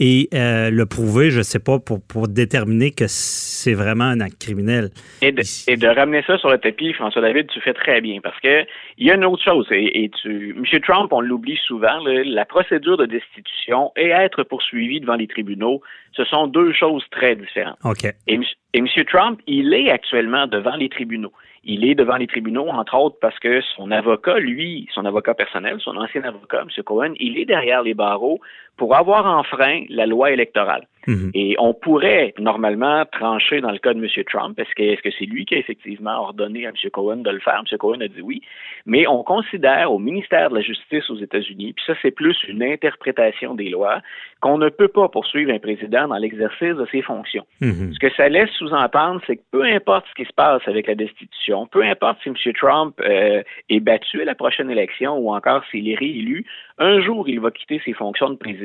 et 0.00 0.28
euh, 0.34 0.70
le 0.70 0.86
prouver, 0.86 1.30
je 1.30 1.38
ne 1.38 1.42
sais 1.42 1.60
pas, 1.60 1.78
pour, 1.78 2.00
pour 2.02 2.26
déterminer 2.26 2.90
que 2.90 3.04
c'est 3.06 3.74
vraiment 3.74 4.04
un 4.04 4.20
acte 4.20 4.40
criminel. 4.40 4.90
Et 5.22 5.30
de, 5.30 5.42
et 5.68 5.76
de, 5.76 5.86
ramener 5.86 6.22
ça 6.26 6.36
sur 6.38 6.50
le 6.50 6.58
tapis, 6.58 6.92
François 6.94 7.22
David, 7.22 7.46
tu 7.46 7.60
fais 7.60 7.74
très 7.74 8.00
bien, 8.00 8.20
parce 8.20 8.38
que 8.40 8.64
il 8.98 9.06
y 9.06 9.10
a 9.10 9.14
une 9.14 9.24
autre 9.24 9.42
chose, 9.42 9.66
et, 9.70 10.10
tu, 10.20 10.56
M. 10.56 10.80
Trump, 10.80 11.12
on 11.12 11.20
l'oublie 11.20 11.58
souvent, 11.66 11.98
la 12.04 12.44
procédure 12.44 12.96
de 12.96 13.06
destitution 13.06 13.92
et 13.96 14.08
être 14.08 14.42
poursuivi 14.42 15.00
devant 15.00 15.14
les 15.14 15.28
tribunaux, 15.28 15.80
ce 16.12 16.24
sont 16.24 16.46
deux 16.48 16.72
choses 16.72 17.04
très 17.10 17.36
différentes. 17.36 17.78
OK. 17.84 18.04
Et, 18.26 18.40
et 18.74 18.78
M. 18.78 18.86
Trump, 19.06 19.40
il 19.46 19.72
est 19.74 19.90
actuellement 19.90 20.46
devant 20.46 20.74
les 20.74 20.88
tribunaux. 20.88 21.32
Il 21.66 21.84
est 21.84 21.94
devant 21.94 22.16
les 22.16 22.26
tribunaux, 22.26 22.68
entre 22.68 22.94
autres, 22.94 23.16
parce 23.20 23.38
que 23.38 23.62
son 23.74 23.90
avocat, 23.90 24.38
lui, 24.38 24.86
son 24.94 25.06
avocat 25.06 25.34
personnel, 25.34 25.78
son 25.80 25.96
ancien 25.96 26.22
avocat, 26.22 26.62
M. 26.62 26.82
Cohen, 26.84 27.14
il 27.18 27.38
est 27.38 27.46
derrière 27.46 27.82
les 27.82 27.94
barreaux 27.94 28.40
pour 28.76 28.96
avoir 28.96 29.26
enfreint 29.26 29.84
la 29.88 30.06
loi 30.06 30.32
électorale. 30.32 30.86
Mhm. 31.06 31.30
Et 31.34 31.56
on 31.58 31.74
pourrait 31.74 32.34
normalement 32.38 33.04
trancher 33.12 33.60
dans 33.60 33.70
le 33.70 33.78
cas 33.78 33.92
de 33.92 33.98
M. 33.98 34.24
Trump. 34.24 34.58
Est-ce 34.58 34.74
que 34.74 34.82
est-ce 34.82 35.02
que 35.02 35.10
c'est 35.18 35.26
lui 35.26 35.44
qui 35.44 35.54
a 35.54 35.58
effectivement 35.58 36.18
ordonné 36.18 36.66
à 36.66 36.70
M. 36.70 36.90
Cohen 36.92 37.18
de 37.18 37.30
le 37.30 37.40
faire? 37.40 37.62
M. 37.70 37.78
Cohen 37.78 38.00
a 38.00 38.08
dit 38.08 38.22
oui. 38.22 38.42
Mais 38.86 39.06
on 39.06 39.22
considère 39.22 39.92
au 39.92 39.98
ministère 39.98 40.50
de 40.50 40.56
la 40.56 40.60
Justice 40.62 41.08
aux 41.10 41.18
États-Unis, 41.18 41.74
puis 41.74 41.84
ça 41.86 41.94
c'est 42.02 42.10
plus 42.10 42.36
une 42.48 42.62
interprétation 42.62 43.54
des 43.54 43.68
lois, 43.68 44.00
qu'on 44.40 44.58
ne 44.58 44.68
peut 44.68 44.88
pas 44.88 45.08
poursuivre 45.08 45.52
un 45.52 45.58
président 45.58 46.08
dans 46.08 46.16
l'exercice 46.16 46.74
de 46.74 46.86
ses 46.90 47.02
fonctions. 47.02 47.46
Mhm. 47.60 47.92
Ce 47.94 47.98
que 47.98 48.12
ça 48.14 48.28
laisse 48.28 48.50
sous-entendre, 48.58 49.20
c'est 49.26 49.36
que 49.36 49.42
peu 49.50 49.64
importe 49.64 50.06
ce 50.08 50.22
qui 50.22 50.28
se 50.28 50.34
passe 50.34 50.62
avec 50.66 50.86
la 50.86 50.94
destitution, 50.94 51.66
peu 51.66 51.82
importe 51.82 52.18
si 52.22 52.30
M. 52.30 52.34
Trump 52.54 52.94
euh, 53.00 53.42
est 53.68 53.80
battu 53.80 54.22
à 54.22 54.24
la 54.24 54.34
prochaine 54.34 54.70
élection 54.70 55.16
ou 55.18 55.34
encore 55.34 55.62
s'il 55.70 55.88
est 55.90 55.96
réélu, 55.96 56.46
un 56.78 57.00
jour 57.00 57.28
il 57.28 57.40
va 57.40 57.50
quitter 57.50 57.80
ses 57.84 57.92
fonctions 57.92 58.30
de 58.30 58.36
président 58.36 58.63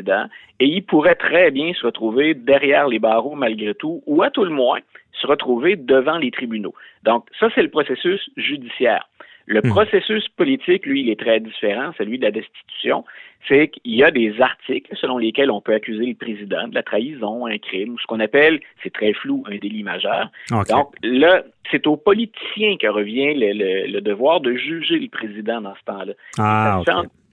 et 0.60 0.66
il 0.66 0.84
pourrait 0.84 1.16
très 1.16 1.52
bien 1.52 1.74
se 1.74 1.86
retrouver 1.86 2.34
derrière 2.34 2.88
les 2.88 3.00
barreaux 3.00 3.36
malgré 3.36 3.74
tout, 3.74 4.02
ou 4.06 4.22
à 4.22 4.30
tout 4.30 4.44
le 4.44 4.52
moins 4.52 4.80
se 5.14 5.28
retrouver 5.28 5.76
devant 5.76 6.18
les 6.18 6.32
tribunaux. 6.32 6.74
Donc, 7.04 7.26
ça, 7.40 7.50
c'est 7.54 7.62
le 7.62 7.70
processus 7.70 8.30
judiciaire. 8.38 9.08
Le 9.50 9.62
hmm. 9.62 9.70
processus 9.70 10.28
politique, 10.30 10.86
lui, 10.86 11.02
il 11.02 11.10
est 11.10 11.20
très 11.20 11.40
différent, 11.40 11.92
celui 11.98 12.20
de 12.20 12.24
la 12.24 12.32
destitution. 12.32 13.04
C'est 13.48 13.70
qu'il 13.70 13.96
y 13.96 14.04
a 14.04 14.12
des 14.12 14.40
articles 14.40 14.96
selon 14.96 15.18
lesquels 15.18 15.50
on 15.50 15.60
peut 15.60 15.74
accuser 15.74 16.06
le 16.06 16.14
président 16.14 16.68
de 16.68 16.76
la 16.76 16.84
trahison, 16.84 17.48
un 17.48 17.58
crime, 17.58 17.94
ou 17.94 18.00
ce 18.00 18.06
qu'on 18.06 18.20
appelle, 18.20 18.60
c'est 18.84 18.94
très 18.94 19.14
flou, 19.14 19.44
un 19.48 19.58
délit 19.58 19.82
majeur. 19.82 20.30
Donc 20.52 20.88
là, 21.02 21.44
c'est 21.72 21.88
aux 21.88 21.98
politiciens 21.98 22.78
que 22.78 22.88
revient 22.88 23.34
le, 23.36 24.00
devoir 24.02 24.40
de 24.40 24.54
juger 24.54 25.00
le 25.00 25.10
président 25.10 25.62
dans 25.62 25.74
ce 25.74 25.84
temps-là. 25.86 26.14
Ah, 26.38 26.82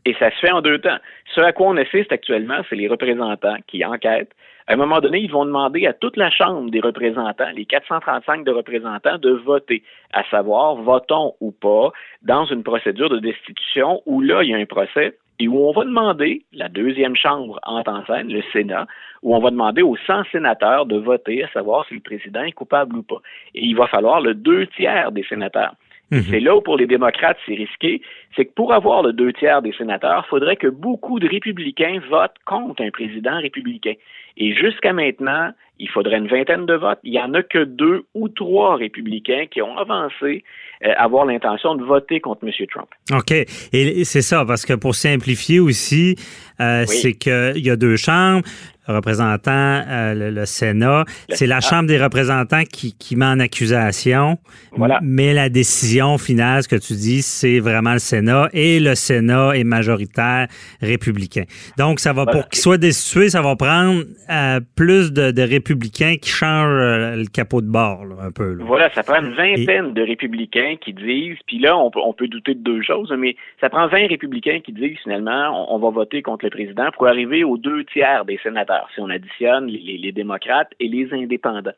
et 0.06 0.14
ça 0.20 0.30
se 0.30 0.36
fait 0.36 0.52
en 0.52 0.62
deux 0.62 0.78
temps. 0.78 0.98
Ce 1.34 1.40
à 1.40 1.52
quoi 1.52 1.66
on 1.66 1.76
assiste 1.76 2.12
actuellement, 2.12 2.60
c'est 2.70 2.76
les 2.76 2.86
représentants 2.86 3.56
qui 3.66 3.84
enquêtent. 3.84 4.32
À 4.68 4.74
un 4.74 4.76
moment 4.76 5.00
donné, 5.00 5.18
ils 5.18 5.30
vont 5.30 5.44
demander 5.44 5.86
à 5.86 5.92
toute 5.92 6.16
la 6.16 6.30
Chambre 6.30 6.70
des 6.70 6.80
représentants, 6.80 7.50
les 7.54 7.66
435 7.66 8.44
de 8.44 8.52
représentants, 8.52 9.18
de 9.18 9.30
voter, 9.30 9.82
à 10.12 10.22
savoir, 10.30 10.76
votons 10.76 11.34
ou 11.40 11.50
pas, 11.50 11.90
dans 12.22 12.44
une 12.46 12.62
procédure 12.62 13.10
de 13.10 13.18
destitution 13.18 14.00
où 14.06 14.20
là, 14.20 14.42
il 14.42 14.50
y 14.50 14.54
a 14.54 14.58
un 14.58 14.64
procès 14.64 15.16
et 15.38 15.48
où 15.48 15.58
on 15.58 15.72
va 15.72 15.84
demander, 15.84 16.44
la 16.52 16.68
deuxième 16.68 17.16
chambre 17.16 17.60
en 17.64 17.82
scène, 18.06 18.32
le 18.32 18.42
Sénat, 18.52 18.86
où 19.22 19.34
on 19.34 19.40
va 19.40 19.50
demander 19.50 19.82
aux 19.82 19.96
100 20.06 20.24
sénateurs 20.32 20.86
de 20.86 20.98
voter 20.98 21.44
à 21.44 21.48
savoir 21.48 21.84
si 21.86 21.94
le 21.94 22.00
président 22.00 22.42
est 22.42 22.52
coupable 22.52 22.96
ou 22.96 23.02
pas. 23.02 23.20
Et 23.54 23.64
il 23.64 23.76
va 23.76 23.86
falloir 23.86 24.20
le 24.20 24.34
deux 24.34 24.66
tiers 24.68 25.12
des 25.12 25.24
sénateurs. 25.24 25.74
Mhm. 26.10 26.22
C'est 26.30 26.40
là 26.40 26.56
où 26.56 26.60
pour 26.60 26.76
les 26.76 26.86
démocrates 26.86 27.38
c'est 27.46 27.54
risqué, 27.54 28.00
c'est 28.36 28.44
que 28.44 28.52
pour 28.52 28.72
avoir 28.72 29.02
le 29.02 29.12
deux 29.12 29.32
tiers 29.32 29.60
des 29.62 29.72
sénateurs, 29.72 30.24
il 30.26 30.28
faudrait 30.28 30.56
que 30.56 30.68
beaucoup 30.68 31.18
de 31.18 31.28
républicains 31.28 32.00
votent 32.08 32.36
contre 32.44 32.82
un 32.82 32.90
président 32.90 33.40
républicain. 33.40 33.94
Et 34.36 34.54
jusqu'à 34.54 34.92
maintenant, 34.92 35.50
il 35.78 35.88
faudrait 35.90 36.18
une 36.18 36.28
vingtaine 36.28 36.66
de 36.66 36.74
votes. 36.74 36.98
Il 37.04 37.12
n'y 37.12 37.20
en 37.20 37.34
a 37.34 37.42
que 37.42 37.64
deux 37.64 38.04
ou 38.14 38.28
trois 38.28 38.76
républicains 38.76 39.46
qui 39.50 39.60
ont 39.62 39.76
avancé 39.76 40.42
euh, 40.84 40.92
avoir 40.96 41.26
l'intention 41.26 41.74
de 41.74 41.84
voter 41.84 42.20
contre 42.20 42.46
M. 42.46 42.52
Trump. 42.70 42.88
OK. 43.12 43.32
Et 43.72 44.04
c'est 44.04 44.22
ça, 44.22 44.44
parce 44.44 44.64
que 44.64 44.74
pour 44.74 44.94
simplifier 44.94 45.60
aussi, 45.60 46.16
euh, 46.60 46.84
c'est 46.86 47.14
qu'il 47.14 47.64
y 47.64 47.70
a 47.70 47.76
deux 47.76 47.96
chambres 47.96 48.42
représentant 48.88 49.82
euh, 49.88 50.30
le, 50.30 50.46
Sénat. 50.46 51.04
C'est 51.30 51.46
la 51.46 51.60
Chambre 51.60 51.88
des 51.88 51.98
représentants 51.98 52.62
qui, 52.64 52.94
qui 52.96 53.16
met 53.16 53.26
en 53.26 53.40
accusation. 53.40 54.38
Voilà. 54.72 55.00
Mais 55.02 55.34
la 55.34 55.48
décision 55.48 56.18
finale, 56.18 56.62
ce 56.62 56.68
que 56.68 56.76
tu 56.76 56.94
dis, 56.94 57.22
c'est 57.22 57.58
vraiment 57.58 57.94
le 57.94 57.98
Sénat 57.98 58.48
et 58.52 58.80
le 58.80 58.94
Sénat 58.94 59.56
est 59.56 59.64
majoritaire 59.64 60.46
républicain. 60.80 61.44
Donc, 61.78 62.00
ça 62.00 62.12
va 62.12 62.26
pour 62.26 62.48
qu'il 62.48 62.60
soit 62.60 62.78
destitué, 62.78 63.30
ça 63.30 63.42
va 63.42 63.56
prendre 63.56 64.04
plus 64.74 65.12
de, 65.12 65.42
républicains 65.42 66.16
qui 66.20 66.30
changent 66.30 66.80
euh, 66.80 67.16
le 67.16 67.26
capot 67.26 67.60
de 67.60 67.68
bord, 67.68 68.04
un 68.20 68.30
peu. 68.30 68.56
Voilà, 68.60 68.90
ça 68.90 69.02
prend 69.02 69.20
une 69.22 69.34
vingtaine 69.34 69.92
de 69.92 70.02
républicains 70.02 70.76
qui 70.80 70.92
disent, 70.92 71.38
puis 71.46 71.58
là, 71.58 71.76
on 71.76 71.90
peut, 71.90 72.00
on 72.02 72.12
peut 72.12 72.28
douter 72.28 72.54
de 72.54 72.62
deux 72.62 72.82
choses, 72.82 73.12
mais 73.16 73.36
ça 73.60 73.68
prend 73.68 73.86
20 73.86 74.08
républicains 74.08 74.60
qui 74.60 74.72
disent 74.72 74.98
finalement, 75.02 75.74
on 75.74 75.78
va 75.78 75.90
voter 75.90 76.22
contre 76.22 76.44
le 76.44 76.50
président 76.50 76.90
pour 76.92 77.06
arriver 77.06 77.44
aux 77.44 77.56
deux 77.56 77.84
tiers 77.84 78.24
des 78.24 78.38
sénateurs 78.42 78.88
si 78.94 79.00
on 79.00 79.10
additionne 79.10 79.66
les, 79.66 80.12
démocrates 80.12 80.72
et 80.80 80.88
les 80.88 81.12
indépendants. 81.12 81.72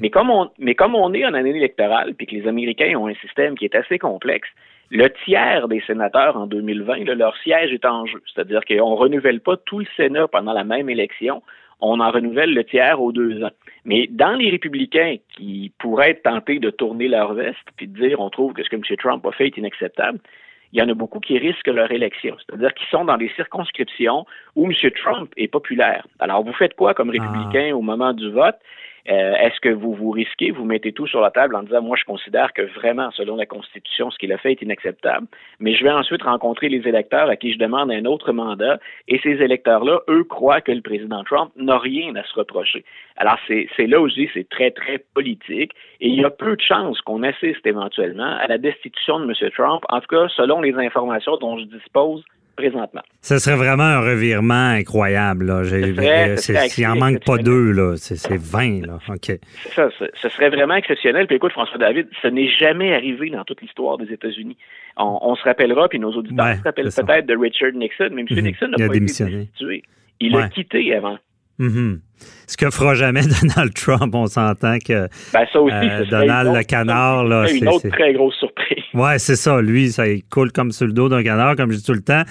Mais, 0.00 0.10
comme 0.10 0.30
on, 0.30 0.50
mais 0.58 0.74
comme 0.74 0.94
on 0.94 1.12
est 1.12 1.24
en 1.24 1.34
année 1.34 1.50
électorale, 1.50 2.14
puis 2.14 2.26
que 2.26 2.34
les 2.34 2.46
Américains 2.46 2.96
ont 2.96 3.06
un 3.06 3.14
système 3.14 3.56
qui 3.56 3.64
est 3.64 3.74
assez 3.74 3.98
complexe, 3.98 4.48
le 4.90 5.08
tiers 5.24 5.68
des 5.68 5.82
sénateurs 5.86 6.36
en 6.36 6.46
2020, 6.46 7.04
leur 7.14 7.36
siège 7.38 7.72
est 7.72 7.84
en 7.84 8.06
jeu. 8.06 8.22
C'est-à-dire 8.32 8.60
qu'on 8.64 8.90
ne 8.90 8.96
renouvelle 8.96 9.40
pas 9.40 9.56
tout 9.56 9.80
le 9.80 9.86
Sénat 9.96 10.28
pendant 10.28 10.52
la 10.52 10.64
même 10.64 10.88
élection, 10.88 11.42
on 11.80 12.00
en 12.00 12.10
renouvelle 12.10 12.54
le 12.54 12.64
tiers 12.64 13.00
aux 13.00 13.12
deux 13.12 13.42
ans. 13.42 13.50
Mais 13.84 14.08
dans 14.10 14.34
les 14.34 14.50
républicains 14.50 15.16
qui 15.36 15.72
pourraient 15.78 16.10
être 16.10 16.22
tentés 16.22 16.58
de 16.58 16.70
tourner 16.70 17.08
leur 17.08 17.34
veste 17.34 17.66
puis 17.76 17.86
de 17.86 18.08
dire 18.08 18.20
on 18.20 18.30
trouve 18.30 18.52
que 18.52 18.62
ce 18.62 18.70
que 18.70 18.76
M. 18.76 18.82
Trump 18.98 19.24
a 19.26 19.32
fait 19.32 19.46
est 19.46 19.56
inacceptable, 19.56 20.18
il 20.74 20.80
y 20.80 20.82
en 20.82 20.88
a 20.88 20.94
beaucoup 20.94 21.20
qui 21.20 21.38
risquent 21.38 21.68
leur 21.68 21.90
élection, 21.92 22.36
c'est-à-dire 22.44 22.74
qu'ils 22.74 22.88
sont 22.88 23.04
dans 23.04 23.16
des 23.16 23.30
circonscriptions 23.36 24.26
où 24.56 24.66
M. 24.66 24.72
Trump 25.02 25.32
est 25.36 25.46
populaire. 25.46 26.04
Alors, 26.18 26.42
vous 26.42 26.52
faites 26.52 26.74
quoi 26.74 26.94
comme 26.94 27.10
républicain 27.10 27.74
au 27.76 27.80
moment 27.80 28.12
du 28.12 28.28
vote? 28.30 28.56
Euh, 29.10 29.34
est-ce 29.34 29.60
que 29.60 29.68
vous 29.68 29.94
vous 29.94 30.10
risquez, 30.10 30.50
vous 30.50 30.64
mettez 30.64 30.92
tout 30.92 31.06
sur 31.06 31.20
la 31.20 31.30
table 31.30 31.54
en 31.56 31.62
disant, 31.62 31.82
moi, 31.82 31.96
je 31.98 32.04
considère 32.04 32.52
que 32.54 32.62
vraiment, 32.62 33.10
selon 33.10 33.36
la 33.36 33.44
Constitution, 33.44 34.10
ce 34.10 34.18
qu'il 34.18 34.32
a 34.32 34.38
fait 34.38 34.52
est 34.52 34.62
inacceptable, 34.62 35.26
mais 35.60 35.74
je 35.74 35.84
vais 35.84 35.90
ensuite 35.90 36.22
rencontrer 36.22 36.68
les 36.68 36.88
électeurs 36.88 37.28
à 37.28 37.36
qui 37.36 37.52
je 37.52 37.58
demande 37.58 37.90
un 37.90 38.06
autre 38.06 38.32
mandat, 38.32 38.78
et 39.08 39.18
ces 39.18 39.42
électeurs-là, 39.42 40.00
eux, 40.08 40.24
croient 40.24 40.62
que 40.62 40.72
le 40.72 40.80
président 40.80 41.22
Trump 41.24 41.52
n'a 41.56 41.78
rien 41.78 42.14
à 42.16 42.24
se 42.24 42.34
reprocher. 42.34 42.84
Alors, 43.16 43.38
c'est 43.46 43.68
là 43.86 44.06
dis, 44.14 44.30
c'est 44.32 44.48
très, 44.48 44.70
très 44.70 44.98
politique, 45.14 45.72
et 46.00 46.08
il 46.08 46.14
y 46.14 46.24
a 46.24 46.30
peu 46.30 46.56
de 46.56 46.62
chances 46.62 47.00
qu'on 47.02 47.22
assiste 47.22 47.66
éventuellement 47.66 48.36
à 48.38 48.46
la 48.46 48.58
destitution 48.58 49.20
de 49.20 49.24
M. 49.24 49.50
Trump, 49.50 49.82
en 49.90 50.00
tout 50.00 50.08
cas, 50.08 50.28
selon 50.28 50.60
les 50.60 50.74
informations 50.74 51.36
dont 51.36 51.58
je 51.58 51.64
dispose 51.64 52.24
présentement. 52.56 53.02
Ce 53.20 53.38
serait 53.38 53.56
vraiment 53.56 53.84
un 53.84 54.00
revirement 54.00 54.70
incroyable. 54.70 55.46
Là. 55.46 55.62
il 55.64 56.84
n'en 56.84 56.96
manque 56.96 57.24
pas 57.24 57.38
deux, 57.38 57.72
là. 57.72 57.96
C'est 57.96 58.36
20. 58.36 58.86
Là. 58.86 58.98
OK. 59.08 59.32
Ça, 59.74 59.88
ce 59.90 60.28
serait 60.28 60.50
vraiment 60.50 60.74
exceptionnel. 60.74 61.26
Puis 61.26 61.36
écoute, 61.36 61.52
François 61.52 61.78
David, 61.78 62.08
ce 62.22 62.28
n'est 62.28 62.48
jamais 62.48 62.94
arrivé 62.94 63.30
dans 63.30 63.44
toute 63.44 63.60
l'histoire 63.62 63.98
des 63.98 64.12
États-Unis. 64.12 64.56
On, 64.96 65.34
se 65.34 65.42
rappellera, 65.42 65.88
puis 65.88 65.98
nos 65.98 66.12
auditeurs 66.12 66.56
se 66.56 66.62
rappellent 66.62 66.92
peut-être 66.94 67.26
de 67.26 67.36
Richard 67.36 67.72
Nixon, 67.72 68.10
mais 68.12 68.22
M. 68.22 68.26
Mhm. 68.30 68.40
Nixon 68.40 68.68
n'a 68.68 68.76
pas 68.76 68.94
été 68.94 69.00
destitué. 69.00 69.82
Il 70.20 70.36
a 70.36 70.48
quitté 70.48 70.94
avant. 70.94 71.18
Mm-hmm. 71.60 71.98
Ce 72.46 72.56
que 72.56 72.70
fera 72.70 72.94
jamais 72.94 73.22
Donald 73.42 73.72
Trump, 73.74 74.14
on 74.14 74.26
s'entend 74.26 74.78
que 74.78 75.08
ben, 75.32 75.46
ça 75.52 75.60
aussi, 75.60 75.74
euh, 75.74 76.04
Donald 76.10 76.54
le 76.54 76.62
canard, 76.62 77.24
là, 77.24 77.46
c'est 77.46 77.58
une 77.58 77.68
autre 77.68 77.88
très 77.88 78.12
grosse 78.12 78.36
surprise. 78.36 78.78
Ouais, 78.94 79.18
c'est 79.18 79.34
ça. 79.34 79.60
Lui, 79.60 79.90
ça 79.90 80.06
il 80.06 80.22
coule 80.22 80.52
comme 80.52 80.70
sur 80.70 80.86
le 80.86 80.92
dos 80.92 81.08
d'un 81.08 81.24
canard, 81.24 81.56
comme 81.56 81.72
je 81.72 81.78
dis 81.78 81.82
tout 81.82 81.94
le 81.94 82.00
temps. 82.00 82.22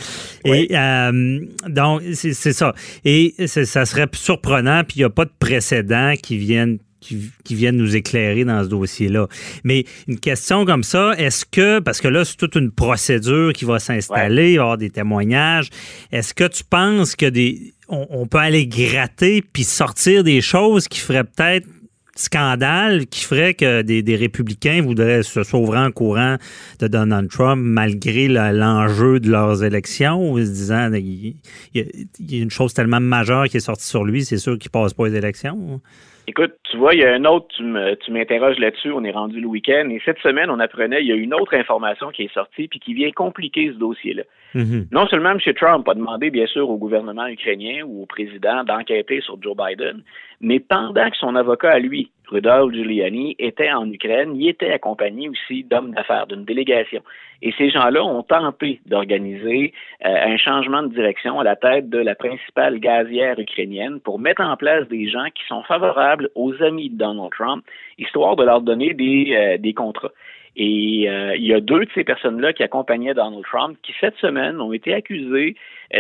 Et 0.46 0.70
euh, 0.72 1.41
donc, 1.68 2.02
c'est 2.14 2.34
ça. 2.34 2.74
Et 3.04 3.34
ça 3.48 3.86
serait 3.86 4.08
surprenant, 4.14 4.84
puis 4.86 4.98
il 4.98 5.00
n'y 5.00 5.06
a 5.06 5.10
pas 5.10 5.26
de 5.26 5.32
précédent 5.38 6.14
qui 6.22 6.38
vienne 6.38 6.78
qui, 7.04 7.56
viennent 7.56 7.78
nous 7.78 7.96
éclairer 7.96 8.46
dans 8.46 8.64
ce 8.64 8.70
dossier-là. 8.70 9.28
Mais 9.64 9.86
une 10.08 10.20
question 10.20 10.66
comme 10.66 10.84
ça, 10.84 11.14
est-ce 11.18 11.46
que, 11.46 11.80
parce 11.80 12.02
que 12.02 12.08
là, 12.08 12.26
c'est 12.26 12.38
toute 12.38 12.56
une 12.56 12.72
procédure 12.72 13.54
qui 13.54 13.66
va 13.66 13.80
s'installer, 13.80 14.54
il 14.54 14.58
va 14.58 14.62
y 14.62 14.64
avoir 14.64 14.78
des 14.78 14.89
témoignages, 14.89 15.70
est-ce 16.12 16.34
que 16.34 16.48
tu 16.48 16.64
penses 16.64 17.16
que 17.16 17.26
des, 17.26 17.74
on, 18.10 18.28
peut 18.28 18.38
aller 18.38 18.68
gratter 18.68 19.41
puis 19.41 19.64
sortir 19.64 20.24
des 20.24 20.41
choses 20.41 20.88
qui 20.88 21.00
feraient 21.00 21.24
peut-être 21.24 21.68
scandale 22.16 23.08
qui 23.08 23.24
ferait 23.24 23.54
que 23.54 23.82
des, 23.82 24.16
républicains 24.16 24.82
voudraient 24.82 25.24
se 25.24 25.44
sauver 25.44 25.78
en 25.78 25.91
courant 25.91 26.38
de 26.80 26.88
Donald 26.88 27.30
Trump 27.30 27.62
malgré 27.64 28.28
l'enjeu 28.28 29.20
de 29.20 29.32
leurs 29.32 29.64
élections, 29.64 30.32
ou 30.32 30.39
se 30.39 30.44
disant 30.44 30.91
il, 30.94 31.36
y 31.74 31.80
a 31.80 32.41
une 32.41 32.52
chose 32.52 32.74
tellement 32.74 33.00
majeure 33.00 33.48
qui 33.48 33.58
est 33.58 33.62
sortie 33.62 33.88
sur 33.88 34.04
lui, 34.04 34.26
c'est 34.26 34.38
sûr 34.38 34.60
qu'il 34.60 34.70
passe 34.70 34.94
pas 34.94 35.08
les 35.08 35.16
élections. 35.16 35.82
Écoute, 36.26 36.54
tu 36.64 36.78
vois, 36.78 36.94
il 36.94 37.02
y 37.02 37.04
a 37.04 37.14
un 37.14 37.26
autre, 37.26 37.48
tu 37.58 38.12
m'interroges 38.12 38.58
là-dessus, 38.58 38.92
on 38.92 39.04
est 39.04 39.12
rendu 39.12 39.42
le 39.42 39.48
week-end, 39.48 39.90
et 39.90 40.02
cette 40.06 40.20
semaine, 40.20 40.50
on 40.50 40.60
apprenait, 40.60 41.02
il 41.02 41.08
y 41.08 41.12
a 41.12 41.16
une 41.16 41.34
autre 41.34 41.54
information 41.54 42.12
qui 42.12 42.24
est 42.24 42.34
sortie, 42.34 42.70
puis 42.70 42.80
qui 42.80 42.94
vient 42.94 43.12
compliquer 43.12 43.72
ce 43.74 43.78
dossier-là. 43.78 44.24
Mm-hmm. 44.56 44.88
Non 44.92 45.06
seulement 45.08 45.32
M. 45.32 45.40
Trump 45.56 45.88
a 45.90 45.94
demandé, 45.94 46.30
bien 46.30 46.46
sûr, 46.48 46.70
au 46.70 46.78
gouvernement 46.78 47.28
ukrainien 47.28 47.84
ou 47.86 48.04
au 48.04 48.06
président 48.06 48.64
d'enquêter 48.64 49.20
sur 49.20 49.42
Joe 49.42 49.56
Biden, 49.58 50.02
mais 50.40 50.60
pendant 50.60 51.10
que 51.10 51.18
son 51.18 51.36
avocat 51.36 51.72
à 51.72 51.80
lui, 51.80 52.10
Rudolph 52.34 52.74
Giuliani, 52.74 53.36
était 53.38 53.72
en 53.72 53.90
Ukraine, 53.92 54.36
il 54.36 54.50
était 54.50 54.72
accompagné 54.72 55.30
aussi 55.30 55.64
d'hommes 55.64 55.92
d'affaires, 55.92 56.26
d'une 56.26 56.46
délégation. 56.46 57.04
Et 57.44 57.54
ces 57.60 57.70
gens-là 57.70 58.04
ont 58.04 58.24
tenté 58.24 58.82
d'organiser 58.88 59.72
euh, 60.04 60.10
un 60.10 60.38
changement 60.38 60.82
de 60.82 60.88
direction 60.88 61.40
à 61.40 61.44
la 61.44 61.56
tête 61.56 61.90
de 61.90 62.00
la 62.00 62.16
principale 62.16 62.80
gazière 62.80 63.38
ukrainienne 63.38 64.00
pour 64.00 64.18
mettre 64.18 64.42
en 64.42 64.58
place 64.58 64.88
des 64.88 65.08
gens 65.10 65.28
qui 65.36 65.46
sont 65.48 65.62
favorables 65.64 66.30
aux 66.34 66.60
amis 66.64 66.90
de 66.90 66.98
Donald 66.98 67.32
Trump, 67.32 67.64
histoire 68.00 68.36
de 68.36 68.44
leur 68.44 68.62
donner 68.62 68.96
des, 68.96 69.60
euh, 69.64 69.74
contrats. 69.74 70.12
Et 70.56 71.08
euh, 71.10 71.36
il 71.36 71.46
y 71.46 71.54
a 71.54 71.60
deux 71.60 71.86
de 71.86 71.92
ces 71.94 72.04
personnes-là 72.04 72.54
qui 72.54 72.64
accompagnaient 72.64 73.14
Donald 73.14 73.44
Trump 73.44 73.78
qui, 73.84 73.94
cette 74.00 74.18
semaine, 74.18 74.60
ont 74.60 74.74
été 74.74 74.94
accusées 74.94 75.56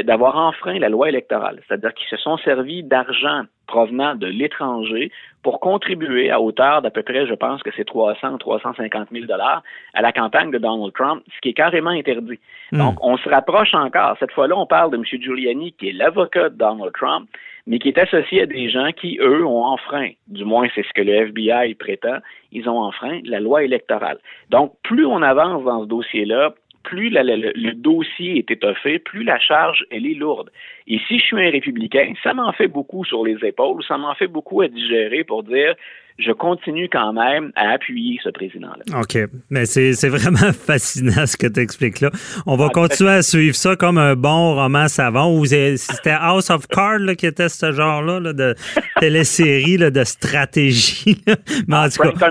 d'avoir 0.05 0.35
enfreint 0.37 0.79
la 0.79 0.89
loi 0.89 1.09
électorale, 1.09 1.61
c'est-à-dire 1.67 1.93
qu'ils 1.93 2.07
se 2.07 2.17
sont 2.17 2.37
servis 2.37 2.81
d'argent 2.81 3.43
provenant 3.67 4.15
de 4.15 4.27
l'étranger 4.27 5.11
pour 5.41 5.59
contribuer 5.59 6.31
à 6.31 6.39
hauteur 6.39 6.81
d'à 6.81 6.89
peu 6.89 7.03
près, 7.03 7.27
je 7.27 7.33
pense 7.33 7.61
que 7.63 7.69
c'est 7.75 7.85
300 7.85 8.33
ou 8.33 8.37
350 8.37 9.09
000 9.11 9.25
dollars 9.25 9.61
à 9.93 10.01
la 10.01 10.11
campagne 10.11 10.51
de 10.51 10.57
Donald 10.57 10.93
Trump, 10.93 11.23
ce 11.35 11.41
qui 11.41 11.49
est 11.49 11.53
carrément 11.53 11.89
interdit. 11.89 12.39
Hmm. 12.71 12.77
Donc, 12.79 12.95
on 13.01 13.17
se 13.17 13.27
rapproche 13.29 13.73
encore. 13.73 14.15
Cette 14.19 14.31
fois-là, 14.31 14.55
on 14.57 14.65
parle 14.65 14.91
de 14.91 14.97
M. 14.97 15.03
Giuliani, 15.03 15.73
qui 15.73 15.89
est 15.89 15.93
l'avocat 15.93 16.49
de 16.49 16.55
Donald 16.55 16.93
Trump, 16.93 17.27
mais 17.67 17.79
qui 17.79 17.89
est 17.89 17.97
associé 17.97 18.41
à 18.41 18.45
des 18.45 18.69
gens 18.69 18.91
qui, 18.91 19.17
eux, 19.21 19.45
ont 19.45 19.65
enfreint, 19.65 20.09
du 20.27 20.43
moins 20.43 20.67
c'est 20.75 20.83
ce 20.83 20.93
que 20.93 21.01
le 21.01 21.13
FBI 21.13 21.75
prétend, 21.75 22.17
ils 22.51 22.67
ont 22.69 22.79
enfreint 22.79 23.19
la 23.23 23.39
loi 23.39 23.63
électorale. 23.63 24.17
Donc, 24.49 24.73
plus 24.83 25.05
on 25.05 25.21
avance 25.21 25.63
dans 25.63 25.83
ce 25.83 25.87
dossier-là, 25.87 26.53
plus 26.83 27.09
le, 27.09 27.73
dossier 27.73 28.37
est 28.37 28.51
étoffé, 28.51 28.99
plus 28.99 29.23
la 29.23 29.39
charge, 29.39 29.85
elle 29.89 30.05
est 30.05 30.13
lourde. 30.13 30.51
Et 30.87 30.99
si 31.07 31.17
je 31.17 31.23
suis 31.23 31.37
un 31.37 31.49
républicain, 31.49 32.13
ça 32.23 32.33
m'en 32.33 32.51
fait 32.51 32.67
beaucoup 32.67 33.05
sur 33.05 33.23
les 33.23 33.37
épaules, 33.43 33.83
ça 33.87 33.97
m'en 33.97 34.13
fait 34.15 34.27
beaucoup 34.27 34.61
à 34.61 34.67
digérer 34.67 35.23
pour 35.23 35.43
dire, 35.43 35.75
je 36.19 36.31
continue 36.31 36.89
quand 36.89 37.13
même 37.13 37.51
à 37.55 37.71
appuyer 37.71 38.19
ce 38.23 38.29
président-là. 38.29 38.99
OK. 38.99 39.17
Mais 39.49 39.65
c'est 39.65 40.09
vraiment 40.09 40.51
fascinant 40.53 41.25
ce 41.25 41.37
que 41.37 41.47
tu 41.47 41.59
expliques 41.59 42.01
là. 42.01 42.11
On 42.45 42.55
va 42.55 42.67
ah, 42.69 42.73
continuer 42.73 43.11
à 43.11 43.21
suivre 43.21 43.55
ça 43.55 43.75
comme 43.75 43.97
un 43.97 44.15
bon 44.15 44.55
roman 44.55 44.87
savant 44.87 45.43
c'était 45.43 46.11
House 46.11 46.49
of 46.49 46.67
Cards 46.67 46.99
là, 46.99 47.15
qui 47.15 47.25
était 47.25 47.49
ce 47.49 47.71
genre-là 47.71 48.19
là, 48.19 48.33
de 48.33 48.55
télésérie 48.99 49.77
de 49.77 50.03
stratégie. 50.03 51.23
Mais 51.67 51.77
en 51.77 51.89
tout 51.89 52.11
cas, 52.11 52.29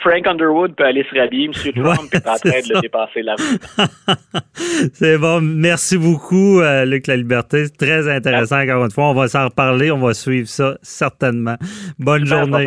Frank 0.00 0.26
Underwood 0.26 0.74
peut 0.76 0.84
aller 0.84 1.04
se 1.10 1.18
rhabiller, 1.18 1.46
M. 1.46 1.52
Trump 1.52 2.14
est 2.14 2.28
en 2.28 2.36
train 2.36 2.60
de 2.60 2.74
le 2.74 2.80
dépasser 2.80 3.22
là 3.22 3.34
C'est 4.92 5.18
bon. 5.18 5.40
Merci 5.40 5.96
beaucoup, 5.96 6.60
euh, 6.60 6.84
Luc 6.84 7.06
La 7.06 7.16
Liberté. 7.16 7.66
C'est 7.66 7.76
très 7.76 8.08
intéressant, 8.08 8.60
encore 8.60 8.84
une 8.84 8.90
fois. 8.90 9.04
On 9.10 9.14
va 9.14 9.28
s'en 9.28 9.46
reparler. 9.46 9.90
On 9.90 9.98
va 9.98 10.14
suivre 10.14 10.48
ça, 10.48 10.76
certainement. 10.82 11.56
Bonne 11.98 12.26
journée. 12.26 12.66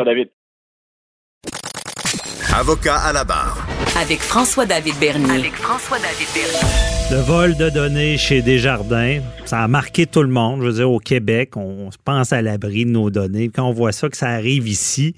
Avocat 2.56 2.98
à 2.98 3.14
la 3.14 3.24
barre. 3.24 3.66
Avec 4.02 4.20
François-David 4.20 4.96
Bernier. 5.00 5.40
Avec 5.40 5.54
François-David 5.54 6.28
Bernier. 6.34 6.90
Le 7.12 7.22
vol 7.22 7.56
de 7.56 7.70
données 7.70 8.18
chez 8.18 8.42
Desjardins, 8.42 9.20
ça 9.46 9.62
a 9.62 9.68
marqué 9.68 10.06
tout 10.06 10.22
le 10.22 10.30
monde. 10.30 10.62
Je 10.62 10.68
veux 10.68 10.74
dire, 10.74 10.92
au 10.92 11.00
Québec, 11.00 11.58
on 11.58 11.90
se 11.92 11.98
pense 12.04 12.34
à 12.34 12.42
l'abri 12.42 12.86
de 12.86 12.92
nos 12.92 13.10
données. 13.10 13.50
Quand 13.50 13.68
on 13.68 13.72
voit 13.72 13.92
ça, 13.92 14.10
que 14.10 14.18
ça 14.18 14.30
arrive 14.30 14.68
ici, 14.68 15.16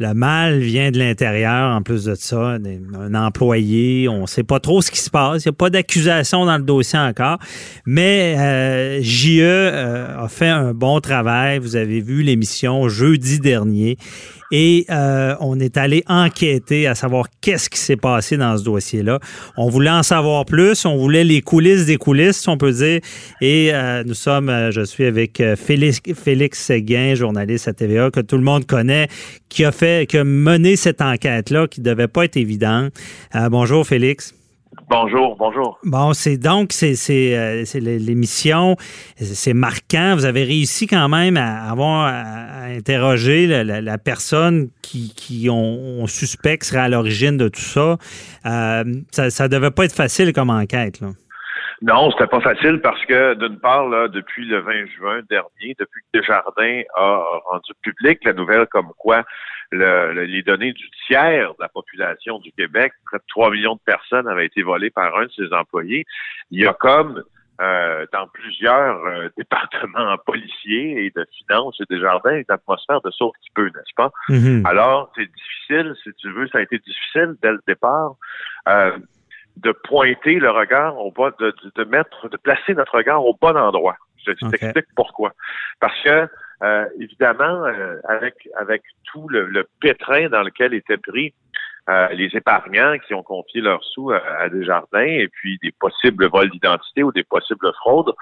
le 0.00 0.14
mal 0.14 0.60
vient 0.60 0.90
de 0.90 0.98
l'intérieur, 0.98 1.76
en 1.76 1.82
plus 1.82 2.04
de 2.04 2.14
ça, 2.14 2.56
un 2.56 3.14
employé, 3.14 4.08
on 4.08 4.22
ne 4.22 4.26
sait 4.26 4.42
pas 4.42 4.58
trop 4.58 4.80
ce 4.80 4.90
qui 4.90 4.98
se 4.98 5.10
passe, 5.10 5.44
il 5.44 5.48
n'y 5.48 5.50
a 5.50 5.52
pas 5.52 5.68
d'accusation 5.68 6.46
dans 6.46 6.56
le 6.56 6.62
dossier 6.62 6.98
encore, 6.98 7.38
mais 7.84 8.34
euh, 8.38 9.02
JE 9.02 9.40
euh, 9.42 10.24
a 10.24 10.28
fait 10.28 10.48
un 10.48 10.72
bon 10.72 11.00
travail, 11.00 11.58
vous 11.58 11.76
avez 11.76 12.00
vu 12.00 12.22
l'émission 12.22 12.88
jeudi 12.88 13.40
dernier, 13.40 13.98
et 14.50 14.86
euh, 14.90 15.34
on 15.40 15.58
est 15.60 15.76
allé 15.76 16.02
enquêter 16.06 16.86
à 16.86 16.94
savoir 16.94 17.26
qu'est-ce 17.40 17.70
qui 17.70 17.78
s'est 17.78 17.96
passé 17.96 18.36
dans 18.36 18.56
ce 18.56 18.64
dossier-là. 18.64 19.20
On 19.56 19.68
voulait 19.68 19.90
en 19.90 20.02
savoir 20.02 20.44
plus, 20.44 20.84
on 20.84 20.96
voulait 20.96 21.24
les 21.24 21.40
coulisses 21.40 21.86
des 21.86 21.96
coulisses, 21.96 22.40
si 22.40 22.48
on 22.48 22.56
peut 22.56 22.72
dire. 22.72 23.00
Et 23.40 23.70
euh, 23.72 24.02
nous 24.04 24.14
sommes, 24.14 24.48
euh, 24.48 24.70
je 24.70 24.82
suis 24.82 25.04
avec 25.04 25.42
Félix, 25.56 26.00
Félix 26.14 26.58
Séguin, 26.58 27.14
journaliste 27.14 27.68
à 27.68 27.72
TVA, 27.72 28.10
que 28.10 28.20
tout 28.20 28.36
le 28.36 28.44
monde 28.44 28.66
connaît, 28.66 29.08
qui 29.48 29.64
a 29.64 29.72
fait, 29.72 30.08
qui 30.08 30.18
a 30.18 30.24
mené 30.24 30.76
cette 30.76 31.00
enquête-là, 31.00 31.68
qui 31.68 31.80
devait 31.80 32.08
pas 32.08 32.24
être 32.24 32.36
évidente. 32.36 32.92
bonjour, 33.50 33.86
Félix. 33.86 34.34
Bonjour, 34.90 35.36
bonjour. 35.36 35.78
Bon, 35.84 36.12
c'est 36.14 36.36
donc 36.36 36.72
c'est 36.72 36.96
euh, 37.36 37.62
l'émission, 37.74 38.74
c'est 39.14 39.54
marquant. 39.54 40.14
Vous 40.16 40.24
avez 40.24 40.42
réussi 40.42 40.88
quand 40.88 41.08
même 41.08 41.36
à 41.36 41.70
avoir 41.70 42.06
à, 42.06 42.64
interroger 42.64 43.46
la, 43.46 43.98
personne 43.98 44.68
qui, 44.82 45.14
qui 45.14 45.48
on, 45.48 46.08
suspecte 46.08 46.64
serait 46.64 46.80
à 46.80 46.88
l'origine 46.88 47.36
de 47.36 47.48
tout 47.48 47.60
ça. 47.60 47.98
Euh, 48.46 48.82
ça. 49.12 49.30
Ça 49.30 49.46
devait 49.46 49.70
pas 49.70 49.84
être 49.84 49.94
facile 49.94 50.32
comme 50.32 50.50
enquête. 50.50 51.00
Là. 51.00 51.10
Non, 51.82 52.10
c'était 52.10 52.26
pas 52.26 52.40
facile 52.40 52.80
parce 52.82 53.02
que, 53.06 53.34
d'une 53.34 53.58
part, 53.58 53.88
là, 53.88 54.08
depuis 54.08 54.44
le 54.44 54.58
20 54.60 54.72
juin 54.98 55.20
dernier, 55.30 55.76
depuis 55.78 56.02
que 56.02 56.18
Desjardins 56.18 56.82
a 56.96 57.22
rendu 57.46 57.72
public 57.82 58.18
la 58.24 58.32
nouvelle 58.34 58.66
comme 58.66 58.90
quoi 58.98 59.24
le, 59.72 60.24
les 60.24 60.42
données 60.42 60.72
du 60.72 60.90
tiers 61.06 61.50
de 61.50 61.60
la 61.60 61.68
population 61.68 62.38
du 62.38 62.52
Québec, 62.52 62.92
près 63.06 63.18
de 63.18 63.24
3 63.28 63.50
millions 63.50 63.74
de 63.74 63.80
personnes 63.84 64.28
avaient 64.28 64.46
été 64.46 64.62
volées 64.62 64.90
par 64.90 65.16
un 65.16 65.26
de 65.26 65.32
ses 65.32 65.52
employés, 65.52 66.04
il 66.50 66.60
y 66.60 66.66
a 66.66 66.72
comme 66.72 67.22
euh, 67.60 68.06
dans 68.12 68.26
plusieurs 68.28 69.04
euh, 69.04 69.28
départements 69.36 70.16
policiers 70.26 71.04
et 71.04 71.10
de 71.10 71.26
finances 71.38 71.78
et 71.80 71.84
Desjardins 71.94 72.36
une 72.36 72.44
atmosphère 72.48 73.00
de 73.02 73.10
saut 73.10 73.32
petit 73.40 73.50
peu, 73.54 73.66
n'est-ce 73.66 73.94
pas? 73.96 74.10
Mm-hmm. 74.28 74.66
Alors, 74.66 75.12
c'est 75.14 75.26
difficile, 75.30 75.94
si 76.02 76.10
tu 76.14 76.32
veux, 76.32 76.48
ça 76.48 76.58
a 76.58 76.62
été 76.62 76.78
difficile 76.78 77.36
dès 77.42 77.52
le 77.52 77.60
départ. 77.66 78.14
Euh, 78.68 78.96
de 79.56 79.72
pointer 79.72 80.36
le 80.36 80.50
regard 80.50 80.96
au 80.98 81.10
bas, 81.10 81.32
de, 81.38 81.54
de, 81.74 81.84
mettre, 81.84 82.30
de 82.30 82.36
placer 82.38 82.72
notre 82.72 82.94
regard 82.96 83.24
au 83.24 83.36
bon 83.38 83.56
endroit. 83.56 83.96
Je 84.24 84.32
t'explique 84.32 84.86
pourquoi. 84.96 85.32
Parce 85.80 86.00
que 86.02 86.28
euh, 86.62 86.86
évidemment, 86.98 87.64
euh, 87.64 87.96
avec 88.08 88.34
avec 88.58 88.82
tout 89.04 89.28
le, 89.28 89.46
le, 89.46 89.66
pétrin 89.80 90.28
dans 90.28 90.42
lequel 90.42 90.74
étaient 90.74 90.98
pris 90.98 91.32
euh, 91.88 92.08
les 92.08 92.28
épargnants 92.34 92.96
qui 93.06 93.14
ont 93.14 93.22
confié 93.22 93.62
leurs 93.62 93.82
sous 93.82 94.12
à, 94.12 94.48
des 94.50 94.64
jardins 94.64 95.00
et 95.00 95.28
puis 95.28 95.58
des 95.62 95.72
possibles 95.72 96.26
vols 96.28 96.50
d'identité 96.50 97.02
ou 97.02 97.10
des 97.12 97.24
possibles 97.24 97.72
fraudes, 97.80 98.14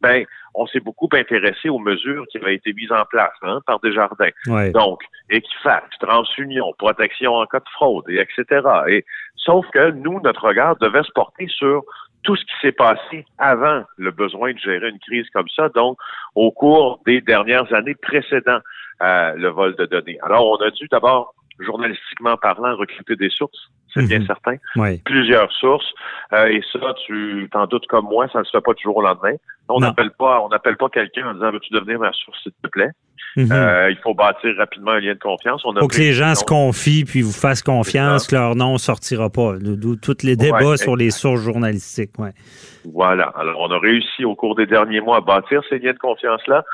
ben 0.00 0.24
on 0.54 0.66
s'est 0.66 0.80
beaucoup 0.80 1.08
intéressé 1.12 1.68
aux 1.68 1.78
mesures 1.78 2.24
qui 2.30 2.38
avaient 2.38 2.54
été 2.54 2.72
mises 2.72 2.92
en 2.92 3.04
place 3.04 3.34
hein, 3.42 3.60
par 3.66 3.80
Desjardins. 3.80 4.30
Ouais. 4.46 4.70
Donc, 4.70 5.02
Equifax, 5.28 5.86
TransUnion, 5.98 6.72
protection 6.78 7.34
en 7.34 7.46
cas 7.46 7.60
de 7.60 7.68
fraude, 7.72 8.04
et 8.08 8.20
etc. 8.20 8.68
Et 8.88 9.04
sauf 9.36 9.66
que 9.72 9.90
nous, 9.90 10.20
notre 10.20 10.46
regard 10.46 10.76
devait 10.76 11.02
se 11.02 11.12
porter 11.12 11.46
sur 11.48 11.84
tout 12.22 12.36
ce 12.36 12.44
qui 12.44 12.52
s'est 12.60 12.72
passé 12.72 13.24
avant 13.38 13.82
le 13.96 14.10
besoin 14.10 14.52
de 14.52 14.58
gérer 14.58 14.88
une 14.88 14.98
crise 14.98 15.28
comme 15.32 15.48
ça, 15.54 15.68
donc 15.70 15.98
au 16.34 16.50
cours 16.50 17.00
des 17.06 17.20
dernières 17.20 17.72
années 17.72 17.94
précédant 17.94 18.60
euh, 19.02 19.32
le 19.36 19.48
vol 19.48 19.74
de 19.76 19.86
données. 19.86 20.18
Alors, 20.22 20.46
on 20.46 20.56
a 20.56 20.70
dû 20.70 20.86
d'abord, 20.90 21.34
journalistiquement 21.58 22.36
parlant, 22.36 22.76
recruter 22.76 23.16
des 23.16 23.30
sources, 23.30 23.70
c'est 23.92 24.06
bien 24.06 24.20
Mhm. 24.20 24.26
certain, 24.26 24.56
Oui. 24.76 24.98
plusieurs 25.04 25.50
sources, 25.52 25.90
euh, 26.32 26.46
et 26.46 26.62
ça, 26.72 26.94
tu 27.06 27.48
t'en 27.52 27.66
doutes 27.66 27.86
comme 27.86 28.06
moi, 28.06 28.28
ça 28.32 28.40
ne 28.40 28.44
se 28.44 28.50
fait 28.50 28.60
pas 28.60 28.74
du 28.74 28.82
jour 28.82 28.96
au 28.96 29.02
lendemain. 29.02 29.34
On 29.70 29.80
n'appelle 29.80 30.10
pas, 30.18 30.40
on 30.40 30.48
n'appelle 30.48 30.76
pas 30.76 30.88
quelqu'un 30.88 31.28
en 31.30 31.34
disant 31.34 31.50
veux-tu 31.52 31.72
devenir 31.72 31.98
ma 31.98 32.12
source, 32.12 32.38
s'il 32.42 32.52
te 32.62 32.68
plaît? 32.68 32.90
Mhm. 33.36 33.52
Euh, 33.52 33.90
il 33.90 33.96
faut 33.98 34.12
bâtir 34.14 34.50
rapidement 34.58 34.90
un 34.92 34.98
lien 35.00 35.14
de 35.14 35.18
confiance. 35.20 35.62
On 35.64 35.76
a 35.76 35.80
Faut 35.80 35.86
que 35.86 35.98
les 35.98 36.12
gens 36.12 36.34
se 36.34 36.42
on- 36.42 36.46
confient 36.46 37.04
puis 37.04 37.22
vous 37.22 37.32
fassent 37.32 37.62
confiance 37.62 38.26
que 38.26 38.34
leur 38.34 38.56
nom 38.56 38.76
sortira 38.76 39.30
pas. 39.30 39.54
D'où 39.60 39.94
tous 39.96 40.24
les 40.24 40.34
débats 40.36 40.58
Ouais, 40.64 40.76
sur 40.76 40.96
les 40.96 41.10
sources 41.10 41.40
journalistiques. 41.40 42.18
Ouais. 42.18 42.32
Voilà. 42.92 43.32
Alors, 43.36 43.60
on 43.60 43.70
a 43.70 43.78
réussi 43.78 44.24
au 44.24 44.34
cours 44.34 44.56
des 44.56 44.66
derniers 44.66 45.00
mois 45.00 45.18
à 45.18 45.20
bâtir 45.20 45.62
ces 45.68 45.78
liens 45.78 45.92
de 45.92 45.98
confiance-là, 45.98 46.64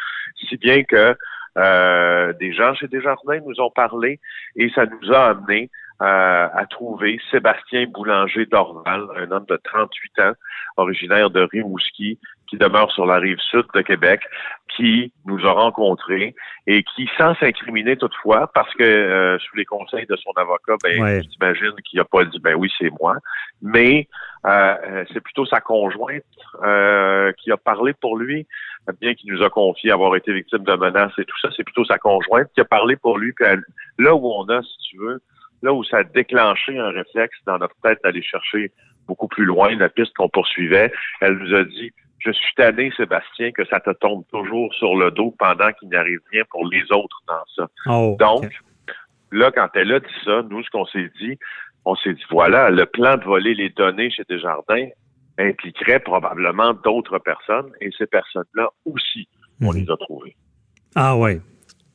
si 0.49 0.57
bien 0.57 0.83
que 0.85 1.15
euh, 1.59 2.33
des 2.41 2.53
gens 2.55 2.75
chez 2.75 2.89
Desjardins 2.89 3.41
nous 3.47 3.61
ont 3.63 3.71
parlé 3.71 4.21
et 4.57 4.71
ça 4.75 4.85
nous 4.87 5.13
a 5.13 5.31
amené 5.31 5.71
euh, 6.03 6.49
à 6.53 6.67
trouver 6.67 7.19
Sébastien 7.31 7.87
Boulanger 7.87 8.47
d'Orval, 8.47 9.07
un 9.17 9.31
homme 9.31 9.47
de 9.49 9.57
38 9.65 10.19
ans, 10.21 10.33
originaire 10.77 11.31
de 11.31 11.41
Rimouski, 11.51 12.19
qui 12.49 12.59
demeure 12.59 12.93
sur 12.93 13.07
la 13.07 13.17
rive 13.19 13.39
sud 13.41 13.65
de 13.75 13.81
Québec, 13.81 14.21
qui 14.77 15.13
nous 15.25 15.45
a 15.47 15.53
rencontrés 15.53 16.35
et 16.67 16.83
qui, 16.85 17.09
sans 17.17 17.35
s'incriminer 17.37 17.97
toutefois, 17.97 18.51
parce 18.55 18.73
que 18.75 18.85
euh, 18.85 19.39
sous 19.39 19.57
les 19.57 19.65
conseils 19.65 20.07
de 20.07 20.17
son 20.17 20.31
avocat, 20.37 20.75
ben, 20.85 21.03
Ouais. 21.03 21.23
j'imagine 21.31 21.73
qu'il 21.85 21.99
a 21.99 22.05
pas 22.05 22.25
dit 22.25 22.39
ben 22.41 22.55
oui, 22.55 22.71
c'est 22.79 22.91
moi, 23.01 23.17
mais 23.63 24.07
euh, 24.45 24.75
euh, 24.87 25.05
c'est 25.13 25.21
plutôt 25.21 25.47
sa 25.47 25.61
conjointe 25.61 26.23
euh, 26.63 27.33
qui 27.43 27.51
a 27.51 27.57
parlé 27.57 27.95
pour 27.95 28.17
lui, 28.19 28.47
bien 29.01 29.15
qu'il 29.15 29.33
nous 29.33 29.43
a 29.43 29.51
confié 29.51 29.91
avoir 29.91 30.15
été 30.15 30.33
victime 30.33 30.63
de 30.63 30.75
menaces 30.75 31.19
et 31.19 31.25
tout 31.25 31.39
ça, 31.41 31.49
c'est 31.57 31.65
plutôt 31.65 31.85
sa 31.85 31.99
conjointe 31.99 32.49
qui 32.55 32.61
a 32.61 32.65
parlé 32.65 32.95
pour 32.97 33.19
lui. 33.19 33.33
Puis 33.33 33.45
elle- 33.49 33.65
là 33.99 34.15
où 34.15 34.31
on 34.31 34.49
a, 34.51 34.63
si 34.63 34.77
tu 34.91 34.99
veux, 34.99 35.21
là 35.67 35.73
où 35.75 35.83
ça 35.85 35.99
a 35.99 36.05
déclenché 36.05 36.79
un 36.79 36.91
réflexe 36.91 37.37
dans 37.47 37.59
notre 37.59 37.75
tête 37.83 37.99
d'aller 38.05 38.23
chercher 38.23 38.73
beaucoup 39.07 39.29
plus 39.29 39.45
loin 39.45 39.75
la 39.77 39.89
piste 39.89 40.15
qu'on 40.17 40.29
poursuivait, 40.29 40.93
elle 41.21 41.35
nous 41.35 41.55
a 41.55 41.65
dit 41.65 41.91
je 42.19 42.31
suis 42.33 42.55
tanné, 42.57 42.91
Sébastien, 42.97 43.53
que 43.53 43.65
ça 43.67 43.79
te 43.79 43.91
tombe 43.91 44.25
toujours 44.33 44.73
sur 44.75 44.97
le 44.97 45.11
dos 45.11 45.33
pendant 45.39 45.71
qu'il 45.75 45.89
n'y 45.91 45.97
arrive 45.97 46.21
rien 46.33 46.43
pour 46.51 46.67
les 46.67 46.83
autres 46.91 47.21
dans 47.29 47.45
ça. 47.55 47.69
Oh, 47.87 48.17
Donc, 48.19 48.51
là, 49.31 49.51
quand 49.53 49.69
elle 49.75 49.93
a 49.93 50.01
dit 50.01 50.19
ça, 50.25 50.43
nous, 50.51 50.63
ce 50.65 50.71
qu'on 50.71 50.87
s'est 50.87 51.11
dit, 51.21 51.37
on 51.85 51.95
s'est 51.95 52.15
dit, 52.15 52.25
voilà, 52.31 52.71
le 52.71 52.87
plan 52.87 53.17
de 53.17 53.23
voler 53.25 53.55
les 53.55 53.69
données 53.69 54.11
chez 54.11 54.25
Desjardins 54.29 54.89
impliquerait 55.39 56.01
probablement 56.01 56.73
d'autres 56.73 57.19
personnes 57.19 57.71
et 57.81 57.91
ces 57.97 58.07
personnes-là 58.07 58.71
aussi, 58.87 59.29
on 59.61 59.73
Mhm. 59.73 59.79
les 59.81 59.91
a 59.91 59.97
trouvées. 59.99 60.37
Ah 60.97 61.17
ouais. 61.17 61.41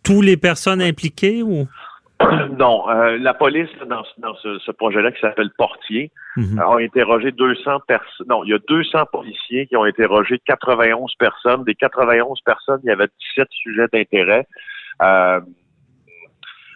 Tous 0.03 0.21
les 0.21 0.37
personnes 0.37 0.81
impliquées 0.81 1.41
ou? 1.43 1.67
non, 2.57 2.89
euh, 2.89 3.17
la 3.19 3.33
police, 3.33 3.69
dans, 3.87 4.03
ce- 4.03 4.19
dans 4.21 4.35
ce, 4.35 4.59
ce 4.59 4.71
projet-là 4.71 5.11
qui 5.11 5.19
s'appelle 5.21 5.49
Portier, 5.57 6.11
Mhm. 6.37 6.59
a 6.59 6.75
interrogé 6.77 7.31
200 7.31 7.79
personnes. 7.87 8.27
Non, 8.29 8.43
il 8.45 8.51
y 8.51 8.53
a 8.53 8.59
200 8.67 9.05
policiers 9.11 9.67
qui 9.67 9.75
ont 9.75 9.83
interrogé 9.83 10.39
91 10.45 11.13
personnes. 11.15 11.63
Des 11.65 11.75
91 11.75 12.39
personnes, 12.45 12.79
il 12.83 12.87
y 12.87 12.91
avait 12.91 13.07
17 13.35 13.47
sujets 13.51 13.87
d'intérêt. 13.91 14.47
Euh, 15.01 15.41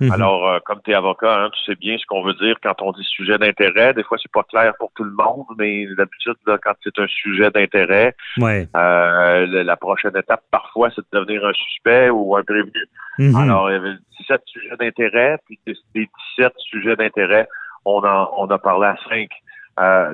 Mhm. 0.02 0.12
Alors, 0.12 0.48
euh, 0.48 0.60
comme 0.66 0.82
tu 0.84 0.92
es 0.92 0.94
avocat, 0.94 1.44
hein, 1.44 1.50
tu 1.54 1.64
sais 1.64 1.76
bien 1.76 1.98
ce 1.98 2.06
qu'on 2.06 2.22
veut 2.24 2.34
dire 2.34 2.58
quand 2.62 2.82
on 2.82 2.92
dit 2.92 3.04
sujet 3.04 3.38
d'intérêt. 3.38 3.94
Des 3.94 4.04
fois, 4.04 4.18
c'est 4.22 4.32
pas 4.32 4.44
clair 4.44 4.74
pour 4.78 4.92
tout 4.96 5.04
le 5.04 5.12
monde, 5.12 5.46
mais 5.58 5.86
d'habitude, 5.96 6.36
là, 6.46 6.58
quand 6.62 6.74
c'est 6.84 6.98
un 7.00 7.08
sujet 7.08 7.50
d'intérêt, 7.52 8.16
Ouais. 8.38 8.68
euh, 8.76 9.64
la 9.64 9.76
prochaine 9.78 10.16
étape, 10.18 10.44
parfois, 10.52 10.90
c'est 10.96 11.02
de 11.14 11.20
devenir 11.20 11.46
un 11.46 11.54
suspect 11.54 12.10
ou 12.10 12.36
un 12.36 12.44
prévenu. 12.44 12.88
Mhm. 13.20 13.36
Alors, 13.36 13.70
il 13.70 13.74
y 13.74 13.78
avait 13.78 13.96
17 14.20 14.42
sujets 14.46 14.76
d'intérêt, 14.78 15.38
puis 15.46 15.60
des 15.66 15.76
des 15.94 16.10
17 16.38 16.54
sujets 16.58 16.96
d'intérêt, 16.96 17.48
on, 17.86 18.04
en, 18.04 18.32
on 18.38 18.48
a 18.48 18.58
parlé 18.58 18.88
à 18.88 18.98
5 19.10 19.30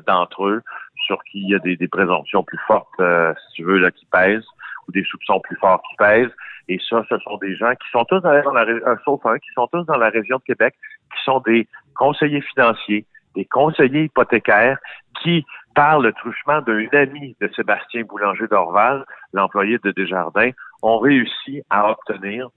d'entre 0.07 0.45
eux, 0.47 0.61
sur 1.05 1.23
qui 1.23 1.39
il 1.41 1.49
y 1.49 1.55
a 1.55 1.59
des, 1.59 1.75
des 1.75 1.87
présomptions 1.87 2.43
plus 2.43 2.59
fortes, 2.67 2.87
euh, 2.99 3.33
si 3.47 3.53
tu 3.55 3.63
veux, 3.63 3.77
là, 3.77 3.91
qui 3.91 4.05
pèsent, 4.11 4.45
ou 4.87 4.91
des 4.91 5.03
soupçons 5.05 5.39
plus 5.39 5.55
forts 5.57 5.81
qui 5.89 5.95
pèsent. 5.97 6.31
Et 6.71 6.79
ça, 6.89 7.03
ce 7.09 7.17
sont 7.19 7.35
des 7.37 7.53
gens 7.57 7.71
qui 7.71 7.89
sont 7.91 8.05
tous 8.05 8.21
dans 8.21 8.31
la, 8.31 8.61
euh, 8.63 8.95
sauf 9.03 9.25
un, 9.25 9.37
qui 9.39 9.49
sont 9.53 9.67
tous 9.67 9.83
dans 9.83 9.97
la 9.97 10.07
région 10.09 10.37
de 10.37 10.43
Québec, 10.43 10.73
qui 11.13 11.21
sont 11.25 11.41
des 11.41 11.67
conseillers 11.95 12.39
financiers, 12.41 13.05
des 13.35 13.43
conseillers 13.43 14.05
hypothécaires, 14.05 14.77
qui, 15.21 15.45
par 15.75 15.99
le 15.99 16.13
truchement 16.13 16.61
d'un 16.61 16.87
ami 16.93 17.35
de 17.41 17.49
Sébastien 17.55 18.03
Boulanger 18.03 18.47
d'Orval, 18.47 19.03
l'employé 19.33 19.79
de 19.83 19.91
Desjardins, 19.91 20.51
ont 20.81 20.99
réussi 20.99 21.61
à 21.69 21.89
obtenir, 21.91 22.47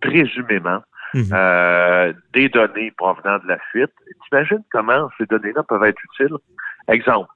présumément, 0.00 0.80
Mhm. 1.14 1.30
euh, 1.32 2.12
des 2.32 2.48
données 2.48 2.90
provenant 2.96 3.38
de 3.38 3.48
la 3.48 3.58
fuite. 3.70 3.92
T'imagines 4.24 4.62
comment 4.72 5.08
ces 5.18 5.26
données-là 5.26 5.62
peuvent 5.68 5.84
être 5.84 6.00
utiles? 6.12 6.36
Exemple. 6.88 7.30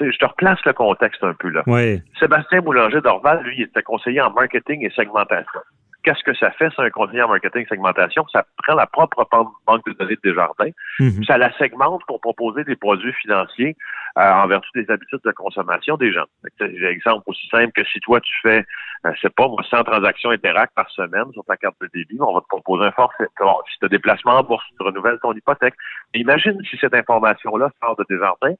Je 0.00 0.16
te 0.18 0.24
replace 0.26 0.64
le 0.64 0.72
contexte 0.72 1.22
un 1.24 1.34
peu 1.34 1.48
là. 1.48 1.62
Ouais. 1.66 2.02
Sébastien 2.18 2.60
Boulanger 2.60 3.00
d'Orval, 3.00 3.42
lui, 3.42 3.56
il 3.58 3.62
était 3.62 3.82
conseiller 3.82 4.20
en 4.20 4.30
marketing 4.30 4.84
et 4.86 4.90
segmentation. 4.90 5.60
Qu'est-ce 6.04 6.22
que 6.22 6.32
ça 6.36 6.52
fait, 6.52 6.68
c'est 6.76 6.82
un 6.82 6.90
conseiller 6.90 7.22
en 7.22 7.28
marketing 7.28 7.62
et 7.62 7.66
segmentation? 7.66 8.24
Ça 8.32 8.46
prend 8.62 8.76
la 8.76 8.86
propre 8.86 9.26
ban- 9.30 9.50
banque 9.66 9.84
de 9.86 9.92
données 9.94 10.14
de 10.14 10.30
Desjardins, 10.30 10.70
Mhm. 11.00 11.24
ça 11.24 11.36
la 11.38 11.52
segmente 11.58 12.02
pour 12.06 12.20
proposer 12.20 12.62
des 12.64 12.76
produits 12.76 13.12
financiers 13.14 13.76
euh, 14.16 14.22
en 14.32 14.46
vertu 14.46 14.68
des 14.74 14.88
habitudes 14.90 15.20
de 15.24 15.32
consommation 15.32 15.96
des 15.96 16.12
gens. 16.12 16.24
Exemple 16.60 17.24
aussi 17.26 17.46
simple 17.48 17.72
que 17.72 17.84
si 17.84 17.98
toi, 18.00 18.20
tu 18.20 18.32
fais, 18.42 18.64
euh, 19.06 19.12
je 19.14 19.20
sais 19.20 19.30
pas, 19.30 19.48
moi, 19.48 19.62
100 19.68 19.82
transactions 19.84 20.30
Interact 20.30 20.72
par 20.74 20.88
semaine 20.90 21.30
sur 21.32 21.44
ta 21.44 21.56
carte 21.56 21.76
de 21.82 21.88
débit, 21.92 22.16
on 22.20 22.32
va 22.34 22.40
te 22.40 22.46
proposer 22.48 22.84
un 22.86 22.92
forfait. 22.92 23.26
Si 23.72 23.78
tu 23.78 23.84
as 23.84 23.88
des 23.88 23.98
placements 23.98 24.38
en 24.38 24.42
bourse, 24.44 24.64
tu 24.78 24.82
renouvelles 24.86 25.18
ton 25.20 25.32
hypothèque. 25.34 25.74
Imagine 26.14 26.58
si 26.70 26.76
cette 26.78 26.94
information-là 26.94 27.70
sort 27.82 27.96
de 27.96 28.04
Desjardins 28.08 28.54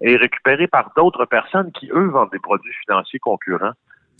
est 0.00 0.16
récupérée 0.16 0.66
par 0.66 0.92
d'autres 0.96 1.24
personnes 1.24 1.70
qui, 1.72 1.88
eux, 1.92 2.08
vendent 2.08 2.30
des 2.30 2.38
produits 2.38 2.72
financiers 2.86 3.18
concurrents. 3.18 3.72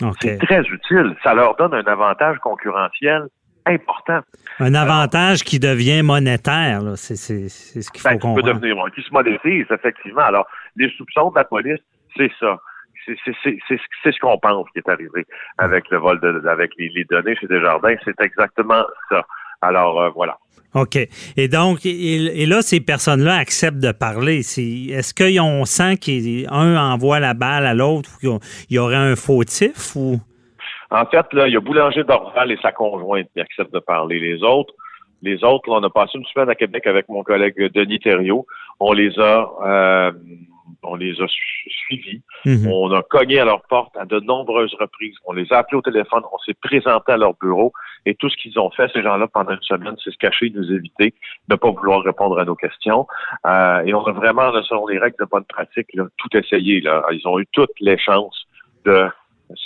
OK. 0.02 0.16
C'est 0.22 0.38
très 0.38 0.62
utile. 0.62 1.16
Ça 1.22 1.34
leur 1.34 1.56
donne 1.56 1.74
un 1.74 1.84
avantage 1.84 2.38
concurrentiel 2.38 3.26
important. 3.66 4.20
Un 4.60 4.74
avantage 4.74 5.42
qui 5.44 5.58
devient 5.58 6.02
monétaire. 6.02 6.80
C'est 6.96 7.16
ce 7.16 7.90
qu'il 7.90 8.00
faut 8.00 8.08
Ben, 8.08 8.14
qui 8.14 8.18
peut 8.18 8.34
comprendre. 8.34 8.54
devenir, 8.60 8.76
qui 8.94 9.02
se 9.02 9.12
monétise, 9.12 9.66
effectivement. 9.70 10.22
Alors, 10.22 10.46
les 10.76 10.90
soupçons 10.96 11.30
de 11.30 11.36
la 11.36 11.44
police, 11.44 11.80
c'est 12.16 12.30
ça. 12.40 12.58
C'est 13.04 13.16
c'est- 13.24 13.34
c'est- 13.42 13.58
c'est 13.68 13.76
ce- 13.76 13.82
c'est 14.02 14.12
ce 14.12 14.18
qu'on 14.20 14.38
pense 14.38 14.66
qui 14.70 14.78
est 14.78 14.88
arrivé 14.88 15.26
avec 15.58 15.88
le 15.90 15.98
vol 15.98 16.18
de, 16.20 16.46
avec 16.48 16.72
les, 16.78 16.88
les 16.90 17.04
données 17.04 17.36
chez 17.36 17.46
Desjardins. 17.46 17.94
C'est 18.04 18.20
exactement 18.20 18.84
ça. 19.10 19.24
Alors, 19.62 20.00
euh, 20.00 20.10
voilà. 20.14 20.38
OK. 20.74 20.98
Et 21.36 21.48
donc, 21.48 21.86
et, 21.86 22.46
là, 22.46 22.62
ces 22.62 22.80
personnes-là 22.80 23.36
acceptent 23.36 23.78
de 23.78 23.92
parler. 23.92 24.38
Est-ce 24.40 25.14
qu'on 25.14 25.64
sent 25.64 25.96
qu'un 25.96 26.76
envoie 26.76 27.20
la 27.20 27.34
balle 27.34 27.66
à 27.66 27.74
l'autre 27.74 28.10
ou 28.16 28.38
qu'il 28.38 28.76
y 28.76 28.78
aurait 28.78 28.96
un 28.96 29.16
fautif 29.16 29.96
ou? 29.96 30.20
En 30.90 31.04
fait, 31.06 31.26
là, 31.32 31.46
il 31.48 31.52
y 31.52 31.56
a 31.56 31.60
Boulanger 31.60 32.04
d'Orval 32.04 32.50
et 32.50 32.58
sa 32.62 32.72
conjointe 32.72 33.28
qui 33.34 33.40
acceptent 33.40 33.74
de 33.74 33.80
parler. 33.80 34.18
Les 34.20 34.42
autres, 34.42 34.72
les 35.22 35.42
autres, 35.44 35.68
là, 35.70 35.76
on 35.80 35.84
a 35.84 35.90
passé 35.90 36.18
une 36.18 36.24
semaine 36.26 36.48
à 36.48 36.54
Québec 36.54 36.86
avec 36.86 37.08
mon 37.08 37.22
collègue 37.22 37.56
Denis 37.74 37.98
Thériault. 38.00 38.46
On 38.80 38.92
les 38.92 39.18
a, 39.18 39.48
euh, 39.64 40.12
on 40.82 40.94
les 40.94 41.20
a 41.20 41.26
su- 41.26 41.70
suivis. 41.70 42.22
Mhm. 42.44 42.68
On 42.70 42.92
a 42.92 43.02
cogné 43.02 43.40
à 43.40 43.44
leur 43.44 43.62
porte 43.62 43.96
à 43.96 44.04
de 44.04 44.20
nombreuses 44.20 44.74
reprises. 44.78 45.16
On 45.26 45.32
les 45.32 45.52
a 45.52 45.58
appelés 45.58 45.78
au 45.78 45.82
téléphone. 45.82 46.22
On 46.32 46.38
s'est 46.38 46.54
présenté 46.54 47.12
à 47.12 47.16
leur 47.16 47.34
bureau. 47.34 47.72
Et 48.06 48.14
tout 48.14 48.28
ce 48.30 48.36
qu'ils 48.36 48.58
ont 48.60 48.70
fait, 48.70 48.88
ces 48.92 49.02
gens-là, 49.02 49.26
pendant 49.26 49.52
une 49.52 49.62
semaine, 49.62 49.96
c'est 50.02 50.12
se 50.12 50.18
cacher, 50.18 50.50
nous 50.54 50.72
éviter, 50.72 51.14
ne 51.48 51.56
pas 51.56 51.70
vouloir 51.70 52.02
répondre 52.02 52.38
à 52.38 52.44
nos 52.44 52.54
questions. 52.54 53.06
Euh, 53.46 53.80
et 53.84 53.92
on 53.92 54.04
a 54.06 54.12
vraiment, 54.12 54.52
selon 54.62 54.86
les 54.86 54.98
règles 54.98 55.16
de 55.18 55.26
bonne 55.26 55.44
pratique, 55.44 55.88
là, 55.94 56.04
tout 56.16 56.36
essayé. 56.36 56.80
Là. 56.80 57.04
Ils 57.10 57.26
ont 57.26 57.38
eu 57.40 57.46
toutes 57.52 57.78
les 57.80 57.98
chances 57.98 58.46
de 58.84 59.08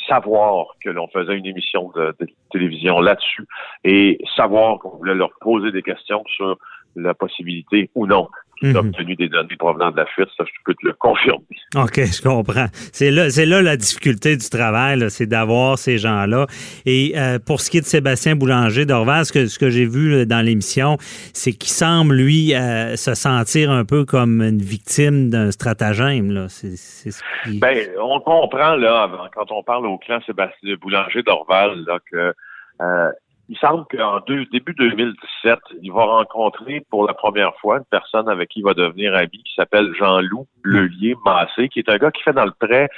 savoir 0.06 0.66
que 0.82 0.90
l'on 0.90 1.08
faisait 1.08 1.36
une 1.36 1.46
émission 1.46 1.90
de, 1.94 2.14
télévision 2.50 3.00
là-dessus 3.00 3.46
et 3.84 4.18
savoir 4.36 4.78
qu'on 4.78 4.96
voulait 4.96 5.14
leur 5.14 5.30
poser 5.40 5.72
des 5.72 5.82
questions 5.82 6.22
sur 6.26 6.58
la 6.96 7.14
possibilité 7.14 7.90
ou 7.94 8.06
non 8.06 8.28
a 8.64 8.78
obtenu 8.78 9.16
des 9.16 9.28
données 9.28 9.56
provenant 9.58 9.90
de 9.90 9.96
la 9.96 10.06
fuite. 10.06 10.28
Ça, 10.36 10.44
je 10.46 10.52
peux 10.64 10.74
te 10.74 10.86
le 10.86 10.92
confirmer. 10.94 11.42
OK, 11.76 11.96
je 11.96 12.22
comprends. 12.22 12.66
C'est 12.92 13.10
là, 13.10 13.30
c'est 13.30 13.46
là 13.46 13.62
la 13.62 13.76
difficulté 13.76 14.36
du 14.36 14.48
travail, 14.48 15.10
c'est 15.10 15.26
d'avoir 15.26 15.78
ces 15.78 15.98
gens-là. 15.98 16.46
Et 16.86 17.12
euh, 17.16 17.38
pour 17.38 17.60
ce 17.60 17.70
qui 17.70 17.78
est 17.78 17.80
de 17.80 17.86
Sébastien 17.86 18.36
Boulanger 18.36 18.86
d'Orval, 18.86 19.24
ce 19.24 19.32
que, 19.32 19.46
ce 19.46 19.58
que 19.58 19.70
j'ai 19.70 19.86
vu 19.86 20.26
dans 20.26 20.44
l'émission, 20.44 20.96
c'est 21.32 21.52
qu'il 21.52 21.70
semble, 21.70 22.14
lui, 22.14 22.54
euh, 22.54 22.96
se 22.96 23.14
sentir 23.14 23.70
un 23.70 23.84
peu 23.84 24.04
comme 24.04 24.42
une 24.42 24.62
victime 24.62 25.30
d'un 25.30 25.50
stratagème. 25.50 26.30
Là. 26.30 26.46
C'est, 26.48 27.12
ben, 27.46 27.76
on 28.00 28.20
comprend, 28.20 28.76
là, 28.76 29.10
quand 29.34 29.50
on 29.50 29.62
parle 29.62 29.86
au 29.86 29.98
clan 29.98 30.20
Sébastien 30.26 30.74
Boulanger 30.80 31.22
d'Orval, 31.22 31.84
là, 31.86 31.98
que 32.10 32.34
euh, 32.80 33.10
il 33.52 33.58
semble 33.58 33.84
qu'en 33.94 34.20
début 34.20 34.72
2017, 34.72 35.58
il 35.82 35.92
va 35.92 36.04
rencontrer 36.04 36.86
pour 36.88 37.06
la 37.06 37.12
première 37.12 37.54
fois 37.56 37.76
une 37.76 37.84
personne 37.84 38.26
avec 38.30 38.48
qui 38.48 38.60
il 38.60 38.62
va 38.62 38.72
devenir 38.72 39.14
ami 39.14 39.28
qui 39.28 39.52
s'appelle 39.54 39.92
Jean-Loup 39.98 40.46
Lelier 40.64 41.16
Massé, 41.22 41.68
qui 41.68 41.80
est 41.80 41.88
un 41.90 41.98
gars 41.98 42.10
qui 42.10 42.22
fait 42.22 42.32
dans 42.32 42.46
le 42.46 42.52
prêt 42.58 42.88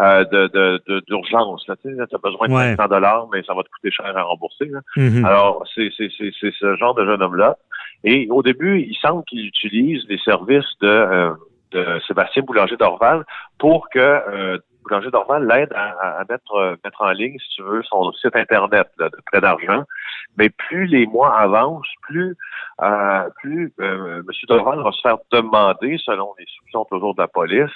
euh, 0.00 0.24
de, 0.24 1.02
d'urgence. 1.06 1.64
Tu 1.64 1.70
as 1.70 2.18
besoin 2.18 2.48
de 2.48 2.76
500 2.76 2.88
dollars, 2.88 3.28
mais 3.32 3.44
ça 3.44 3.54
va 3.54 3.62
te 3.62 3.68
coûter 3.68 3.92
cher 3.92 4.16
à 4.16 4.22
rembourser. 4.24 4.68
Mm-hmm. 4.96 5.24
Alors, 5.24 5.64
c'est 5.76 5.90
ce 5.92 6.76
genre 6.76 6.94
de 6.96 7.04
jeune 7.04 7.22
homme-là. 7.22 7.56
Et 8.02 8.26
au 8.32 8.42
début, 8.42 8.80
il 8.80 8.96
semble 8.96 9.22
qu'il 9.26 9.46
utilise 9.46 10.02
les 10.08 10.18
services 10.18 10.64
de, 10.80 10.88
euh, 10.88 11.30
de 11.70 12.00
Sébastien 12.08 12.42
Boulanger 12.42 12.76
d'Orval 12.76 13.24
pour 13.58 13.88
que 13.90 14.00
euh, 14.00 14.58
Dorval 15.10 15.46
l'aide 15.46 15.72
à, 15.74 16.24
mettre, 16.28 16.54
euh, 16.54 16.76
mettre 16.84 17.02
en 17.02 17.10
ligne, 17.10 17.38
si 17.38 17.56
tu 17.56 17.62
veux, 17.62 17.82
son 17.84 18.12
site 18.12 18.34
Internet 18.34 18.88
de 18.98 19.10
prêt 19.26 19.40
d'argent. 19.40 19.84
Mais 20.36 20.48
plus 20.48 20.86
les 20.86 21.06
mois 21.06 21.36
avancent, 21.36 21.92
plus, 22.02 22.36
euh, 22.82 23.28
plus 23.40 23.72
euh, 23.80 24.18
M. 24.20 24.26
Dorval 24.48 24.82
va 24.82 24.92
se 24.92 25.00
faire 25.00 25.18
demander, 25.30 25.98
selon 26.04 26.34
les 26.38 26.46
soupçons 26.46 26.84
toujours 26.84 27.14
de 27.14 27.22
la 27.22 27.28
police, 27.28 27.70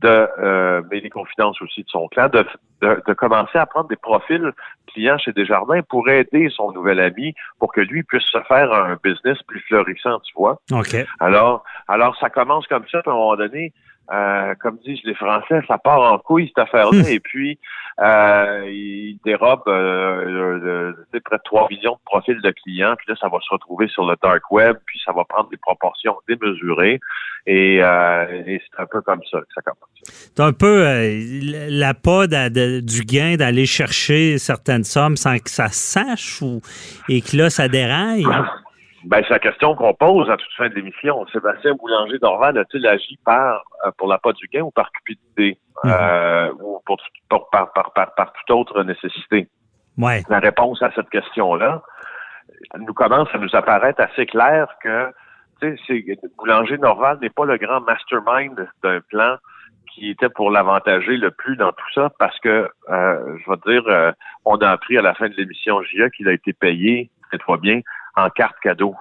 de, 0.00 0.28
euh, 0.38 0.82
mais 0.90 1.00
les 1.00 1.10
confidences 1.10 1.60
aussi 1.60 1.82
de 1.82 1.88
son 1.88 2.06
clan, 2.08 2.28
de, 2.28 2.46
de, 2.80 3.12
commencer 3.14 3.58
à 3.58 3.66
prendre 3.66 3.88
des 3.88 3.96
profils 3.96 4.52
clients 4.86 5.18
chez 5.18 5.32
Desjardins 5.32 5.82
pour 5.82 6.08
aider 6.08 6.48
son 6.54 6.72
nouvel 6.72 7.00
ami 7.00 7.34
pour 7.58 7.72
que 7.72 7.80
lui 7.80 8.04
puisse 8.04 8.24
se 8.24 8.40
faire 8.42 8.72
un 8.72 8.96
business 9.02 9.42
plus 9.42 9.60
florissant, 9.62 10.20
tu 10.20 10.32
vois. 10.36 10.60
OK. 10.72 10.96
Alors, 11.18 11.64
alors 11.88 12.16
ça 12.18 12.30
commence 12.30 12.66
comme 12.68 12.86
ça, 12.90 13.02
puis 13.02 13.10
à 13.10 13.14
un 13.14 13.16
moment 13.16 13.36
donné, 13.36 13.72
euh, 14.12 14.54
comme 14.60 14.78
disent 14.78 15.00
les 15.04 15.14
Français, 15.14 15.60
ça 15.68 15.78
part 15.78 16.00
en 16.00 16.18
couille 16.18 16.48
cette 16.48 16.64
affaire-là, 16.64 17.02
et 17.10 17.20
puis 17.20 17.58
euh, 18.00 18.64
il 18.70 19.18
dérobe 19.24 19.62
euh, 19.68 20.92
près 21.24 21.36
de 21.36 21.42
3 21.44 21.68
millions 21.70 21.92
de 21.92 22.04
profils 22.04 22.40
de 22.40 22.50
clients, 22.50 22.94
puis 22.96 23.06
là, 23.08 23.16
ça 23.20 23.28
va 23.28 23.38
se 23.40 23.52
retrouver 23.52 23.88
sur 23.88 24.06
le 24.06 24.16
dark 24.22 24.50
web, 24.50 24.76
puis 24.86 24.98
ça 25.04 25.12
va 25.12 25.24
prendre 25.24 25.50
des 25.50 25.56
proportions 25.56 26.16
démesurées, 26.28 27.00
et, 27.46 27.82
euh, 27.82 28.42
c'est 28.46 28.82
un 28.82 28.86
peu 28.86 29.00
comme 29.02 29.20
ça 29.30 29.40
que 29.40 29.46
ça 29.54 29.62
commence. 29.62 29.88
C'est 30.04 30.40
un 30.40 30.52
peu 30.52 30.84
la 31.70 31.94
pas 31.94 32.26
du 32.26 33.02
gain 33.02 33.36
d'aller 33.36 33.66
chercher 33.66 34.38
certaines 34.38 34.84
sommes 34.84 35.16
sans 35.16 35.38
que 35.38 35.50
ça 35.50 35.68
sache, 35.68 36.40
ou 36.40 36.60
et 37.08 37.20
que 37.20 37.36
là, 37.36 37.50
ça 37.50 37.68
déraille? 37.68 38.24
Ben, 39.04 39.22
c'est 39.22 39.30
la 39.30 39.38
question 39.38 39.76
qu'on 39.76 39.94
pose 39.94 40.28
à 40.28 40.36
toute 40.36 40.52
fin 40.56 40.68
de 40.68 40.74
l'émission. 40.74 41.24
Sébastien 41.28 41.74
Boulanger 41.74 42.18
d'Orval 42.18 42.58
a-t-il 42.58 42.86
agi 42.86 43.16
par 43.24 43.62
euh, 43.86 43.90
pour 43.96 44.08
la 44.08 44.18
pas 44.18 44.32
du 44.32 44.46
gain 44.48 44.62
ou 44.62 44.70
par 44.70 44.90
cupidité? 44.92 45.58
Mhm. 45.84 45.92
euh, 45.92 46.52
ou 46.60 46.80
pour, 46.84 46.98
par, 47.50 47.70
par, 47.72 47.92
par, 47.92 48.14
par, 48.14 48.32
toute 48.32 48.50
autre 48.50 48.82
nécessité? 48.82 49.48
Ouais. 49.96 50.22
La 50.28 50.40
réponse 50.40 50.82
à 50.82 50.90
cette 50.94 51.10
question-là 51.10 51.82
nous 52.78 52.94
commence 52.94 53.28
à 53.32 53.38
nous 53.38 53.54
apparaître 53.54 54.00
assez 54.00 54.26
clair 54.26 54.66
que 54.82 55.12
Boulanger 56.36 56.78
d'Orval 56.78 57.18
n'est 57.20 57.30
pas 57.30 57.44
le 57.44 57.56
grand 57.56 57.80
mastermind 57.80 58.68
d'un 58.82 59.00
plan 59.08 59.36
qui 59.94 60.10
était 60.10 60.28
pour 60.28 60.50
l'avantager 60.50 61.16
le 61.16 61.30
plus 61.30 61.56
dans 61.56 61.72
tout 61.72 61.90
ça 61.94 62.10
parce 62.18 62.38
que, 62.40 62.68
euh, 62.88 63.36
je 63.38 63.50
vais 63.50 63.80
dire, 63.80 64.14
on 64.44 64.56
a 64.56 64.70
appris 64.70 64.98
à 64.98 65.02
la 65.02 65.14
fin 65.14 65.28
de 65.28 65.34
l'émission 65.34 65.82
JA 65.82 66.10
qu'il 66.10 66.28
a 66.28 66.32
été 66.32 66.52
payé, 66.52 67.10
cette 67.30 67.42
fois 67.42 67.56
bien, 67.56 67.80
en 68.18 68.30
carte 68.30 68.56
cadeau. 68.62 68.94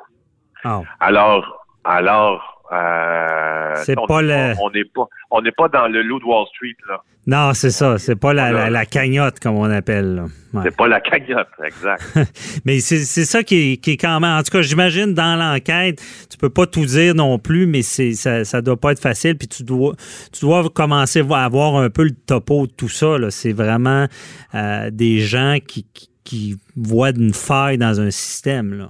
Oh. 0.66 0.84
Alors, 1.00 1.66
alors, 1.84 2.64
euh, 2.72 3.76
c'est 3.76 3.98
on, 3.98 4.06
pas 4.06 4.22
le... 4.22 4.54
on 4.62 4.70
n'est 4.72 4.84
pas, 4.84 5.06
on 5.32 5.42
n'est 5.42 5.52
pas 5.52 5.70
dans 5.70 5.88
le 5.88 6.02
loup 6.02 6.20
de 6.20 6.26
Wall 6.26 6.46
Street 6.48 6.76
là. 6.90 7.02
Non, 7.28 7.54
c'est 7.54 7.72
ça. 7.72 7.98
C'est 7.98 8.16
pas 8.16 8.34
la, 8.34 8.70
la, 8.70 8.86
cagnotte 8.86 9.42
comme 9.42 9.58
on 9.58 9.70
appelle. 9.70 10.24
C'est 10.64 10.76
pas 10.76 10.88
la 10.88 11.02
cagnotte, 11.02 11.50
exact. 11.62 12.02
mais 12.66 12.80
c'est 12.80 13.04
ça 13.04 13.44
qui 13.44 13.74
est, 13.74 13.78
qui 13.78 13.92
est 13.92 13.98
quand 13.98 14.22
même. 14.22 14.32
En 14.32 14.42
tout 14.44 14.52
cas, 14.52 14.62
j'imagine 14.62 15.14
dans 15.14 15.38
l'enquête, 15.38 16.02
tu 16.30 16.38
peux 16.38 16.50
pas 16.50 16.66
tout 16.66 16.86
dire 16.86 17.16
non 17.16 17.38
plus, 17.38 17.68
mais 17.68 17.82
c'est 17.82 18.14
ça, 18.14 18.46
ça 18.46 18.62
doit 18.62 18.78
pas 18.78 18.94
être 18.94 19.02
facile. 19.02 19.38
Puis 19.38 19.50
tu 19.50 19.64
dois, 19.64 19.94
tu 20.32 20.40
dois 20.40 20.70
commencer 20.70 21.22
à 21.30 21.44
avoir 21.44 21.76
un 21.76 21.90
peu 21.90 22.06
le 22.06 22.12
topo 22.12 22.66
de 22.66 22.72
tout 22.72 22.88
ça. 22.88 23.18
C'est 23.30 23.52
vraiment 23.52 24.08
euh, 24.56 24.90
des 24.90 25.20
gens 25.20 25.58
qui, 25.66 25.86
qui, 25.94 26.10
qui 26.24 26.58
voient 26.78 27.10
une 27.10 27.34
faille 27.34 27.78
dans 27.78 28.00
un 28.00 28.10
système 28.10 28.74
là. 28.74 28.88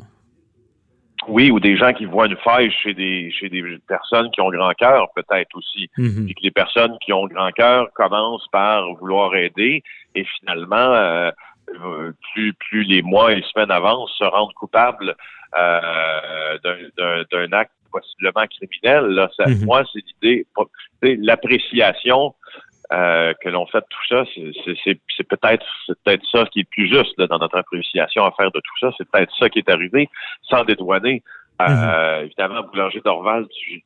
Oui, 1.28 1.52
ou 1.52 1.60
des 1.60 1.76
gens 1.76 1.94
qui 1.94 2.06
voient 2.06 2.28
une 2.28 2.38
faille 2.38 2.72
chez 2.72 2.94
des 2.94 3.32
chez 3.32 3.50
des 3.50 3.62
personnes 3.88 4.32
qui 4.32 4.42
ont 4.42 4.50
grand 4.50 4.72
cœur, 4.74 5.08
peut-être 5.16 5.56
aussi. 5.56 5.90
Mhm. 5.98 6.28
Et 6.30 6.34
que 6.34 6.42
les 6.42 6.52
personnes 6.52 6.98
qui 7.02 7.12
ont 7.12 7.28
grand 7.28 7.52
cœur 7.52 7.90
commencent 7.94 8.48
par 8.52 8.94
vouloir 8.96 9.36
aider 9.36 9.84
et 10.16 10.26
finalement, 10.40 10.76
euh, 10.76 11.32
plus, 12.34 12.54
plus 12.54 12.84
les 12.84 13.02
mois 13.02 13.34
et 13.34 13.36
les 13.36 13.44
semaines 13.54 13.72
avancent, 13.72 14.16
se 14.18 14.24
rendent 14.24 14.54
coupables 14.54 15.16
euh, 15.58 16.58
d'un 17.32 17.52
acte 17.54 17.72
possiblement 17.92 18.46
criminel. 18.48 19.06
Là. 19.08 19.30
Ça, 19.36 19.48
mhm. 19.48 19.66
Moi, 19.66 19.84
c'est 19.92 20.04
l'idée, 20.22 20.46
l'appréciation 21.02 22.34
euh, 22.94 23.34
que 23.44 23.50
l'on 23.50 23.66
fait 23.68 23.84
tout 23.90 24.08
ça, 24.08 24.24
c'est 24.34 25.24
peut-être 25.26 25.66
c'est 25.86 26.00
peut-être 26.04 26.26
ça 26.32 26.46
qui 26.46 26.62
est 26.62 26.70
plus 26.70 26.88
juste 26.88 27.20
dans 27.20 27.38
notre 27.38 27.58
appréciation 27.58 28.24
à 28.24 28.32
faire 28.32 28.50
de 28.52 28.60
tout 28.60 28.78
ça. 28.80 28.92
C'est 28.98 29.10
peut-être 29.10 29.34
ça 29.38 29.50
qui 29.50 29.60
est 29.60 29.70
arrivé 29.70 30.10
sans 30.44 30.64
dédouaner. 30.64 31.22
Euh, 31.62 32.20
mhm. 32.20 32.26
Évidemment, 32.26 32.62
Boulanger 32.64 33.02
d'Orval 33.04 33.46
du, 33.48 33.84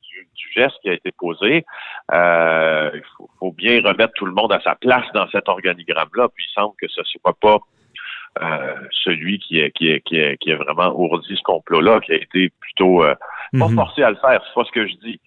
geste 0.53 0.75
qui 0.81 0.89
a 0.89 0.93
été 0.93 1.11
posé. 1.17 1.65
Euh, 2.13 2.91
il 2.93 3.01
faut, 3.39 3.51
bien 3.53 3.81
remettre 3.81 4.13
tout 4.13 4.25
le 4.25 4.33
monde 4.33 4.51
à 4.51 4.59
sa 4.61 4.75
place 4.75 5.05
dans 5.13 5.27
cet 5.29 5.47
organigramme-là. 5.47 6.27
Puis 6.35 6.45
il 6.47 6.53
semble 6.53 6.75
que 6.79 6.87
ce 6.89 6.99
ne 6.99 7.05
soit 7.05 7.37
pas 7.39 7.59
celui 9.03 9.39
qui 9.39 9.59
est, 9.59 9.71
qui, 9.71 9.89
est, 9.89 10.01
qui, 10.01 10.17
est, 10.17 10.37
qui 10.37 10.51
est 10.51 10.55
vraiment 10.55 10.93
ourdi 10.93 11.35
ce 11.35 11.41
complot-là, 11.43 12.01
qui 12.01 12.11
a 12.11 12.15
été 12.15 12.49
plutôt 12.59 13.01
pas 13.01 13.67
mhm. 13.67 13.75
forcé 13.75 14.03
à 14.03 14.11
le 14.11 14.17
faire, 14.17 14.41
c'est 14.45 14.53
pas 14.53 14.65
ce 14.65 14.71
que 14.71 14.87
je 14.87 14.95
dis. 14.97 15.19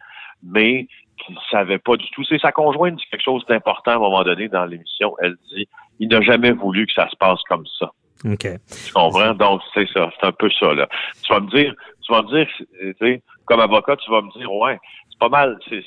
Mais 0.43 0.87
qui 1.27 1.35
savait 1.51 1.79
pas 1.79 1.97
du 1.97 2.11
tout. 2.11 2.25
C'est 2.25 2.39
sa 2.39 2.53
conjointe 2.53 2.97
dit 2.97 3.05
quelque 3.11 3.25
chose 3.25 3.45
d'important 3.47 3.93
à 3.93 3.95
un 3.97 3.99
moment 3.99 4.23
donné 4.23 4.49
dans 4.49 4.65
l'émission. 4.65 5.15
Elle 5.21 5.37
dit 5.53 5.69
il 5.99 6.09
n'a 6.09 6.21
jamais 6.21 6.53
voulu 6.53 6.87
que 6.87 6.93
ça 6.93 7.09
se 7.09 7.17
passe 7.17 7.41
comme 7.49 7.65
ça. 7.79 7.91
OK. 8.25 8.47
Tu 8.87 8.93
comprends? 8.93 9.35
Donc, 9.35 9.61
c'est 9.75 9.89
ça. 9.93 10.11
C'est 10.19 10.27
un 10.27 10.33
peu 10.33 10.51
ça, 10.59 10.73
là. 10.73 10.89
Tu 11.23 11.33
vas 11.33 11.41
me 11.41 11.51
dire, 11.51 11.75
tu 12.03 12.13
vas 12.13 12.23
me 12.23 12.29
dire, 12.29 12.47
tu 12.57 12.95
sais, 12.99 13.23
comme 13.45 13.61
avocat, 13.61 13.97
tu 13.97 14.11
vas 14.11 14.23
me 14.23 14.31
dire, 14.39 14.51
ouais, 14.53 14.79
c'est 15.11 15.19
pas 15.19 15.29
mal, 15.29 15.59
c'est 15.69 15.85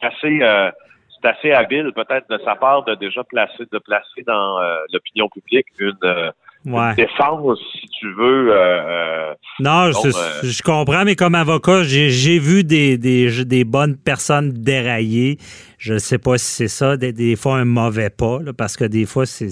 assez, 0.00 0.42
euh, 0.42 0.70
c'est 1.10 1.28
assez 1.28 1.52
habile, 1.52 1.92
peut-être, 1.94 2.28
de 2.30 2.38
sa 2.44 2.54
part, 2.54 2.84
de 2.84 2.94
déjà 2.94 3.24
placer, 3.24 3.64
de 3.70 3.78
placer 3.78 4.22
dans 4.26 4.60
euh, 4.60 4.76
l'opinion 4.92 5.28
publique 5.28 5.66
une, 5.78 5.96
euh, 6.04 6.30
ouais. 6.66 6.94
défense, 6.94 7.58
si 7.72 7.88
tu 7.88 8.12
veux. 8.14 8.52
Euh, 8.52 8.54
euh 8.56 9.34
non, 9.60 9.92
je, 9.92 10.08
euh, 10.08 10.40
je, 10.42 10.62
comprends, 10.62 11.04
mais 11.04 11.14
comme 11.14 11.34
avocat, 11.34 11.82
j'ai 11.84 12.38
vu 12.38 12.64
des, 12.64 12.98
des, 12.98 13.44
des, 13.44 13.64
bonnes 13.64 13.96
personnes 13.96 14.50
dérailler. 14.52 15.38
Je 15.82 15.94
ne 15.94 15.98
sais 15.98 16.18
pas 16.18 16.38
si 16.38 16.46
c'est 16.46 16.68
ça, 16.68 16.96
des, 16.96 17.12
des, 17.12 17.34
fois 17.34 17.58
un 17.58 17.64
mauvais 17.64 18.08
pas, 18.08 18.38
là, 18.40 18.52
parce 18.52 18.76
que 18.76 18.84
des 18.84 19.04
fois, 19.04 19.26
c'est 19.26 19.50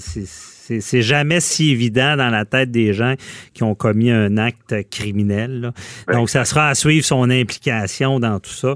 c'est 0.79 1.01
jamais 1.01 1.41
si 1.41 1.71
évident 1.71 2.15
dans 2.15 2.29
la 2.29 2.45
tête 2.45 2.71
des 2.71 2.93
gens 2.93 3.15
qui 3.53 3.63
ont 3.63 3.75
commis 3.75 4.11
un 4.11 4.37
acte 4.37 4.73
criminel. 4.89 5.73
Donc, 6.09 6.29
ça 6.29 6.45
sera 6.45 6.69
à 6.69 6.75
suivre 6.75 7.05
son 7.05 7.29
implication 7.29 8.21
dans 8.21 8.39
tout 8.39 8.53
ça. 8.53 8.75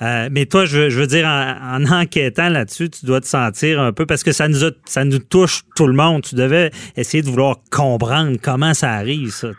Euh, 0.00 0.30
mais 0.32 0.46
toi, 0.46 0.64
je, 0.64 0.88
veux 0.88 1.06
dire, 1.06 1.26
en, 1.26 1.84
enquêtant 1.84 2.48
là-dessus, 2.48 2.88
tu 2.88 3.04
dois 3.04 3.20
te 3.20 3.26
sentir 3.26 3.82
un 3.82 3.92
peu, 3.92 4.06
parce 4.06 4.22
que 4.22 4.32
ça 4.32 4.48
nous, 4.48 4.60
ça 4.86 5.04
nous 5.04 5.18
touche 5.18 5.64
tout 5.76 5.86
le 5.86 5.92
monde. 5.92 6.22
Tu 6.22 6.36
devais 6.36 6.70
essayer 6.96 7.22
de 7.22 7.28
vouloir 7.28 7.58
comprendre 7.70 8.38
comment 8.40 8.72
ça 8.72 8.92
arrive, 8.92 9.30
ça. 9.30 9.50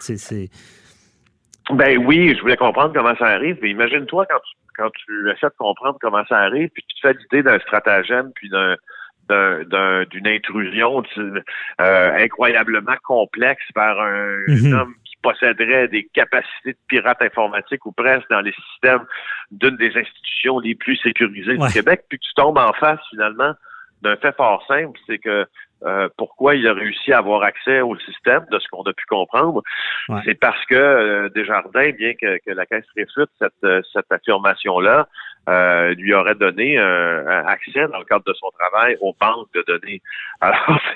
Ben 1.72 1.98
oui, 2.06 2.36
je 2.36 2.42
voulais 2.42 2.58
comprendre 2.58 2.94
comment 2.94 3.16
ça 3.16 3.26
arrive. 3.26 3.58
Mais 3.62 3.70
imagine-toi 3.70 4.26
quand 4.30 4.40
tu, 4.40 4.56
quand 4.78 4.90
tu 4.92 5.32
essaies 5.32 5.48
de 5.48 5.58
comprendre 5.58 5.98
comment 6.00 6.24
ça 6.26 6.38
arrive, 6.38 6.70
puis 6.70 6.84
tu 6.88 6.96
te 6.96 7.08
fais 7.08 7.14
l'idée 7.14 7.44
d'un 7.44 7.60
stratagème, 7.60 8.32
puis 8.36 8.50
d'un 8.50 8.76
d'une 9.28 10.28
intrusion 10.28 11.04
euh, 11.18 12.18
incroyablement 12.18 12.96
complexe 13.04 13.64
par 13.74 14.00
un, 14.00 14.38
mhm. 14.48 14.74
homme 14.74 14.94
qui 15.04 15.16
posséderait 15.24 15.88
des 15.88 16.08
capacités 16.14 16.74
de 16.74 16.78
pirate 16.88 17.22
informatique 17.24 17.88
ou 17.88 17.92
presque 17.92 18.30
dans 18.30 18.42
les 18.42 18.54
systèmes 18.54 19.04
d'une 19.50 19.78
des 19.78 19.98
institutions 19.98 20.60
les 20.60 20.76
plus 20.76 20.98
sécurisées 20.98 21.58
du 21.58 21.68
Québec, 21.74 22.04
puis 22.08 22.20
tu 22.20 22.34
tombes 22.36 22.60
en 22.60 22.74
face 22.74 23.00
finalement 23.10 23.54
d'un 24.04 24.16
fait 24.18 24.36
fort 24.36 24.64
simple, 24.68 25.00
c'est 25.08 25.18
que 25.18 25.48
euh, 25.84 26.08
pourquoi 26.18 26.56
il 26.56 26.68
a 26.68 26.74
réussi 26.74 27.12
à 27.12 27.20
avoir 27.20 27.44
accès 27.44 27.82
au 27.82 27.98
système, 28.00 28.46
de 28.52 28.60
ce 28.60 28.68
qu'on 28.70 28.84
a 28.84 28.94
pu 28.94 29.06
comprendre, 29.08 29.62
c'est 30.24 30.36
parce 30.36 30.64
que 30.66 30.76
euh, 30.76 31.30
Desjardins, 31.30 31.92
bien 31.92 32.14
que, 32.14 32.38
que, 32.46 32.52
la 32.52 32.66
Caisse 32.66 32.86
réfute 32.96 33.30
cette, 33.40 33.52
euh, 33.64 33.82
cette 33.94 34.12
affirmation-là, 34.12 35.08
euh, 35.48 35.94
lui 35.96 36.14
aurait 36.14 36.36
donné 36.36 36.78
un, 36.78 37.46
accès 37.46 37.88
dans 37.88 38.00
le 38.00 38.06
cadre 38.06 38.24
de 38.26 38.34
son 38.34 38.50
travail 38.58 38.98
aux 39.02 39.16
banques 39.20 39.48
de 39.54 39.64
données. 39.68 40.02
Alors, 40.42 40.80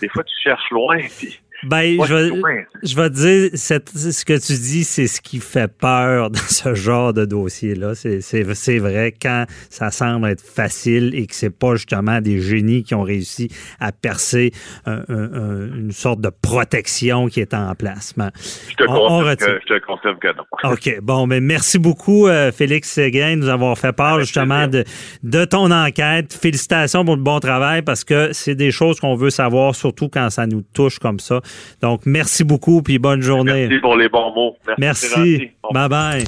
des 0.00 0.08
fois, 0.08 0.22
tu 0.22 0.34
cherches 0.42 0.70
loin, 0.70 0.98
puis 0.98 1.40
ben, 1.64 1.98
je, 2.04 2.14
vais, 2.14 2.66
je 2.82 2.96
vais 2.96 3.10
te 3.10 3.14
dire, 3.14 3.50
ce 3.54 4.24
que 4.24 4.32
tu 4.34 4.52
dis, 4.52 4.84
c'est 4.84 5.06
ce 5.06 5.20
qui 5.20 5.40
fait 5.40 5.68
peur 5.68 6.30
dans 6.30 6.38
ce 6.38 6.74
genre 6.74 7.12
de 7.12 7.24
dossier-là. 7.24 7.94
C'est 7.94 8.78
vrai 8.78 9.14
quand 9.20 9.46
ça 9.70 9.90
semble 9.90 10.28
être 10.28 10.42
facile 10.42 11.14
et 11.14 11.26
que 11.26 11.34
c'est 11.34 11.56
pas 11.56 11.74
justement 11.74 12.20
des 12.20 12.40
génies 12.40 12.84
qui 12.84 12.94
ont 12.94 13.02
réussi 13.02 13.50
à 13.80 13.92
percer 13.92 14.52
une 14.86 15.92
sorte 15.92 16.20
de 16.20 16.30
protection 16.30 17.28
qui 17.28 17.40
est 17.40 17.54
en 17.54 17.74
place. 17.74 18.14
je, 18.16 18.74
te 18.74 19.78
confirme 19.84 20.18
que, 20.18 20.28
non. 20.28 20.44
OK. 20.72 21.00
Bon, 21.02 21.26
mais 21.26 21.40
merci 21.40 21.78
beaucoup, 21.78 22.26
euh, 22.26 22.52
Félix 22.52 22.90
Séguin, 22.90 23.36
de 23.36 23.42
nous 23.42 23.48
avoir 23.48 23.76
fait 23.78 23.92
part 23.92 24.20
justement 24.20 24.66
de, 24.66 24.84
de 25.22 25.44
ton 25.44 25.70
enquête. 25.70 26.32
Félicitations 26.32 27.04
pour 27.04 27.16
le 27.16 27.22
bon 27.22 27.40
travail 27.40 27.82
parce 27.82 28.04
que 28.04 28.32
c'est 28.32 28.54
des 28.54 28.70
choses 28.70 29.00
qu'on 29.00 29.14
veut 29.14 29.30
savoir, 29.30 29.74
surtout 29.74 30.08
quand 30.08 30.30
ça 30.30 30.46
nous 30.46 30.62
touche 30.62 30.98
comme 30.98 31.18
ça. 31.18 31.40
Donc, 31.82 32.02
merci 32.06 32.44
beaucoup, 32.44 32.82
puis 32.82 32.98
bonne 32.98 33.22
journée. 33.22 33.66
Merci 33.68 33.80
pour 33.80 33.96
les 33.96 34.08
bons 34.08 34.34
mots. 34.34 34.56
Merci. 34.78 35.50
Bye-bye. 35.72 36.24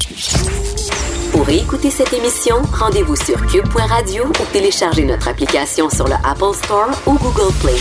Pour 1.32 1.48
écouter 1.48 1.90
cette 1.90 2.12
émission, 2.12 2.56
rendez-vous 2.72 3.16
sur 3.16 3.46
cube.radio 3.46 4.26
ou 4.26 4.52
téléchargez 4.52 5.04
notre 5.04 5.28
application 5.28 5.88
sur 5.88 6.06
le 6.06 6.14
Apple 6.24 6.54
Store 6.54 6.90
ou 7.06 7.16
Google 7.18 7.54
Play. 7.60 7.76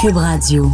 Cube 0.00 0.16
Radio. 0.16 0.70